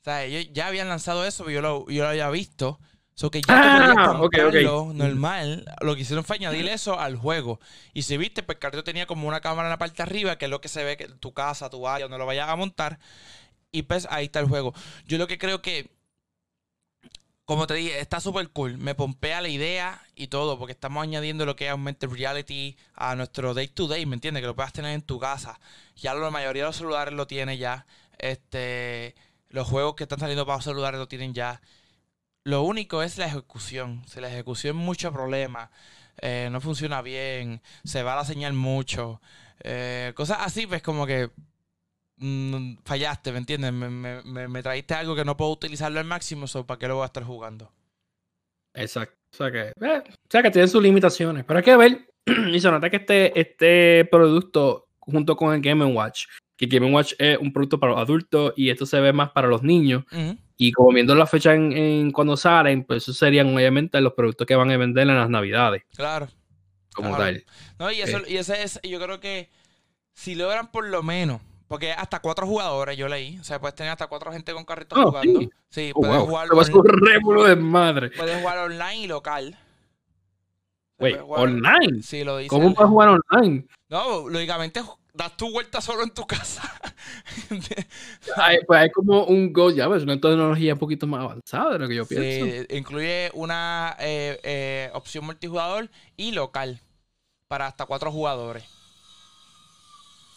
O 0.01 0.05
sea, 0.05 0.25
ellos 0.25 0.53
ya 0.53 0.67
habían 0.67 0.89
lanzado 0.89 1.25
eso, 1.25 1.49
yo 1.49 1.61
lo, 1.61 1.89
yo 1.89 2.03
lo 2.03 2.09
había 2.09 2.29
visto. 2.31 2.81
So 3.19 3.31
que 3.33 3.43
ya 3.43 3.59
Ah, 3.59 3.61
podías 3.61 3.99
ok, 4.21 4.39
ok. 4.49 4.63
comprarlo 4.63 4.93
normal. 4.95 5.65
Lo 5.81 5.97
que 5.97 6.03
hicieron 6.03 6.25
fue 6.25 6.37
añadir 6.37 6.69
eso 6.69 7.01
al 7.01 7.17
juego. 7.17 7.59
Y 7.93 8.03
si 8.03 8.17
viste, 8.17 8.45
pues 8.45 8.57
el 8.57 8.61
carrito 8.61 8.85
tenía 8.85 9.07
como 9.07 9.27
una 9.27 9.41
cámara 9.41 9.69
en 9.69 9.71
la 9.73 9.79
parte 9.79 9.97
de 9.97 10.03
arriba, 10.05 10.39
que 10.39 10.45
es 10.47 10.51
lo 10.51 10.61
que 10.61 10.69
se 10.69 10.85
ve 10.85 10.97
que 10.97 11.09
tu 11.09 11.33
casa, 11.35 11.69
tu 11.71 11.89
área, 11.89 12.05
donde 12.07 12.19
lo 12.19 12.27
vayas 12.27 12.49
a 12.49 12.57
montar. 12.57 12.99
Y 13.73 13.83
pues 13.83 14.07
ahí 14.11 14.27
está 14.27 14.41
el 14.41 14.47
juego. 14.49 14.75
Yo 15.07 15.19
lo 15.19 15.27
que 15.29 15.39
creo 15.39 15.63
que, 15.63 15.91
como 17.45 17.67
te 17.67 17.75
dije, 17.75 17.99
está 18.01 18.21
súper 18.21 18.51
cool. 18.51 18.77
Me 18.79 18.95
pompea 18.95 19.41
la 19.41 19.49
idea 19.49 20.03
y 20.15 20.27
todo, 20.29 20.59
porque 20.59 20.73
estamos 20.73 21.03
añadiendo 21.03 21.47
lo 21.47 21.57
que 21.57 21.65
es 21.67 21.71
augmented 21.71 22.09
reality 22.11 22.77
a 22.95 23.15
nuestro 23.17 23.55
day 23.55 23.69
to 23.69 23.89
day, 23.89 24.05
¿me 24.07 24.15
entiendes? 24.15 24.43
Que 24.43 24.47
lo 24.49 24.55
puedas 24.55 24.73
tener 24.73 24.93
en 24.93 25.03
tu 25.03 25.19
casa. 25.19 25.59
Ya 25.97 26.15
la 26.15 26.31
mayoría 26.31 26.65
de 26.65 26.69
los 26.69 26.77
celulares 26.77 27.15
lo 27.15 27.27
tiene 27.27 27.57
ya. 27.57 27.87
Este, 28.19 29.15
los 29.49 29.67
juegos 29.67 29.95
que 29.95 30.05
están 30.05 30.21
saliendo 30.21 30.45
para 30.47 30.61
celulares 30.61 30.99
lo 31.01 31.09
tienen 31.09 31.33
ya. 31.33 31.61
Lo 32.49 32.63
único 32.63 33.03
es 33.03 33.19
la 33.19 33.27
ejecución. 33.27 34.03
Si 34.07 34.23
la 34.23 34.33
ejecución 34.33 34.75
mucho 34.75 35.13
problema, 35.13 35.71
eh, 36.23 36.49
no 36.51 36.63
funciona 36.63 37.03
bien, 37.03 37.61
se 37.85 38.03
va 38.03 38.17
la 38.17 38.25
señal 38.25 38.55
mucho, 38.55 39.21
eh, 39.63 40.13
cosas 40.15 40.39
así, 40.41 40.67
pues 40.67 40.81
como 40.81 41.07
que 41.07 41.29
mm, 42.17 42.77
fallaste, 42.87 43.33
¿me 43.33 43.39
entiendes? 43.39 43.71
Me, 43.75 43.91
me, 43.91 44.23
me, 44.23 44.49
me 44.49 44.63
traíste 44.63 44.95
algo 44.95 45.15
que 45.15 45.27
no 45.27 45.37
puedo 45.37 45.51
utilizarlo 45.51 46.01
al 46.01 46.07
máximo, 46.07 46.47
so, 46.47 46.67
¿para 46.67 46.79
qué 46.79 46.89
lo 46.89 46.95
voy 46.95 47.03
a 47.03 47.07
estar 47.09 47.23
jugando? 47.23 47.71
Exacto. 48.73 49.19
O 49.31 49.37
sea 49.37 49.53
que, 49.53 49.69
eh, 49.69 50.03
o 50.07 50.31
sea 50.31 50.43
que 50.43 50.51
tiene 50.51 50.69
sus 50.69 50.83
limitaciones. 50.83 51.45
Pero 51.45 51.59
hay 51.59 51.65
que 51.65 51.77
ver. 51.77 52.09
y 52.51 52.59
se 52.59 52.71
nota 52.71 52.89
que 52.89 52.97
este, 52.97 53.39
este 53.39 54.07
producto, 54.07 54.89
junto 55.01 55.37
con 55.37 55.53
el 55.53 55.61
Game 55.61 55.85
Watch, 55.85 56.25
que 56.57 56.65
Game 56.65 56.91
Watch 56.91 57.13
es 57.19 57.37
un 57.37 57.53
producto 57.53 57.79
para 57.79 57.93
los 57.93 58.01
adultos 58.01 58.55
y 58.57 58.71
esto 58.71 58.87
se 58.87 59.01
ve 59.01 59.13
más 59.13 59.33
para 59.33 59.49
los 59.49 59.63
niños. 59.63 60.05
Ujú. 60.11 60.48
Y 60.61 60.73
como 60.73 60.93
viendo 60.93 61.15
la 61.15 61.27
fecha 61.27 61.55
en, 61.55 61.73
en 61.73 62.11
cuando 62.11 62.37
salen, 62.37 62.83
pues 62.85 63.05
esos 63.05 63.17
serían 63.17 63.55
obviamente 63.55 64.01
los 64.01 64.13
productos 64.13 64.47
que 64.47 64.57
van 64.57 64.71
a 64.71 64.77
vender 64.77 65.09
en 65.09 65.17
las 65.17 65.31
navidades, 65.31 65.85
Claro. 65.95 66.27
como 66.95 67.15
Claro. 67.17 67.23
tal. 67.39 67.45
No, 67.79 67.93
y, 67.93 68.01
eso, 68.03 68.19
Eh. 68.19 68.25
y 68.27 68.37
ese 68.39 68.63
es, 68.63 68.81
yo 68.83 68.99
creo 69.01 69.21
que 69.21 69.49
si 70.13 70.35
logran 70.35 70.71
por 70.73 70.85
lo 70.87 71.03
menos, 71.05 71.41
porque 71.69 71.93
hasta 71.93 72.19
cuatro 72.21 72.45
jugadores 72.47 72.97
yo 72.99 73.07
leí, 73.09 73.39
o 73.39 73.45
sea, 73.45 73.61
puedes 73.61 73.77
tener 73.77 73.93
hasta 73.93 74.09
cuatro 74.09 74.33
gente 74.33 74.53
con 74.53 74.65
carritos 74.65 74.99
Oh, 74.99 75.11
jugando. 75.11 75.41
sí. 75.41 75.51
Sí, 75.71 75.93
Oh, 75.95 76.01
puedes, 76.01 76.17
wow. 76.17 76.27
jugar 76.27 76.49
un 76.75 77.07
rémulo 77.07 77.45
de 77.45 77.55
madre. 77.57 78.11
puedes 78.11 78.41
jugar 78.41 78.59
online 78.59 78.97
y 78.97 79.07
local. 79.07 79.57
Jugar- 80.99 81.23
online. 81.29 82.03
Sí, 82.03 82.25
lo 82.25 82.39
dice. 82.39 82.49
¿Cómo 82.49 82.75
puedes 82.75 82.89
jugar 82.91 83.21
online? 83.31 83.65
No, 83.89 84.29
lógicamente 84.29 84.83
das 85.19 85.37
tu 85.37 85.51
vuelta 85.51 85.81
solo 85.81 86.03
en 86.03 86.11
tu 86.11 86.27
casa. 86.27 86.63
Hay, 88.37 88.59
pues 88.67 88.81
hay 88.81 88.91
como 88.91 89.25
un 89.25 89.53
Go, 89.53 89.71
ya 89.71 89.89
ves, 89.89 90.03
una 90.03 90.21
tecnología 90.21 90.75
un 90.75 90.79
poquito 90.79 91.07
más 91.07 91.21
avanzada 91.21 91.73
de 91.73 91.79
lo 91.79 91.89
que 91.89 91.95
yo 91.97 92.07
pienso. 92.07 92.47
Sí, 92.47 92.77
incluye 92.77 93.31
una 93.35 93.97
eh, 93.99 94.39
eh, 94.43 94.91
opción 94.95 95.25
multijugador 95.25 95.91
y 96.17 96.33
local 96.33 96.81
para 97.49 97.67
hasta 97.67 97.87
cuatro 97.87 98.13
jugadores. 98.13 98.65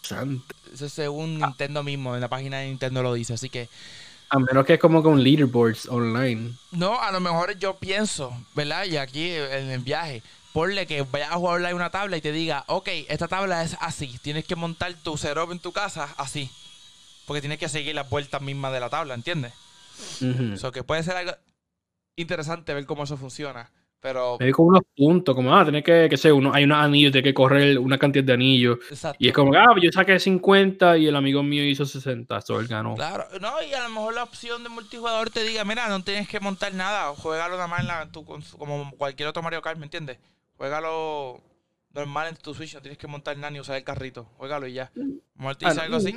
Santo. 0.02 0.56
Eso 0.74 0.86
es 0.86 0.94
según 0.94 1.40
Nintendo 1.40 1.84
mismo, 1.84 2.16
en 2.16 2.22
la 2.22 2.28
página 2.28 2.60
de 2.60 2.68
Nintendo 2.68 3.04
lo 3.04 3.14
dice. 3.14 3.34
Así 3.34 3.50
que, 3.50 3.70
A 4.30 4.40
menos 4.40 4.66
que 4.66 4.74
es 4.76 4.80
como 4.80 5.04
con 5.04 5.22
leaderboards 5.24 5.88
online. 5.88 6.54
no, 6.72 7.00
a 7.00 7.12
lo 7.12 7.20
mejor 7.20 7.58
yo 7.58 7.76
pienso, 7.78 8.34
¿verdad? 8.56 8.86
Y 8.86 8.98
aquí 8.98 9.30
en 9.32 9.70
el 9.70 9.82
viaje, 9.82 10.24
ponle 10.54 10.86
que 10.88 11.02
vayas 11.04 11.32
a 11.32 11.36
jugar 11.36 11.56
online 11.58 11.74
una 11.74 11.90
tabla 11.90 12.18
y 12.18 12.22
te 12.22 12.32
diga, 12.32 12.64
ok, 12.68 12.88
esta 13.10 13.28
tabla 13.28 13.64
es 13.64 13.78
así. 13.82 14.18
Tienes 14.22 14.46
que 14.46 14.56
montar 14.56 14.94
tu 15.04 15.18
setup 15.18 15.52
en 15.52 15.60
tu 15.60 15.72
casa 15.72 16.14
así. 16.18 16.50
Porque 17.26 17.42
tienes 17.42 17.60
que 17.60 17.70
seguir 17.70 17.96
las 17.96 18.10
vueltas 18.10 18.42
mismas 18.42 18.74
de 18.74 18.80
la 18.80 18.90
tabla, 18.90 19.14
¿entiendes? 19.14 19.54
O 20.54 20.58
sea, 20.58 20.72
que 20.72 20.84
puede 20.84 21.04
ser 21.04 21.16
algo 21.18 21.34
interesante 22.16 22.74
ver 22.74 22.86
cómo 22.86 23.04
eso 23.04 23.18
funciona. 23.18 23.70
Pero, 24.00 24.38
Hay 24.40 24.52
como 24.52 24.70
unos 24.70 24.82
puntos, 24.98 25.36
como, 25.36 25.56
ah, 25.56 25.64
tiene 25.64 25.84
que, 25.84 26.08
que 26.10 26.18
ser 26.18 26.34
uno, 26.34 26.52
hay 26.52 26.64
unos 26.64 26.80
anillos, 26.80 27.12
tiene 27.12 27.24
que 27.24 27.36
correr 27.36 27.78
una 27.78 28.00
cantidad 28.00 28.24
de 28.24 28.34
anillos. 28.34 28.80
exacto. 28.90 29.18
Y 29.20 29.28
es 29.28 29.34
como, 29.34 29.54
ah, 29.54 29.76
yo 29.80 29.92
saqué 29.92 30.20
50 30.20 30.98
y 30.98 31.06
el 31.06 31.16
amigo 31.16 31.44
mío 31.44 31.64
hizo 31.64 31.86
60, 31.86 32.36
eso 32.40 32.60
él 32.60 32.68
ganó. 32.68 32.96
Claro, 32.96 33.28
no, 33.40 33.62
y 33.62 33.72
a 33.76 33.84
lo 33.84 33.90
mejor 33.90 34.16
la 34.16 34.24
opción 34.24 34.64
de 34.64 34.70
multijugador 34.70 35.30
te 35.30 35.44
diga, 35.44 35.64
mira, 35.66 35.88
no 35.88 36.04
tienes 36.04 36.28
que 36.28 36.40
montar 36.40 36.74
nada, 36.74 37.14
juégalo 37.16 37.58
nada 37.58 37.68
más 37.68 37.82
en 37.82 37.88
la, 37.88 38.12
cons- 38.12 38.58
como 38.58 38.90
cualquier 38.98 39.30
otro 39.30 39.44
Mario 39.44 39.62
Kart, 39.62 39.78
¿me 39.78 39.86
entiendes? 39.86 40.18
Juégalo 40.62 41.42
normal 41.92 42.28
en 42.28 42.36
tu 42.36 42.54
Switch, 42.54 42.76
no 42.76 42.82
tienes 42.84 43.00
que 43.00 43.08
montar 43.08 43.36
nada 43.36 43.50
ni 43.50 43.60
usar 43.60 43.78
el 43.78 43.84
carrito, 43.84 44.26
juégalo 44.38 44.68
y 44.68 44.74
ya. 44.74 44.92
Dice 44.94 45.66
Ah, 45.66 45.82
algo 45.82 45.96
así. 45.96 46.16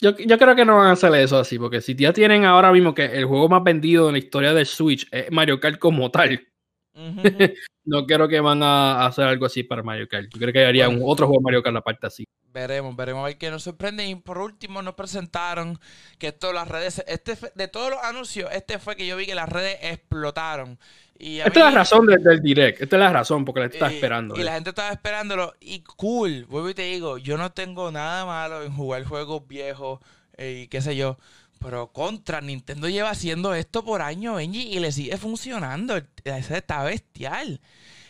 Yo, 0.00 0.16
yo 0.16 0.38
creo 0.38 0.54
que 0.54 0.64
no 0.64 0.76
van 0.76 0.86
a 0.86 0.92
hacer 0.92 1.12
eso 1.16 1.36
así, 1.38 1.58
porque 1.58 1.80
si 1.80 1.96
ya 1.96 2.12
tienen 2.12 2.44
ahora 2.44 2.70
mismo 2.70 2.94
que 2.94 3.04
el 3.04 3.24
juego 3.24 3.48
más 3.48 3.64
vendido 3.64 4.06
en 4.06 4.12
la 4.12 4.18
historia 4.20 4.54
del 4.54 4.66
Switch 4.66 5.08
es 5.10 5.28
Mario 5.32 5.58
Kart 5.58 5.80
como 5.80 6.08
tal, 6.12 6.46
No 7.86 8.06
creo 8.06 8.28
que 8.28 8.40
van 8.40 8.62
a 8.62 9.04
hacer 9.04 9.26
algo 9.26 9.44
así 9.44 9.62
para 9.62 9.82
Mario 9.82 10.08
Kart. 10.08 10.28
Yo 10.32 10.38
creo 10.40 10.52
que 10.54 10.64
haría 10.64 10.86
Bueno. 10.86 11.04
un 11.04 11.12
otro 11.12 11.26
juego 11.26 11.40
de 11.40 11.44
Mario 11.44 11.62
Kart 11.62 11.76
aparte 11.76 12.06
así. 12.06 12.24
veremos, 12.50 12.96
veremos 12.96 13.22
a 13.22 13.26
ver 13.26 13.36
qué 13.36 13.50
nos 13.50 13.62
sorprende. 13.64 14.06
Y 14.06 14.14
por 14.14 14.38
último 14.38 14.80
nos 14.80 14.94
presentaron 14.94 15.78
que 16.18 16.28
esto 16.28 16.52
las 16.54 16.66
redes, 16.68 17.04
este 17.06 17.36
fue- 17.36 17.52
de 17.54 17.68
todos 17.68 17.90
los 17.90 17.98
anuncios, 18.02 18.48
este 18.52 18.78
fue 18.78 18.96
que 18.96 19.06
yo 19.06 19.16
vi 19.16 19.26
que 19.26 19.34
las 19.34 19.48
redes 19.50 19.76
explotaron. 19.82 20.78
Y 21.18 21.38
Esta 21.40 21.50
es 21.50 21.56
la 21.56 21.70
razón 21.72 22.06
del, 22.06 22.22
del 22.22 22.40
direct, 22.40 22.80
esta 22.80 22.96
es 22.96 23.00
la 23.00 23.12
razón 23.12 23.44
porque 23.44 23.60
la 23.60 23.66
está 23.66 23.90
Y- 23.92 23.96
esperando. 23.96 24.34
Y 24.36 24.40
eh. 24.40 24.44
la 24.44 24.54
gente 24.54 24.70
estaba 24.70 24.90
esperándolo. 24.90 25.52
Y 25.60 25.80
cool, 25.82 26.46
vuelvo 26.46 26.70
y 26.70 26.74
te 26.74 26.82
digo, 26.82 27.18
yo 27.18 27.36
no 27.36 27.52
tengo 27.52 27.90
nada 27.92 28.24
malo 28.24 28.62
en 28.62 28.72
jugar 28.74 29.04
juegos 29.04 29.46
viejos 29.46 30.00
eh, 30.38 30.62
y 30.64 30.68
qué 30.68 30.80
sé 30.80 30.96
yo. 30.96 31.18
Pero 31.60 31.92
contra, 31.92 32.40
Nintendo 32.40 32.88
lleva 32.88 33.10
haciendo 33.10 33.54
esto 33.54 33.84
por 33.84 34.02
años, 34.02 34.36
Benji, 34.36 34.62
y 34.74 34.80
le 34.80 34.92
sigue 34.92 35.16
funcionando. 35.16 35.96
Ese 36.24 36.58
está 36.58 36.82
bestial. 36.84 37.60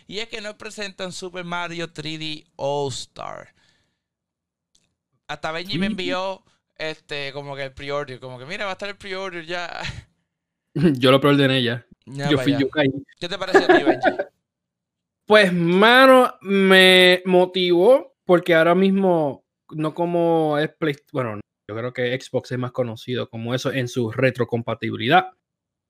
Y 0.07 0.18
es 0.18 0.28
que 0.28 0.40
nos 0.40 0.54
presentan 0.54 1.12
Super 1.12 1.44
Mario 1.44 1.92
3D 1.92 2.46
All 2.57 2.92
Star. 2.92 3.54
Hasta 5.28 5.52
Benji 5.52 5.78
me 5.78 5.87
3D. 5.87 5.90
envió 5.90 6.44
este 6.76 7.33
como 7.33 7.54
que 7.57 7.64
el 7.64 7.72
pre-order. 7.72 8.20
Como 8.20 8.38
que 8.38 8.46
mira, 8.46 8.64
va 8.64 8.72
a 8.72 8.74
estar 8.74 8.88
el 8.88 8.96
pre-order 8.96 9.46
ya. 9.46 9.70
Yo 10.74 11.11
lo 11.11 11.20
preordené 11.20 11.62
ya. 11.62 11.87
Ya 12.06 12.29
yo 12.29 12.38
fui, 12.38 12.52
allá. 12.52 12.60
yo 12.60 12.68
caí. 12.68 12.88
¿Qué 13.18 13.29
te 13.29 13.38
parece 13.38 13.64
a 13.64 13.66
ti, 13.79 13.83
Benji? 13.83 14.08
Pues, 15.27 15.54
mano, 15.54 16.35
me 16.42 17.23
motivó 17.25 18.14
porque 18.27 18.54
ahora 18.54 18.75
mismo, 18.75 19.46
no 19.71 19.94
como 19.94 20.58
es 20.58 20.68
Play, 20.77 20.96
bueno, 21.12 21.40
yo 21.69 21.77
creo 21.77 21.92
que 21.92 22.19
Xbox 22.21 22.52
es 22.52 22.58
más 22.58 22.73
conocido 22.73 23.29
como 23.29 23.54
eso 23.54 23.73
en 23.73 23.88
su 23.88 24.10
retrocompatibilidad. 24.10 25.31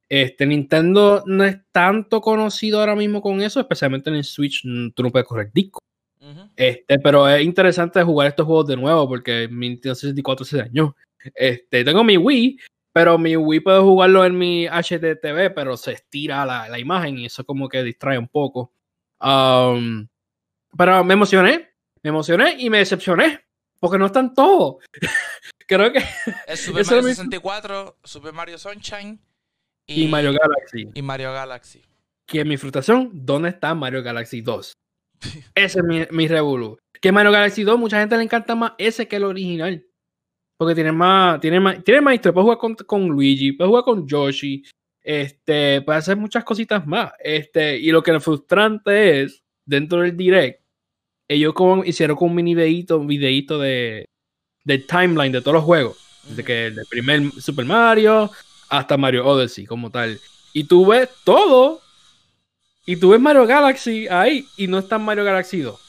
Este 0.08 0.46
Nintendo 0.46 1.22
no 1.26 1.44
es 1.44 1.58
tanto 1.72 2.20
conocido 2.20 2.80
ahora 2.80 2.94
mismo 2.94 3.22
con 3.22 3.40
eso, 3.40 3.60
especialmente 3.60 4.10
en 4.10 4.16
el 4.16 4.24
Switch, 4.24 4.62
mm, 4.64 4.90
tú 4.90 5.02
no 5.02 5.10
puedes 5.10 5.26
correr 5.26 5.50
disco. 5.52 5.80
Ujú. 6.20 6.50
Este, 6.56 6.98
pero 6.98 7.28
es 7.28 7.42
interesante 7.44 8.02
jugar 8.02 8.28
estos 8.28 8.46
juegos 8.46 8.66
de 8.66 8.76
nuevo 8.76 9.08
porque 9.08 9.48
mi 9.50 9.70
Nintendo 9.70 9.94
64 9.94 10.44
se 10.44 10.58
dañó. 10.58 10.94
Este, 11.34 11.84
tengo 11.84 12.04
mi 12.04 12.16
Wii, 12.16 12.58
pero 12.92 13.18
mi 13.18 13.36
Wii 13.36 13.60
puedo 13.60 13.82
jugarlo 13.82 14.24
en 14.24 14.38
mi 14.38 14.66
HDTV, 14.66 15.54
pero 15.54 15.76
se 15.76 15.92
estira 15.92 16.44
la, 16.46 16.68
la 16.68 16.78
imagen 16.78 17.18
y 17.18 17.26
eso 17.26 17.44
como 17.44 17.68
que 17.68 17.82
distrae 17.82 18.18
un 18.18 18.28
poco. 18.28 18.72
Um, 19.20 20.06
Pero 20.76 21.02
me 21.04 21.14
emocioné, 21.14 21.70
me 22.02 22.10
emocioné 22.10 22.56
y 22.58 22.68
me 22.68 22.78
decepcioné, 22.78 23.43
porque 23.84 23.98
no 23.98 24.06
están 24.06 24.32
todos. 24.32 24.76
Creo 25.68 25.92
que... 25.92 26.02
El 26.46 26.56
Super 26.56 26.86
Mario 26.86 27.02
64, 27.02 27.98
Super 28.02 28.32
Mario 28.32 28.56
Sunshine 28.56 29.20
y, 29.86 30.08
Mario 30.08 30.32
Galaxy. 30.32 30.88
Y 30.94 31.02
Mario 31.02 31.34
Galaxy. 31.34 31.82
Que 32.26 32.46
mi 32.46 32.56
frustración, 32.56 33.10
¿dónde 33.12 33.50
está 33.50 33.74
Mario 33.74 34.02
Galaxy 34.02 34.40
2? 34.40 34.72
ese 35.54 35.80
es 35.80 35.84
mi, 35.84 36.06
mi. 36.12 36.28
Que 36.98 37.12
Mario 37.12 37.30
Galaxy 37.30 37.62
2, 37.62 37.78
mucha 37.78 38.00
gente 38.00 38.16
le 38.16 38.22
encanta 38.22 38.54
más 38.54 38.72
ese 38.78 39.06
que 39.06 39.16
el 39.16 39.24
original. 39.24 39.86
Porque 40.56 40.74
tiene 40.74 40.92
más, 40.92 41.38
tiene 41.38 41.60
más, 41.60 41.84
tiene 41.84 42.00
más 42.00 42.14
historia. 42.14 42.32
Puedes 42.32 42.44
jugar 42.44 42.58
con, 42.58 42.74
con, 42.86 43.06
Luigi, 43.06 43.52
puedes 43.52 43.68
jugar 43.68 43.84
con 43.84 44.08
Yoshi, 44.08 44.64
este, 45.02 45.82
puedes 45.82 46.04
hacer 46.04 46.16
muchas 46.16 46.42
cositas 46.42 46.86
más. 46.86 47.12
Este, 47.18 47.76
y 47.76 47.90
lo 47.90 48.02
que 48.02 48.16
es 48.16 48.24
frustrante 48.24 49.20
es, 49.20 49.44
dentro 49.66 50.00
del 50.00 50.16
direct, 50.16 50.63
ellos 51.34 51.54
como 51.54 51.84
hicieron 51.84 52.16
con 52.16 52.30
un 52.30 52.36
mini 52.36 52.54
videito, 52.54 52.98
un 52.98 53.06
videito 53.06 53.58
de, 53.58 54.06
de 54.64 54.78
timeline 54.78 55.32
de 55.32 55.40
todos 55.40 55.54
los 55.54 55.64
juegos. 55.64 55.98
Desde 56.28 56.44
que 56.44 56.66
el 56.66 56.86
primer 56.88 57.30
Super 57.32 57.66
Mario 57.66 58.30
hasta 58.68 58.96
Mario 58.96 59.26
Odyssey 59.26 59.66
como 59.66 59.90
tal. 59.90 60.18
Y 60.52 60.64
tú 60.64 60.86
ves 60.86 61.08
todo. 61.24 61.80
Y 62.86 62.96
tú 62.96 63.10
ves 63.10 63.20
Mario 63.20 63.46
Galaxy 63.46 64.06
ahí 64.08 64.46
y 64.56 64.66
no 64.66 64.78
está 64.78 64.98
Mario 64.98 65.24
Galaxy 65.24 65.60
2. 65.60 65.80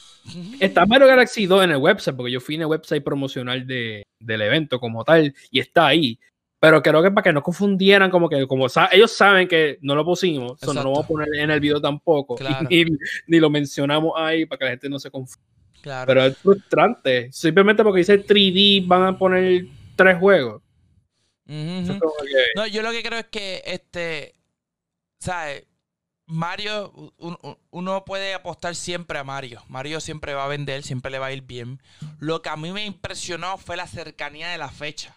Está 0.60 0.86
Mario 0.86 1.06
Galaxy 1.06 1.46
2 1.46 1.64
en 1.64 1.70
el 1.72 1.76
website, 1.76 2.16
porque 2.16 2.32
yo 2.32 2.40
fui 2.40 2.56
en 2.56 2.62
el 2.62 2.66
website 2.66 3.04
promocional 3.04 3.66
de, 3.66 4.02
del 4.18 4.42
evento 4.42 4.80
como 4.80 5.04
tal, 5.04 5.34
y 5.50 5.60
está 5.60 5.86
ahí. 5.86 6.18
Pero 6.58 6.82
creo 6.82 7.02
que 7.02 7.10
para 7.10 7.22
que 7.22 7.32
no 7.32 7.42
confundieran, 7.42 8.10
como 8.10 8.28
que 8.28 8.46
como 8.46 8.66
ellos 8.90 9.12
saben 9.12 9.46
que 9.46 9.78
no 9.82 9.94
lo 9.94 10.04
pusimos, 10.04 10.60
no 10.62 10.72
lo 10.72 10.82
vamos 10.84 11.04
a 11.04 11.08
poner 11.08 11.28
en 11.34 11.50
el 11.50 11.60
video 11.60 11.80
tampoco, 11.80 12.36
ni, 12.70 13.38
lo 13.38 13.50
mencionamos 13.50 14.12
ahí 14.16 14.46
para 14.46 14.58
que 14.58 14.64
la 14.64 14.70
gente 14.70 14.88
no 14.88 14.98
se 14.98 15.10
confunda. 15.10 16.04
Pero 16.06 16.24
es 16.24 16.36
frustrante. 16.38 17.30
Simplemente 17.30 17.84
porque 17.84 17.98
dice 17.98 18.24
3D 18.24 18.86
van 18.86 19.02
a 19.02 19.18
poner 19.18 19.66
tres 19.94 20.18
juegos. 20.18 20.62
No, 21.44 22.66
yo 22.66 22.82
lo 22.82 22.90
que 22.90 23.02
creo 23.02 23.18
es 23.18 23.26
que 23.26 23.62
este, 23.64 24.34
¿sabes? 25.18 25.66
Mario, 26.28 26.92
uno 27.70 28.04
puede 28.04 28.34
apostar 28.34 28.74
siempre 28.74 29.18
a 29.18 29.24
Mario. 29.24 29.62
Mario 29.68 30.00
siempre 30.00 30.34
va 30.34 30.44
a 30.44 30.48
vender, 30.48 30.82
siempre 30.82 31.12
le 31.12 31.20
va 31.20 31.26
a 31.26 31.32
ir 31.32 31.42
bien. 31.42 31.80
Lo 32.18 32.42
que 32.42 32.48
a 32.48 32.56
mí 32.56 32.72
me 32.72 32.84
impresionó 32.84 33.58
fue 33.58 33.76
la 33.76 33.86
cercanía 33.86 34.48
de 34.48 34.58
la 34.58 34.68
fecha. 34.68 35.16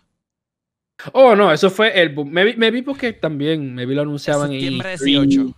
Oh, 1.14 1.36
no, 1.36 1.52
eso 1.52 1.70
fue 1.70 2.00
el 2.00 2.10
boom. 2.10 2.30
Me, 2.30 2.72
vi 2.72 2.82
porque 2.82 3.14
también 3.14 3.74
me 3.74 3.86
vi 3.86 3.96
lo 3.96 4.02
anunciaban 4.02 4.52
en 4.52 4.60
Septiembre 4.60 4.98
18. 4.98 5.56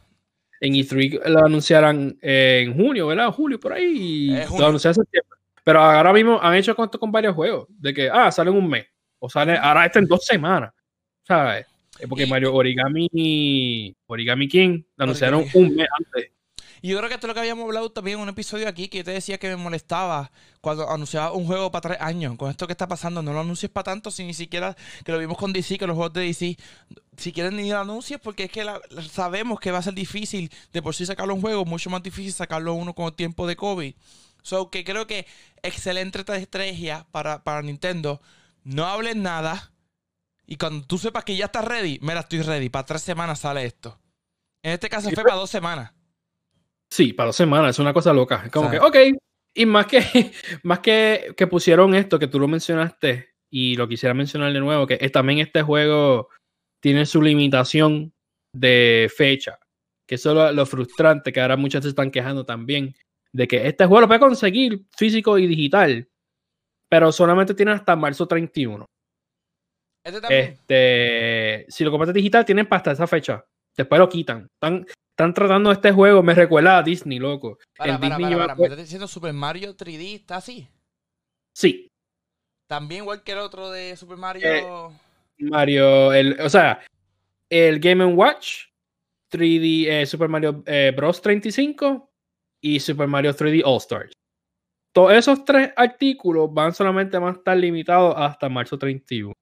En 0.61 0.73
E3 0.73 1.27
lo 1.27 1.45
anunciaran 1.45 2.17
en 2.21 2.75
junio, 2.75 3.07
¿verdad? 3.07 3.31
Julio, 3.31 3.59
por 3.59 3.73
ahí. 3.73 4.27
Lo 4.27 4.67
anunciaron 4.67 4.75
en 4.75 5.05
septiembre. 5.05 5.37
Pero 5.63 5.79
ahora 5.79 6.13
mismo 6.13 6.39
han 6.41 6.55
hecho 6.55 6.75
con, 6.75 6.89
con 6.89 7.11
varios 7.11 7.33
juegos. 7.33 7.67
De 7.69 7.93
que, 7.93 8.09
ah, 8.09 8.31
salen 8.31 8.53
un 8.53 8.69
mes. 8.69 8.85
O 9.19 9.29
sale, 9.29 9.57
ahora 9.57 9.85
está 9.85 9.99
en 9.99 10.05
dos 10.05 10.25
semanas. 10.25 10.71
¿Sabes? 11.23 11.65
Porque 12.07 12.25
Mario 12.25 12.53
Origami, 12.53 13.95
Origami 14.07 14.47
King 14.47 14.83
lo 14.95 15.03
anunciaron 15.03 15.45
un 15.53 15.75
mes 15.75 15.87
antes. 15.97 16.31
Y 16.81 16.89
yo 16.89 16.97
creo 16.97 17.09
que 17.09 17.15
esto 17.15 17.27
es 17.27 17.29
lo 17.29 17.33
que 17.35 17.41
habíamos 17.41 17.65
hablado 17.65 17.91
también 17.91 18.17
en 18.17 18.23
un 18.23 18.29
episodio 18.29 18.67
aquí, 18.67 18.87
que 18.87 18.99
yo 18.99 19.03
te 19.03 19.11
decía 19.11 19.37
que 19.37 19.49
me 19.49 19.55
molestaba 19.55 20.31
cuando 20.61 20.89
anunciaba 20.89 21.31
un 21.31 21.45
juego 21.45 21.71
para 21.71 21.81
tres 21.81 21.97
años. 22.01 22.35
Con 22.37 22.49
esto 22.49 22.65
que 22.65 22.73
está 22.73 22.87
pasando, 22.87 23.21
no 23.21 23.33
lo 23.33 23.41
anuncies 23.41 23.71
para 23.71 23.83
tanto, 23.83 24.09
si 24.09 24.23
ni 24.23 24.33
siquiera, 24.33 24.75
que 25.05 25.11
lo 25.11 25.19
vimos 25.19 25.37
con 25.37 25.53
DC, 25.53 25.77
que 25.77 25.85
los 25.85 25.95
juegos 25.95 26.13
de 26.13 26.21
DC, 26.21 26.57
si 27.17 27.31
quieren 27.31 27.55
ni 27.55 27.69
lo 27.69 27.79
anuncies, 27.79 28.19
porque 28.19 28.45
es 28.45 28.51
que 28.51 28.65
sabemos 29.11 29.59
que 29.59 29.71
va 29.71 29.77
a 29.77 29.83
ser 29.83 29.93
difícil 29.93 30.51
de 30.73 30.81
por 30.81 30.95
sí 30.95 31.05
sacarlo 31.05 31.35
un 31.35 31.41
juego, 31.41 31.65
mucho 31.65 31.89
más 31.91 32.01
difícil 32.01 32.33
sacarlo 32.33 32.73
uno 32.73 32.95
con 32.95 33.05
el 33.05 33.13
tiempo 33.13 33.45
de 33.45 33.55
COVID. 33.55 33.93
So 34.41 34.71
que 34.71 34.83
creo 34.83 35.05
que 35.05 35.27
excelente 35.61 36.19
estrategia 36.19 37.05
para, 37.11 37.43
para 37.43 37.61
Nintendo. 37.61 38.21
No 38.63 38.85
hablen 38.85 39.21
nada 39.21 39.71
y 40.47 40.57
cuando 40.57 40.85
tú 40.85 40.97
sepas 40.97 41.23
que 41.23 41.35
ya 41.35 41.45
estás 41.45 41.63
ready, 41.63 41.99
mira, 42.01 42.21
estoy 42.21 42.41
ready. 42.41 42.69
Para 42.69 42.85
tres 42.85 43.03
semanas 43.03 43.39
sale 43.39 43.65
esto. 43.65 43.97
En 44.63 44.73
este 44.73 44.89
caso 44.89 45.09
fue 45.09 45.23
para 45.23 45.35
dos 45.35 45.49
semanas. 45.49 45.91
Sí, 46.91 47.13
para 47.13 47.27
dos 47.27 47.35
semanas. 47.35 47.71
Es 47.71 47.79
una 47.79 47.93
cosa 47.93 48.11
loca. 48.13 48.49
Como 48.51 48.69
que, 48.69 48.79
ok. 48.79 48.97
Y 49.55 49.65
más 49.65 49.85
que, 49.85 49.99
más 50.63 50.79
que, 50.79 51.33
que 51.37 51.47
pusieron 51.47 51.95
esto, 51.95 52.19
que 52.19 52.27
tú 52.27 52.39
lo 52.39 52.47
mencionaste, 52.47 53.31
y 53.51 53.75
lo 53.75 53.87
quisiera 53.87 54.13
mencionar 54.13 54.53
de 54.53 54.59
nuevo, 54.59 54.87
que 54.87 54.97
es, 54.99 55.11
también 55.11 55.39
este 55.39 55.61
juego 55.61 56.29
tiene 56.81 57.05
su 57.05 57.21
limitación 57.21 58.13
de 58.55 59.11
fecha. 59.15 59.59
Que 60.07 60.15
eso 60.15 60.47
es 60.47 60.55
lo, 60.55 60.65
frustrante, 60.65 61.31
que 61.31 61.41
ahora 61.41 61.57
muchos 61.57 61.83
se 61.83 61.89
están 61.89 62.11
quejando 62.11 62.45
también, 62.45 62.95
de 63.33 63.47
que 63.47 63.67
este 63.67 63.85
juego 63.85 64.01
lo 64.01 64.07
puede 64.07 64.19
conseguir 64.19 64.85
físico 64.97 65.37
y 65.37 65.47
digital, 65.47 66.07
pero 66.89 67.11
solamente 67.11 67.53
tiene 67.53 67.71
hasta 67.71 67.95
marzo 67.95 68.27
31. 68.27 68.85
Este, 70.03 70.39
este, 70.39 71.65
si 71.69 71.83
lo 71.83 71.91
compraste 71.91 72.13
digital, 72.13 72.45
tienen 72.45 72.67
hasta 72.69 72.91
esa 72.91 73.07
fecha. 73.07 73.45
Después 73.77 73.99
lo 73.99 74.09
quitan. 74.09 74.47
Están, 74.53 74.85
están 75.11 75.33
tratando 75.33 75.71
este 75.71 75.91
juego, 75.91 76.23
me 76.23 76.33
recuerda 76.33 76.77
a 76.77 76.83
Disney, 76.83 77.19
loco. 77.19 77.57
Para, 77.77 77.99
para, 77.99 78.17
Disney 78.17 78.35
para, 78.35 78.55
¿Me 78.55 78.63
estás 78.63 78.79
diciendo 78.79 79.07
Super 79.07 79.33
Mario 79.33 79.75
3D 79.75 80.15
está 80.15 80.37
así? 80.37 80.67
Sí. 81.53 81.87
También 82.67 83.03
igual 83.03 83.23
que 83.23 83.33
el 83.33 83.39
otro 83.39 83.69
de 83.69 83.95
Super 83.97 84.17
Mario. 84.17 84.41
Eh, 84.47 84.65
Mario, 85.39 86.13
el, 86.13 86.39
o 86.39 86.49
sea, 86.49 86.81
el 87.49 87.79
Game 87.79 88.05
Watch 88.05 88.67
3D 89.31 89.87
eh, 89.87 90.05
Super 90.05 90.29
Mario 90.29 90.63
eh, 90.65 90.93
Bros. 90.95 91.21
35 91.21 92.09
y 92.61 92.79
Super 92.79 93.07
Mario 93.07 93.33
3D 93.33 93.61
All 93.65 93.77
Stars. 93.77 94.13
Todos 94.93 95.13
esos 95.13 95.45
tres 95.45 95.71
artículos 95.75 96.53
van 96.53 96.73
solamente 96.73 97.17
a 97.17 97.29
estar 97.29 97.57
limitados 97.57 98.13
hasta 98.17 98.49
marzo 98.49 98.77
31. 98.77 99.33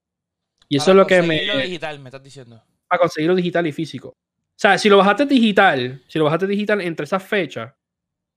Y 0.68 0.78
eso 0.78 0.92
es 0.92 0.98
lo 0.98 1.08
que 1.08 1.22
me. 1.22 1.38
conseguirlo 1.38 1.58
digital, 1.58 2.00
me 2.00 2.10
estás 2.10 2.24
diciendo. 2.24 2.64
Para 2.88 3.00
conseguirlo 3.00 3.36
digital 3.36 3.66
y 3.66 3.72
físico. 3.72 4.14
O 4.60 4.62
sea, 4.62 4.78
si 4.78 4.90
lo 4.90 4.98
bajaste 4.98 5.26
digital, 5.26 6.04
si 6.10 6.20
lo 6.20 6.26
bajaste 6.26 6.46
digital 6.46 6.82
entre 6.82 7.06
esas 7.06 7.24
fechas 7.24 7.74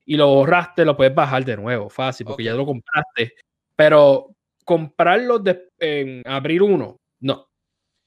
y 0.06 0.16
lo 0.16 0.28
borraste, 0.28 0.84
lo 0.84 0.96
puedes 0.96 1.12
bajar 1.12 1.44
de 1.44 1.56
nuevo, 1.56 1.90
fácil, 1.90 2.24
porque 2.24 2.44
ya 2.44 2.54
lo 2.54 2.64
compraste. 2.64 3.34
Pero 3.74 4.32
comprarlo 4.64 5.42
en 5.80 6.22
abril 6.24 6.62
1, 6.62 6.96
no. 7.22 7.48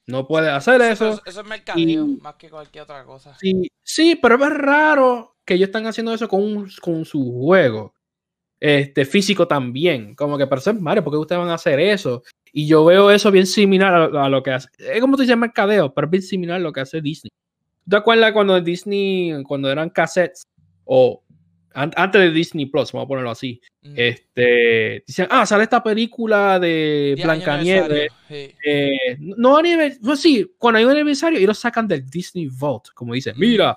No 0.07 0.27
puedes 0.29 0.49
hacer 0.49 0.81
eso. 0.83 1.21
Eso, 1.25 1.41
es 1.41 1.45
mercadeo, 1.45 2.07
más 2.21 2.35
que 2.35 2.49
cualquier 2.49 2.85
otra 2.85 3.03
cosa. 3.03 3.37
Sí, 3.37 3.67
sí, 3.83 4.15
pero 4.15 4.35
es 4.35 4.53
raro 4.53 5.35
que 5.43 5.55
ellos 5.55 5.67
están 5.67 5.85
haciendo 5.85 6.13
eso 6.13 6.29
con, 6.29 6.69
con 6.81 7.03
su 7.03 7.33
juego. 7.33 7.95
Este, 8.61 9.03
físico 9.03 9.45
también. 9.45 10.15
Como 10.15 10.37
que, 10.37 10.47
pero 10.47 10.59
eso 10.59 10.71
es 10.71 10.79
Mario, 10.79 11.03
¿por 11.03 11.11
qué 11.11 11.17
ustedes 11.17 11.41
van 11.41 11.49
a 11.49 11.55
hacer 11.55 11.81
eso? 11.81 12.23
Y 12.53 12.65
yo 12.65 12.85
veo 12.85 13.11
eso 13.11 13.29
bien 13.29 13.45
similar 13.45 14.15
a, 14.15 14.29
lo 14.29 14.41
que 14.41 14.51
hace. 14.51 14.69
Es 14.77 15.01
como 15.01 15.17
tú 15.17 15.23
dices 15.23 15.35
mercadeo, 15.35 15.93
pero 15.93 16.07
es 16.07 16.11
bien 16.11 16.23
similar 16.23 16.55
a 16.55 16.63
lo 16.63 16.71
que 16.71 16.79
hace 16.79 17.01
Disney. 17.01 17.29
¿Te 17.87 17.95
acuerdas 17.95 18.31
cuando 18.31 18.59
Disney, 18.61 19.43
cuando 19.43 19.71
eran 19.71 19.89
cassettes 19.89 20.43
o 20.85 21.21
antes 21.75 22.21
de 22.21 22.31
Disney 22.31 22.67
Plus, 22.67 22.93
vamos 22.93 23.05
a 23.05 23.07
ponerlo 23.07 23.31
así, 23.31 23.59
este, 23.83 25.03
dicen, 25.05 25.27
ah, 25.29 25.45
sale 25.45 25.63
esta 25.63 25.83
película 25.83 26.57
de 26.57 27.19
Blancanieves. 27.21 28.11
Eh, 28.29 29.17
no 29.19 29.57
aniversario, 29.57 29.99
pues 30.01 30.21
sí, 30.21 30.49
cuando 30.57 30.79
hay 30.79 30.85
un 30.85 30.91
aniversario, 30.91 31.37
ellos 31.37 31.59
sacan 31.59 31.85
del 31.85 32.09
Disney 32.09 32.47
Vault, 32.47 32.87
como 32.93 33.13
dicen, 33.13 33.35
mira, 33.37 33.75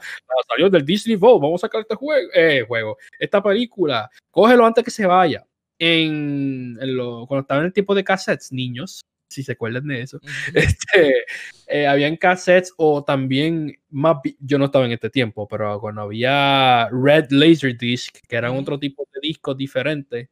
salió 0.48 0.70
del 0.70 0.84
Disney 0.84 1.16
Vault, 1.16 1.42
vamos 1.42 1.61
a 1.62 1.66
sacar 1.66 1.80
este 1.80 1.96
juego, 1.96 2.28
eh, 2.34 2.64
juego, 2.68 2.96
esta 3.18 3.42
película, 3.42 4.09
cógelo 4.30 4.64
antes 4.64 4.84
que 4.84 4.92
se 4.92 5.04
vaya 5.04 5.44
en, 5.76 6.78
lo, 6.80 7.26
cuando 7.26 7.42
estaban 7.42 7.64
en 7.64 7.66
el 7.66 7.72
tiempo 7.72 7.96
de 7.96 8.04
cassettes, 8.04 8.52
niños, 8.52 9.00
si 9.28 9.42
se 9.42 9.52
acuerdan 9.52 9.86
de 9.86 10.02
eso, 10.02 10.20
este, 10.54 11.24
eh, 11.66 11.86
habían 11.86 12.16
cassettes 12.16 12.72
o 12.76 13.04
también 13.04 13.78
más, 13.90 14.18
yo 14.40 14.58
no 14.58 14.66
estaba 14.66 14.86
en 14.86 14.92
este 14.92 15.10
tiempo, 15.10 15.46
pero 15.46 15.80
cuando 15.80 16.02
había 16.02 16.88
Red 16.90 17.30
Laser 17.30 17.76
Disc, 17.76 18.16
que 18.26 18.36
eran 18.36 18.56
otro 18.56 18.78
tipo 18.78 19.06
de 19.12 19.20
discos 19.28 19.56
diferentes, 19.56 20.28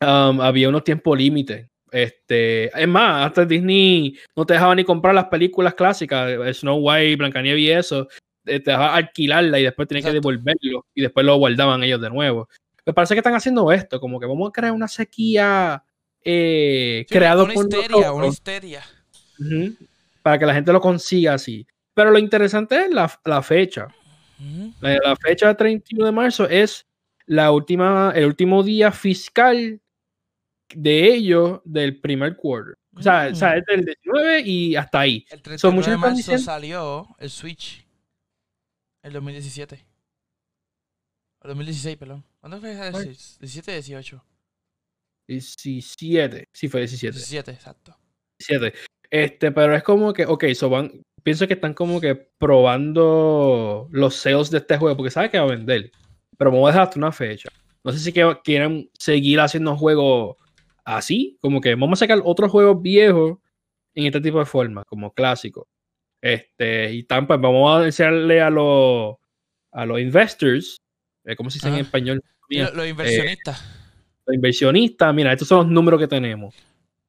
um, 0.00 0.40
había 0.40 0.68
unos 0.68 0.84
tiempos 0.84 1.18
límites. 1.18 1.68
Este, 1.90 2.66
es 2.68 2.88
más, 2.88 3.26
hasta 3.26 3.44
Disney 3.44 4.18
no 4.34 4.46
te 4.46 4.54
dejaba 4.54 4.74
ni 4.74 4.82
comprar 4.82 5.14
las 5.14 5.26
películas 5.26 5.74
clásicas, 5.74 6.56
Snow 6.56 6.78
White, 6.78 7.16
Blancanieves 7.16 7.60
y 7.60 7.70
eso, 7.70 8.08
eh, 8.46 8.60
te 8.60 8.70
dejaba 8.70 8.94
alquilarla 8.96 9.60
y 9.60 9.64
después 9.64 9.86
tenías 9.86 10.06
que 10.06 10.12
devolverlo 10.12 10.86
y 10.94 11.02
después 11.02 11.26
lo 11.26 11.36
guardaban 11.36 11.82
ellos 11.82 12.00
de 12.00 12.08
nuevo. 12.08 12.48
Me 12.86 12.92
parece 12.92 13.14
que 13.14 13.18
están 13.20 13.34
haciendo 13.34 13.70
esto, 13.70 14.00
como 14.00 14.18
que 14.18 14.26
vamos 14.26 14.48
a 14.48 14.52
crear 14.52 14.72
una 14.72 14.88
sequía 14.88 15.84
eh, 16.24 17.06
creado 17.08 17.44
una 17.44 17.54
histeria, 17.54 18.12
una 18.12 18.26
histeria. 18.26 18.82
para 20.22 20.38
que 20.38 20.46
la 20.46 20.54
gente 20.54 20.72
lo 20.72 20.80
consiga 20.80 21.34
así. 21.34 21.66
Pero 21.94 22.10
lo 22.10 22.18
interesante 22.18 22.86
es 22.86 22.90
la, 22.90 23.08
fecha. 23.42 23.88
la, 24.80 25.16
fecha 25.16 25.48
del 25.48 25.56
31 25.56 26.06
de 26.06 26.12
marzo 26.12 26.48
es 26.48 26.86
la 27.26 27.50
última, 27.50 28.12
el 28.14 28.26
último 28.26 28.62
día 28.62 28.92
fiscal 28.92 29.80
de 30.74 31.14
ellos 31.14 31.60
del 31.64 32.00
primer 32.00 32.36
quarter. 32.36 32.78
O 32.94 33.02
sea, 33.02 33.28
es 33.28 33.64
del 33.66 33.84
19 33.84 34.40
y 34.40 34.76
hasta 34.76 35.00
ahí. 35.00 35.26
El 35.30 35.42
31 35.42 35.82
de 35.82 35.96
marzo 35.96 36.38
salió 36.38 37.08
el 37.18 37.30
Switch. 37.30 37.86
El 39.02 39.12
2017. 39.12 39.84
2016, 41.42 41.96
perdón. 41.96 42.24
¿Cuándo 42.40 42.60
fue? 42.60 42.80
Ay. 42.80 43.16
17, 43.40 43.72
18. 43.72 44.24
17. 45.28 46.48
Sí, 46.52 46.68
fue 46.68 46.80
17. 46.80 47.14
17, 47.14 47.50
exacto. 47.50 47.96
17. 48.38 48.78
Este, 49.10 49.52
pero 49.52 49.76
es 49.76 49.82
como 49.82 50.12
que, 50.12 50.24
ok, 50.26 50.44
so 50.54 50.70
van, 50.70 51.02
pienso 51.22 51.46
que 51.46 51.54
están 51.54 51.74
como 51.74 52.00
que 52.00 52.14
probando 52.14 53.88
los 53.90 54.16
sales 54.16 54.50
de 54.50 54.58
este 54.58 54.78
juego, 54.78 54.96
porque 54.96 55.10
sabe 55.10 55.30
que 55.30 55.38
va 55.38 55.44
a 55.44 55.48
vender. 55.48 55.90
Pero 56.38 56.50
vamos 56.50 56.68
a 56.68 56.72
dejar 56.72 56.88
hasta 56.88 56.98
una 56.98 57.12
fecha. 57.12 57.48
No 57.84 57.92
sé 57.92 57.98
si 57.98 58.12
que 58.12 58.36
quieran 58.44 58.88
seguir 58.98 59.40
haciendo 59.40 59.76
juegos 59.76 60.36
así, 60.84 61.38
como 61.40 61.60
que 61.60 61.74
vamos 61.74 61.98
a 61.98 62.04
sacar 62.04 62.20
otros 62.24 62.50
juegos 62.50 62.80
viejos 62.80 63.38
en 63.94 64.06
este 64.06 64.20
tipo 64.20 64.38
de 64.38 64.46
forma, 64.46 64.84
como 64.84 65.12
clásicos. 65.12 65.66
Este, 66.20 66.92
y 66.92 67.02
pues 67.02 67.26
vamos 67.28 67.76
a 67.76 67.84
decirle 67.84 68.40
a 68.40 68.48
los 68.48 69.16
a 69.72 69.86
los 69.86 70.00
investors, 70.00 70.76
eh, 71.24 71.34
¿cómo 71.34 71.50
se 71.50 71.56
dice 71.56 71.68
en 71.68 71.74
español? 71.76 72.22
Los 72.48 72.86
inversionistas. 72.86 73.81
Los 74.26 74.34
inversionistas, 74.34 75.14
mira, 75.14 75.32
estos 75.32 75.48
son 75.48 75.58
los 75.58 75.68
números 75.68 76.00
que 76.00 76.08
tenemos. 76.08 76.54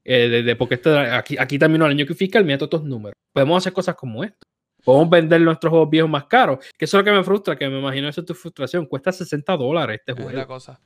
Eh, 0.05 0.27
de, 0.27 0.43
de- 0.43 0.55
porque 0.55 0.75
este- 0.75 0.89
aquí, 0.97 1.37
aquí 1.39 1.57
terminó 1.57 1.85
el 1.85 1.91
año 1.91 2.05
fiscal, 2.13 2.43
mira 2.43 2.57
todos 2.57 2.73
estos 2.73 2.83
números. 2.83 3.13
Podemos 3.31 3.57
hacer 3.57 3.71
cosas 3.73 3.95
como 3.95 4.23
esto. 4.23 4.45
Podemos 4.83 5.09
vender 5.09 5.39
nuestros 5.41 5.69
juegos 5.71 5.89
viejos 5.89 6.09
más 6.09 6.25
caros. 6.25 6.59
Que 6.77 6.85
eso 6.85 6.97
es 6.97 7.05
lo 7.05 7.11
que 7.11 7.17
me 7.17 7.23
frustra, 7.23 7.55
que 7.55 7.69
me 7.69 7.79
imagino 7.79 8.09
eso 8.09 8.19
es 8.21 8.27
tu 8.27 8.33
frustración. 8.33 8.85
Cuesta 8.85 9.11
60 9.13 9.55
dólares 9.55 9.99
este 9.99 10.11
es 10.11 10.17
juego. 10.17 10.37
la 10.37 10.43
O 10.43 10.47
cosa. 10.47 10.79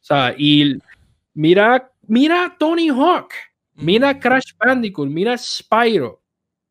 sea, 0.00 0.34
y 0.36 0.76
mira, 1.34 1.90
mira 2.06 2.54
Tony 2.58 2.88
Hawk, 2.90 3.30
mira 3.74 4.12
Mm. 4.12 4.18
Crash 4.20 4.52
Bandicoot, 4.58 5.08
mira 5.08 5.36
Spyro. 5.38 6.22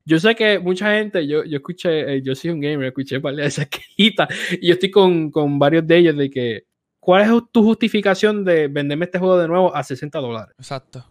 Yo 0.06 0.20
sé 0.20 0.36
que 0.36 0.60
mucha 0.60 0.94
gente, 0.96 1.26
yo, 1.28 1.44
yo 1.44 1.58
escuché, 1.58 2.14
eh, 2.18 2.22
yo 2.24 2.34
soy 2.36 2.52
un 2.52 2.62
gamer, 2.62 2.88
escuché 2.88 3.18
varias 3.18 3.42
de 3.42 3.48
esas 3.48 3.68
quejitas 3.70 4.30
y 4.62 4.68
yo 4.68 4.74
estoy 4.74 4.92
con, 4.92 5.32
con 5.32 5.58
varios 5.60 5.86
de 5.88 5.98
ellos 5.98 6.16
de 6.16 6.30
que, 6.30 6.64
¿cuál 7.08 7.22
es 7.22 7.42
tu 7.54 7.64
justificación 7.64 8.44
de 8.44 8.68
venderme 8.68 9.06
este 9.06 9.18
juego 9.18 9.38
de 9.38 9.48
nuevo 9.48 9.74
a 9.74 9.82
60 9.82 10.20
dólares? 10.20 10.54
Exacto. 10.58 11.06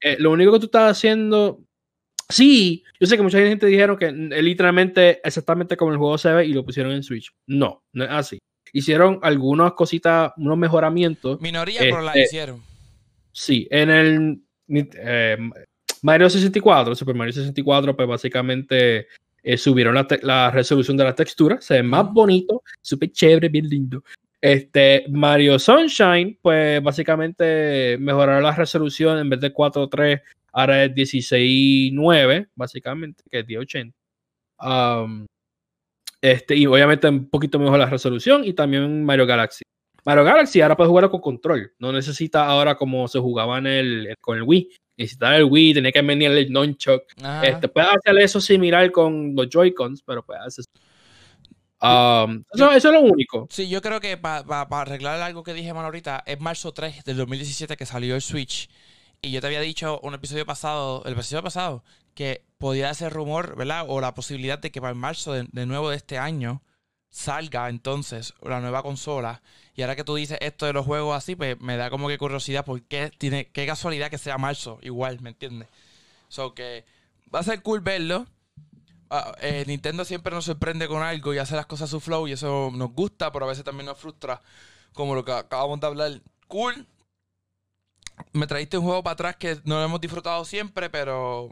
eh, 0.00 0.16
lo 0.18 0.30
único 0.30 0.50
que 0.50 0.60
tú 0.60 0.64
estás 0.64 0.92
haciendo. 0.92 1.60
Sí, 2.26 2.82
yo 2.98 3.06
sé 3.06 3.18
que 3.18 3.22
mucha 3.22 3.36
gente 3.36 3.66
dijeron 3.66 3.98
que 3.98 4.06
es 4.06 4.42
literalmente 4.42 5.20
exactamente 5.22 5.76
como 5.76 5.92
el 5.92 5.98
juego 5.98 6.16
se 6.16 6.32
ve 6.32 6.46
y 6.46 6.54
lo 6.54 6.64
pusieron 6.64 6.92
en 6.92 7.02
Switch. 7.02 7.30
No, 7.46 7.82
no 7.92 8.04
es 8.04 8.10
así. 8.10 8.38
Hicieron 8.72 9.18
algunas 9.20 9.74
cositas, 9.74 10.32
unos 10.38 10.56
mejoramientos. 10.56 11.38
Minoría, 11.42 11.80
pero 11.80 12.00
la 12.00 12.12
Este, 12.12 12.22
hicieron. 12.22 12.62
Sí, 13.30 13.68
en 13.70 13.90
el 13.90 14.42
eh, 14.70 15.36
Mario 16.00 16.30
64, 16.30 16.94
Super 16.94 17.14
Mario 17.14 17.34
64, 17.34 17.94
pues 17.94 18.08
básicamente 18.08 19.06
eh, 19.42 19.58
subieron 19.58 19.94
la, 20.22 20.50
resolución 20.50 20.96
de 20.96 21.04
la 21.04 21.14
textura, 21.14 21.60
se 21.60 21.74
ve 21.74 21.82
más 21.82 22.10
bonito, 22.10 22.62
súper 22.80 23.12
chévere, 23.12 23.50
bien 23.50 23.68
lindo. 23.68 24.02
Este 24.42 25.04
Mario 25.08 25.56
Sunshine, 25.58 26.36
pues 26.42 26.82
básicamente 26.82 27.96
mejoraron 28.00 28.42
la 28.42 28.50
resolución 28.50 29.18
en 29.18 29.30
vez 29.30 29.40
de 29.40 29.54
4.3, 29.54 30.20
ahora 30.52 30.84
es 30.84 30.90
16.9, 30.92 32.48
básicamente, 32.56 33.22
que 33.30 33.38
es 33.38 33.46
1080. 33.46 33.96
Um, 34.58 35.26
este, 36.20 36.56
y 36.56 36.66
obviamente 36.66 37.08
un 37.08 37.28
poquito 37.28 37.58
mejor 37.58 37.78
la 37.78 37.86
resolución 37.86 38.44
y 38.44 38.52
también 38.52 39.04
Mario 39.04 39.26
Galaxy. 39.26 39.62
Mario 40.04 40.24
Galaxy 40.24 40.60
ahora 40.60 40.76
puedes 40.76 40.88
jugarlo 40.88 41.10
con 41.10 41.20
control. 41.20 41.72
No 41.78 41.92
necesita 41.92 42.44
ahora 42.46 42.74
como 42.74 43.06
se 43.06 43.20
jugaba 43.20 43.58
en 43.58 43.66
el, 43.66 44.14
con 44.20 44.36
el 44.36 44.42
Wii. 44.42 44.70
Necesitaba 44.96 45.36
el 45.36 45.44
Wii, 45.44 45.74
tenía 45.74 45.92
que 45.92 46.02
venir 46.02 46.30
el 46.32 46.52
nunchuck. 46.52 47.02
Este, 47.42 47.68
puedes 47.68 47.90
hacer 47.90 48.18
eso 48.18 48.40
similar 48.40 48.90
con 48.90 49.34
los 49.34 49.48
Joy-Cons, 49.48 50.02
pero 50.02 50.24
pues 50.24 50.38
haces. 50.40 50.64
Um, 51.82 52.44
eso, 52.54 52.70
eso 52.70 52.88
es 52.88 52.94
lo 52.94 53.00
único. 53.00 53.48
Sí, 53.50 53.68
yo 53.68 53.82
creo 53.82 54.00
que 54.00 54.16
para 54.16 54.44
arreglar 54.70 55.20
algo 55.20 55.42
que 55.42 55.52
dije 55.52 55.74
mal 55.74 55.84
ahorita, 55.84 56.22
es 56.26 56.40
marzo 56.40 56.72
3 56.72 57.04
del 57.04 57.16
2017 57.16 57.76
que 57.76 57.86
salió 57.86 58.14
el 58.14 58.22
Switch. 58.22 58.70
Y 59.20 59.32
yo 59.32 59.40
te 59.40 59.48
había 59.48 59.60
dicho 59.60 60.00
un 60.02 60.14
episodio 60.14 60.46
pasado, 60.46 61.02
el 61.04 61.12
episodio 61.14 61.42
pasado, 61.42 61.84
que 62.14 62.44
podía 62.58 62.90
hacer 62.90 63.12
rumor, 63.12 63.56
¿verdad? 63.56 63.84
O 63.88 64.00
la 64.00 64.14
posibilidad 64.14 64.58
de 64.58 64.70
que 64.70 64.80
para 64.80 64.92
el 64.92 64.98
marzo 64.98 65.32
de, 65.32 65.46
de 65.50 65.66
nuevo 65.66 65.90
de 65.90 65.96
este 65.96 66.18
año 66.18 66.62
salga 67.12 67.68
entonces 67.68 68.34
la 68.42 68.60
nueva 68.60 68.82
consola. 68.82 69.42
Y 69.74 69.82
ahora 69.82 69.96
que 69.96 70.04
tú 70.04 70.14
dices 70.14 70.38
esto 70.40 70.66
de 70.66 70.72
los 70.72 70.86
juegos 70.86 71.16
así, 71.16 71.36
pues 71.36 71.60
me 71.60 71.76
da 71.76 71.90
como 71.90 72.08
que 72.08 72.18
curiosidad 72.18 72.64
porque 72.64 73.10
tiene, 73.18 73.50
qué 73.52 73.66
casualidad 73.66 74.10
que 74.10 74.18
sea 74.18 74.38
marzo, 74.38 74.78
igual, 74.82 75.20
¿me 75.20 75.30
entiendes? 75.30 75.68
So 76.28 76.54
que 76.54 76.84
va 77.32 77.40
a 77.40 77.44
ser 77.44 77.62
cool 77.62 77.80
verlo. 77.80 78.26
Ah, 79.14 79.36
eh, 79.42 79.64
Nintendo 79.66 80.06
siempre 80.06 80.34
nos 80.34 80.46
sorprende 80.46 80.88
con 80.88 81.02
algo 81.02 81.34
y 81.34 81.38
hace 81.38 81.54
las 81.54 81.66
cosas 81.66 81.90
a 81.90 81.90
su 81.90 82.00
flow 82.00 82.26
y 82.26 82.32
eso 82.32 82.70
nos 82.74 82.94
gusta, 82.94 83.30
pero 83.30 83.44
a 83.44 83.48
veces 83.48 83.62
también 83.62 83.84
nos 83.84 83.98
frustra, 83.98 84.40
como 84.94 85.14
lo 85.14 85.22
que 85.22 85.32
acabamos 85.32 85.78
de 85.80 85.86
hablar. 85.86 86.22
Cool. 86.48 86.86
Me 88.32 88.46
traíste 88.46 88.78
un 88.78 88.86
juego 88.86 89.02
para 89.02 89.12
atrás 89.12 89.36
que 89.36 89.58
no 89.64 89.74
lo 89.74 89.84
hemos 89.84 90.00
disfrutado 90.00 90.46
siempre, 90.46 90.88
pero 90.88 91.50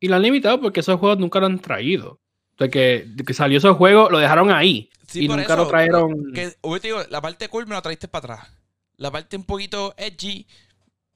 Y 0.00 0.08
lo 0.08 0.16
han 0.16 0.22
limitado 0.22 0.62
porque 0.62 0.80
esos 0.80 0.98
juegos 0.98 1.18
nunca 1.18 1.40
lo 1.40 1.46
han 1.46 1.58
traído. 1.58 2.18
Sea, 2.56 2.68
que, 2.68 3.04
de 3.06 3.22
que 3.22 3.34
salió 3.34 3.58
ese 3.58 3.68
juego, 3.72 4.08
lo 4.08 4.18
dejaron 4.18 4.50
ahí. 4.50 4.88
sí, 5.06 5.24
y 5.24 5.28
nunca 5.28 5.42
eso, 5.42 5.56
lo 5.56 5.68
trajeron. 5.68 6.32
Que, 6.32 6.56
oye, 6.62 6.80
te 6.80 6.88
digo, 6.88 7.02
la 7.10 7.20
parte 7.20 7.50
cool 7.50 7.66
me 7.66 7.74
la 7.74 7.82
traíste 7.82 8.08
para 8.08 8.34
atrás. 8.34 8.50
La 8.96 9.10
parte 9.10 9.36
un 9.36 9.44
poquito 9.44 9.92
edgy, 9.98 10.46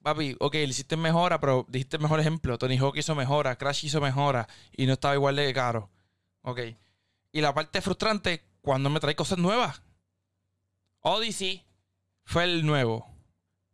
papi, 0.07 0.36
ok, 0.38 0.54
le 0.54 0.64
hiciste 0.66 0.96
mejora, 0.96 1.40
pero 1.40 1.66
dijiste 1.68 1.98
mejor 1.98 2.20
ejemplo. 2.20 2.57
Tony 2.59 2.78
Hawk 2.78 2.96
hizo 2.96 3.16
mejora, 3.16 3.57
Crash 3.57 3.84
hizo 3.86 4.00
mejora 4.00 4.46
y 4.70 4.86
no 4.86 4.92
estaba 4.92 5.14
igual 5.14 5.34
de 5.34 5.52
caro. 5.52 5.90
Ok. 6.42 6.61
Y 7.32 7.40
la 7.40 7.52
parte 7.52 7.80
frustrante, 7.80 8.44
cuando 8.62 8.88
me 8.88 9.00
trae 9.00 9.16
cosas 9.16 9.38
nuevas. 9.38 9.82
Odyssey 11.00 11.64
fue 12.24 12.44
el 12.44 12.64
nuevo 12.64 13.04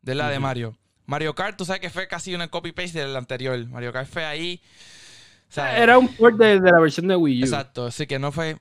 de 0.00 0.14
la 0.14 0.30
de. 0.30 0.38
Mario. 0.38 0.78
Mario 1.04 1.34
Kart, 1.34 1.58
tú 1.58 1.66
sabes 1.66 1.82
que 1.82 1.90
fue 1.90 2.08
casi 2.08 2.34
una 2.34 2.48
copy-paste 2.48 2.98
del 3.00 3.14
anterior. 3.14 3.66
Mario 3.66 3.92
Kart 3.92 4.08
fue 4.08 4.24
ahí. 4.24 4.62
o 5.50 5.52
sea, 5.52 5.82
Era 5.82 5.98
un 5.98 6.08
port 6.08 6.38
de, 6.38 6.60
de 6.60 6.72
la 6.72 6.80
versión 6.80 7.08
de 7.08 7.16
Wii 7.16 7.42
U. 7.42 7.44
Exacto, 7.44 7.86
así 7.86 8.06
que 8.06 8.18
no 8.18 8.32
fue. 8.32 8.56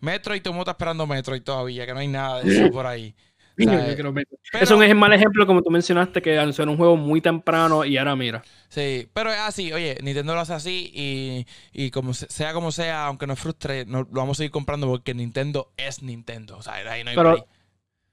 Metroid, 0.00 0.42
todo 0.42 0.50
el 0.50 0.56
mundo 0.56 0.70
está 0.70 0.72
esperando 0.72 1.06
Metroid 1.06 1.42
todavía, 1.42 1.86
que 1.86 1.94
no 1.94 2.00
hay 2.00 2.08
nada 2.08 2.42
de 2.42 2.52
eso 2.52 2.70
por 2.72 2.84
ahí. 2.84 3.14
Pero- 3.56 4.14
Eso 4.60 4.82
es 4.82 4.90
un 4.92 4.98
mal 4.98 5.12
ejemplo, 5.12 5.46
como 5.46 5.62
tú 5.62 5.70
mencionaste, 5.70 6.20
que 6.20 6.38
anunciaron 6.38 6.72
un 6.72 6.76
juego 6.76 6.96
muy 6.96 7.20
temprano 7.20 7.84
y 7.84 7.96
ahora 7.96 8.14
mira. 8.14 8.42
Sí, 8.68 9.08
pero 9.14 9.32
es 9.32 9.38
así, 9.40 9.72
oye, 9.72 9.96
Nintendo 10.02 10.34
lo 10.34 10.40
hace 10.40 10.52
así 10.52 10.90
y, 10.94 11.46
y 11.72 11.90
como 11.90 12.12
se- 12.14 12.28
sea 12.28 12.52
como 12.52 12.70
sea, 12.72 13.06
aunque 13.06 13.26
nos 13.26 13.38
frustre, 13.40 13.84
no, 13.86 14.00
lo 14.00 14.06
vamos 14.10 14.36
a 14.36 14.38
seguir 14.38 14.50
comprando 14.50 14.86
porque 14.86 15.14
Nintendo 15.14 15.72
es 15.76 16.02
Nintendo. 16.02 16.56
O 16.58 16.62
sea, 16.62 16.74
ahí 16.74 17.02
no 17.04 17.10
hay 17.10 17.16
Pero-. 17.16 17.46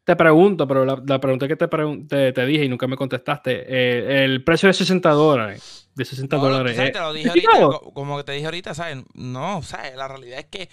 Te 0.05 0.17
pregunto, 0.17 0.67
pero 0.67 0.83
la, 0.83 1.01
la 1.07 1.17
pregunta 1.21 1.47
que 1.47 1.55
te, 1.55 1.69
pregun- 1.69 2.05
te, 2.09 2.33
te 2.33 2.45
dije 2.45 2.65
y 2.65 2.67
nunca 2.69 2.87
me 2.87 2.97
contestaste, 2.97 3.63
eh, 3.67 4.25
el 4.25 4.43
precio 4.43 4.67
de 4.67 4.73
60 4.73 5.09
dólares, 5.11 5.89
de 5.95 6.03
60 6.03 6.35
No, 6.35 6.43
no, 6.43 6.49
dólares. 6.49 6.75
¿sabes? 6.75 6.89
eh, 6.89 6.93
Te 6.93 6.99
lo 6.99 7.13
dije 7.13 7.27
¿es 7.39 7.47
ahorita, 7.47 7.79
como 7.93 8.17
que 8.17 8.23
te 8.25 8.31
dije 8.33 8.43
ahorita, 8.45 8.73
¿sabes? 8.73 8.97
No, 9.13 9.61
¿sabes? 9.61 9.95
La 9.95 10.09
realidad 10.09 10.39
es 10.39 10.45
que 10.47 10.67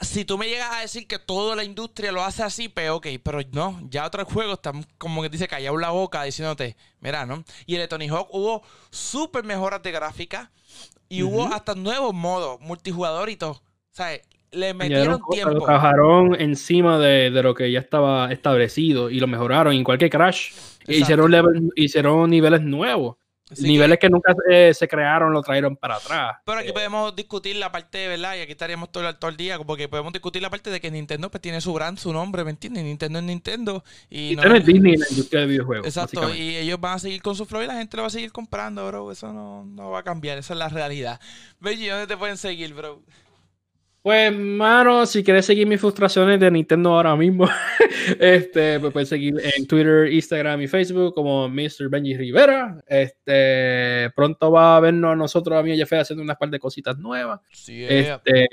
si 0.00 0.24
tú 0.24 0.36
me 0.38 0.46
llegas 0.48 0.72
a 0.74 0.80
decir 0.80 1.06
que 1.06 1.18
toda 1.18 1.56
la 1.56 1.64
industria 1.64 2.12
lo 2.12 2.22
hace 2.22 2.42
así, 2.42 2.68
pues 2.68 2.90
ok, 2.90 3.06
pero 3.22 3.40
no, 3.52 3.80
ya 3.90 4.06
otros 4.06 4.30
juegos 4.32 4.54
están 4.56 4.84
como 4.98 5.22
que 5.22 5.28
dice 5.28 5.48
callado 5.48 5.76
la 5.78 5.90
boca 5.90 6.22
diciéndote, 6.24 6.76
mira, 7.00 7.24
¿no? 7.26 7.44
Y 7.64 7.76
en 7.76 7.80
el 7.82 7.88
Tony 7.88 8.08
Hawk 8.08 8.28
hubo 8.32 8.62
súper 8.90 9.44
mejoras 9.44 9.82
de 9.82 9.92
gráfica 9.92 10.50
y 11.08 11.22
hubo 11.22 11.44
hasta 11.46 11.74
nuevos 11.74 12.12
modos, 12.14 12.60
multijugador 12.60 13.30
y 13.30 13.36
todo. 13.36 13.62
¿Sabes? 13.90 14.20
Le 14.50 14.74
metieron 14.74 15.20
tiempo. 15.30 15.64
Trabajaron 15.64 16.38
encima 16.40 16.98
de, 16.98 17.30
de 17.30 17.42
lo 17.42 17.54
que 17.54 17.70
ya 17.72 17.80
estaba 17.80 18.30
establecido 18.30 19.08
y 19.10 19.18
lo 19.20 19.26
mejoraron. 19.26 19.74
Igual 19.74 19.98
que 19.98 20.10
Crash, 20.10 20.50
Exacto. 20.52 20.92
hicieron, 20.92 21.30
level- 21.30 21.70
hicieron 21.76 22.28
niveles 22.30 22.60
nuevos. 22.60 23.16
Así 23.48 23.62
niveles 23.62 23.98
que, 24.00 24.08
nunca 24.10 24.34
eh, 24.50 24.74
se 24.74 24.88
crearon, 24.88 25.32
lo 25.32 25.40
trajeron 25.40 25.76
para 25.76 25.96
atrás. 25.96 26.38
Pero 26.44 26.58
aquí 26.58 26.70
Eh, 26.70 26.72
podemos 26.72 27.14
discutir 27.14 27.54
la 27.56 27.70
parte, 27.70 28.08
¿verdad? 28.08 28.34
Y 28.36 28.40
aquí 28.40 28.50
estaríamos 28.52 28.90
todo, 28.90 29.08
el- 29.08 29.16
todo 29.16 29.30
el 29.30 29.36
día, 29.36 29.56
porque 29.60 29.88
podemos 29.88 30.12
discutir 30.12 30.42
la 30.42 30.50
parte 30.50 30.70
de 30.70 30.80
que 30.80 30.90
Nintendo 30.90 31.30
pues, 31.30 31.40
tiene 31.40 31.60
su 31.60 31.72
brand, 31.72 31.96
su 31.96 32.12
nombre, 32.12 32.42
¿me 32.42 32.50
entiendes? 32.50 32.82
Nintendo 32.82 33.20
es 33.20 33.24
Nintendo. 33.24 33.84
Y 34.10 34.32
y 34.32 34.36
no- 34.36 34.42
tiene 34.42 34.60
Disney 34.60 34.94
en 34.94 35.00
la 35.00 35.06
industria 35.10 35.40
de 35.42 35.46
videojuegos. 35.46 35.86
Exacto, 35.86 36.34
y 36.34 36.56
ellos 36.56 36.80
van 36.80 36.94
a 36.94 36.98
seguir 36.98 37.22
con 37.22 37.36
su 37.36 37.46
flow 37.46 37.62
y 37.62 37.66
la 37.68 37.74
gente 37.74 37.96
lo 37.96 38.02
va 38.02 38.08
a 38.08 38.10
seguir 38.10 38.32
comprando, 38.32 38.84
bro. 38.88 39.12
Eso 39.12 39.32
no, 39.32 39.64
no 39.64 39.90
va 39.90 40.00
a 40.00 40.02
cambiar, 40.02 40.38
esa 40.38 40.54
es 40.54 40.58
la 40.58 40.68
realidad. 40.68 41.20
Benji, 41.60 41.86
¿dónde 41.86 42.08
te 42.08 42.16
pueden 42.16 42.36
seguir, 42.38 42.74
bro? 42.74 43.00
Pues, 44.06 44.32
mano, 44.32 45.04
si 45.04 45.24
quieres 45.24 45.46
seguir 45.46 45.66
mis 45.66 45.80
frustraciones 45.80 46.38
de 46.38 46.48
Nintendo 46.48 46.90
ahora 46.90 47.16
mismo, 47.16 47.48
este, 48.20 48.78
pues 48.78 48.92
puedes 48.92 49.08
seguir 49.08 49.34
en 49.56 49.66
Twitter, 49.66 50.12
Instagram 50.12 50.62
y 50.62 50.68
Facebook 50.68 51.12
como 51.12 51.48
Mr. 51.48 51.88
Benji 51.90 52.16
Rivera. 52.16 52.80
Este, 52.86 54.08
pronto 54.14 54.52
va 54.52 54.76
a 54.76 54.80
vernos 54.80 55.10
a 55.10 55.16
nosotros, 55.16 55.58
a 55.58 55.62
mí 55.64 55.72
y 55.72 55.82
a 55.82 55.84
Jafé, 55.84 55.98
haciendo 55.98 56.22
unas 56.22 56.36
par 56.36 56.50
de 56.50 56.60
cositas 56.60 56.96
nuevas. 56.98 57.40
Sí, 57.50 57.82
eh, 57.82 58.12
Este, 58.12 58.46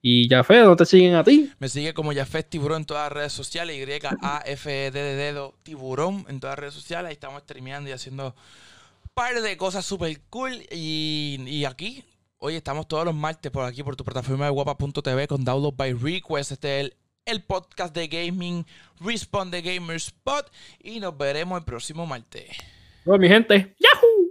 y 0.00 0.28
Jafé, 0.28 0.58
¿dónde 0.58 0.84
te 0.84 0.86
siguen 0.86 1.16
a 1.16 1.24
ti? 1.24 1.50
Me 1.58 1.68
sigue 1.68 1.92
como 1.92 2.12
Yafet 2.12 2.48
Tiburón 2.48 2.82
en 2.82 2.86
todas 2.86 3.06
las 3.06 3.12
redes 3.14 3.32
sociales, 3.32 3.76
Y-A-F-E-D 3.76 4.96
de 4.96 5.16
dedo 5.16 5.56
Tiburón 5.64 6.24
en 6.28 6.38
todas 6.38 6.52
las 6.52 6.58
redes 6.60 6.74
sociales. 6.74 7.08
Ahí 7.08 7.14
estamos 7.14 7.42
streameando 7.42 7.90
y 7.90 7.94
haciendo 7.94 8.26
un 8.26 9.10
par 9.12 9.42
de 9.42 9.56
cosas 9.56 9.84
super 9.84 10.16
cool. 10.30 10.54
Y, 10.70 11.40
y 11.48 11.64
aquí, 11.64 12.04
Hoy 12.40 12.54
estamos 12.54 12.86
todos 12.86 13.04
los 13.04 13.16
martes 13.16 13.50
por 13.50 13.64
aquí, 13.64 13.82
por 13.82 13.96
tu 13.96 14.04
plataforma 14.04 14.44
de 14.44 14.52
guapa.tv 14.52 15.26
con 15.26 15.44
Download 15.44 15.74
by 15.74 15.92
Request. 15.92 16.52
Este 16.52 16.78
es 16.78 16.84
el, 16.84 16.94
el 17.24 17.42
podcast 17.42 17.92
de 17.92 18.06
gaming 18.06 18.64
Respawn 19.00 19.50
the 19.50 19.60
Gamer 19.60 19.96
Spot. 19.96 20.48
Y 20.80 21.00
nos 21.00 21.18
veremos 21.18 21.58
el 21.58 21.64
próximo 21.64 22.06
martes. 22.06 22.48
Bueno, 23.04 23.22
mi 23.22 23.28
gente, 23.28 23.74
¡Yahoo! 23.80 24.27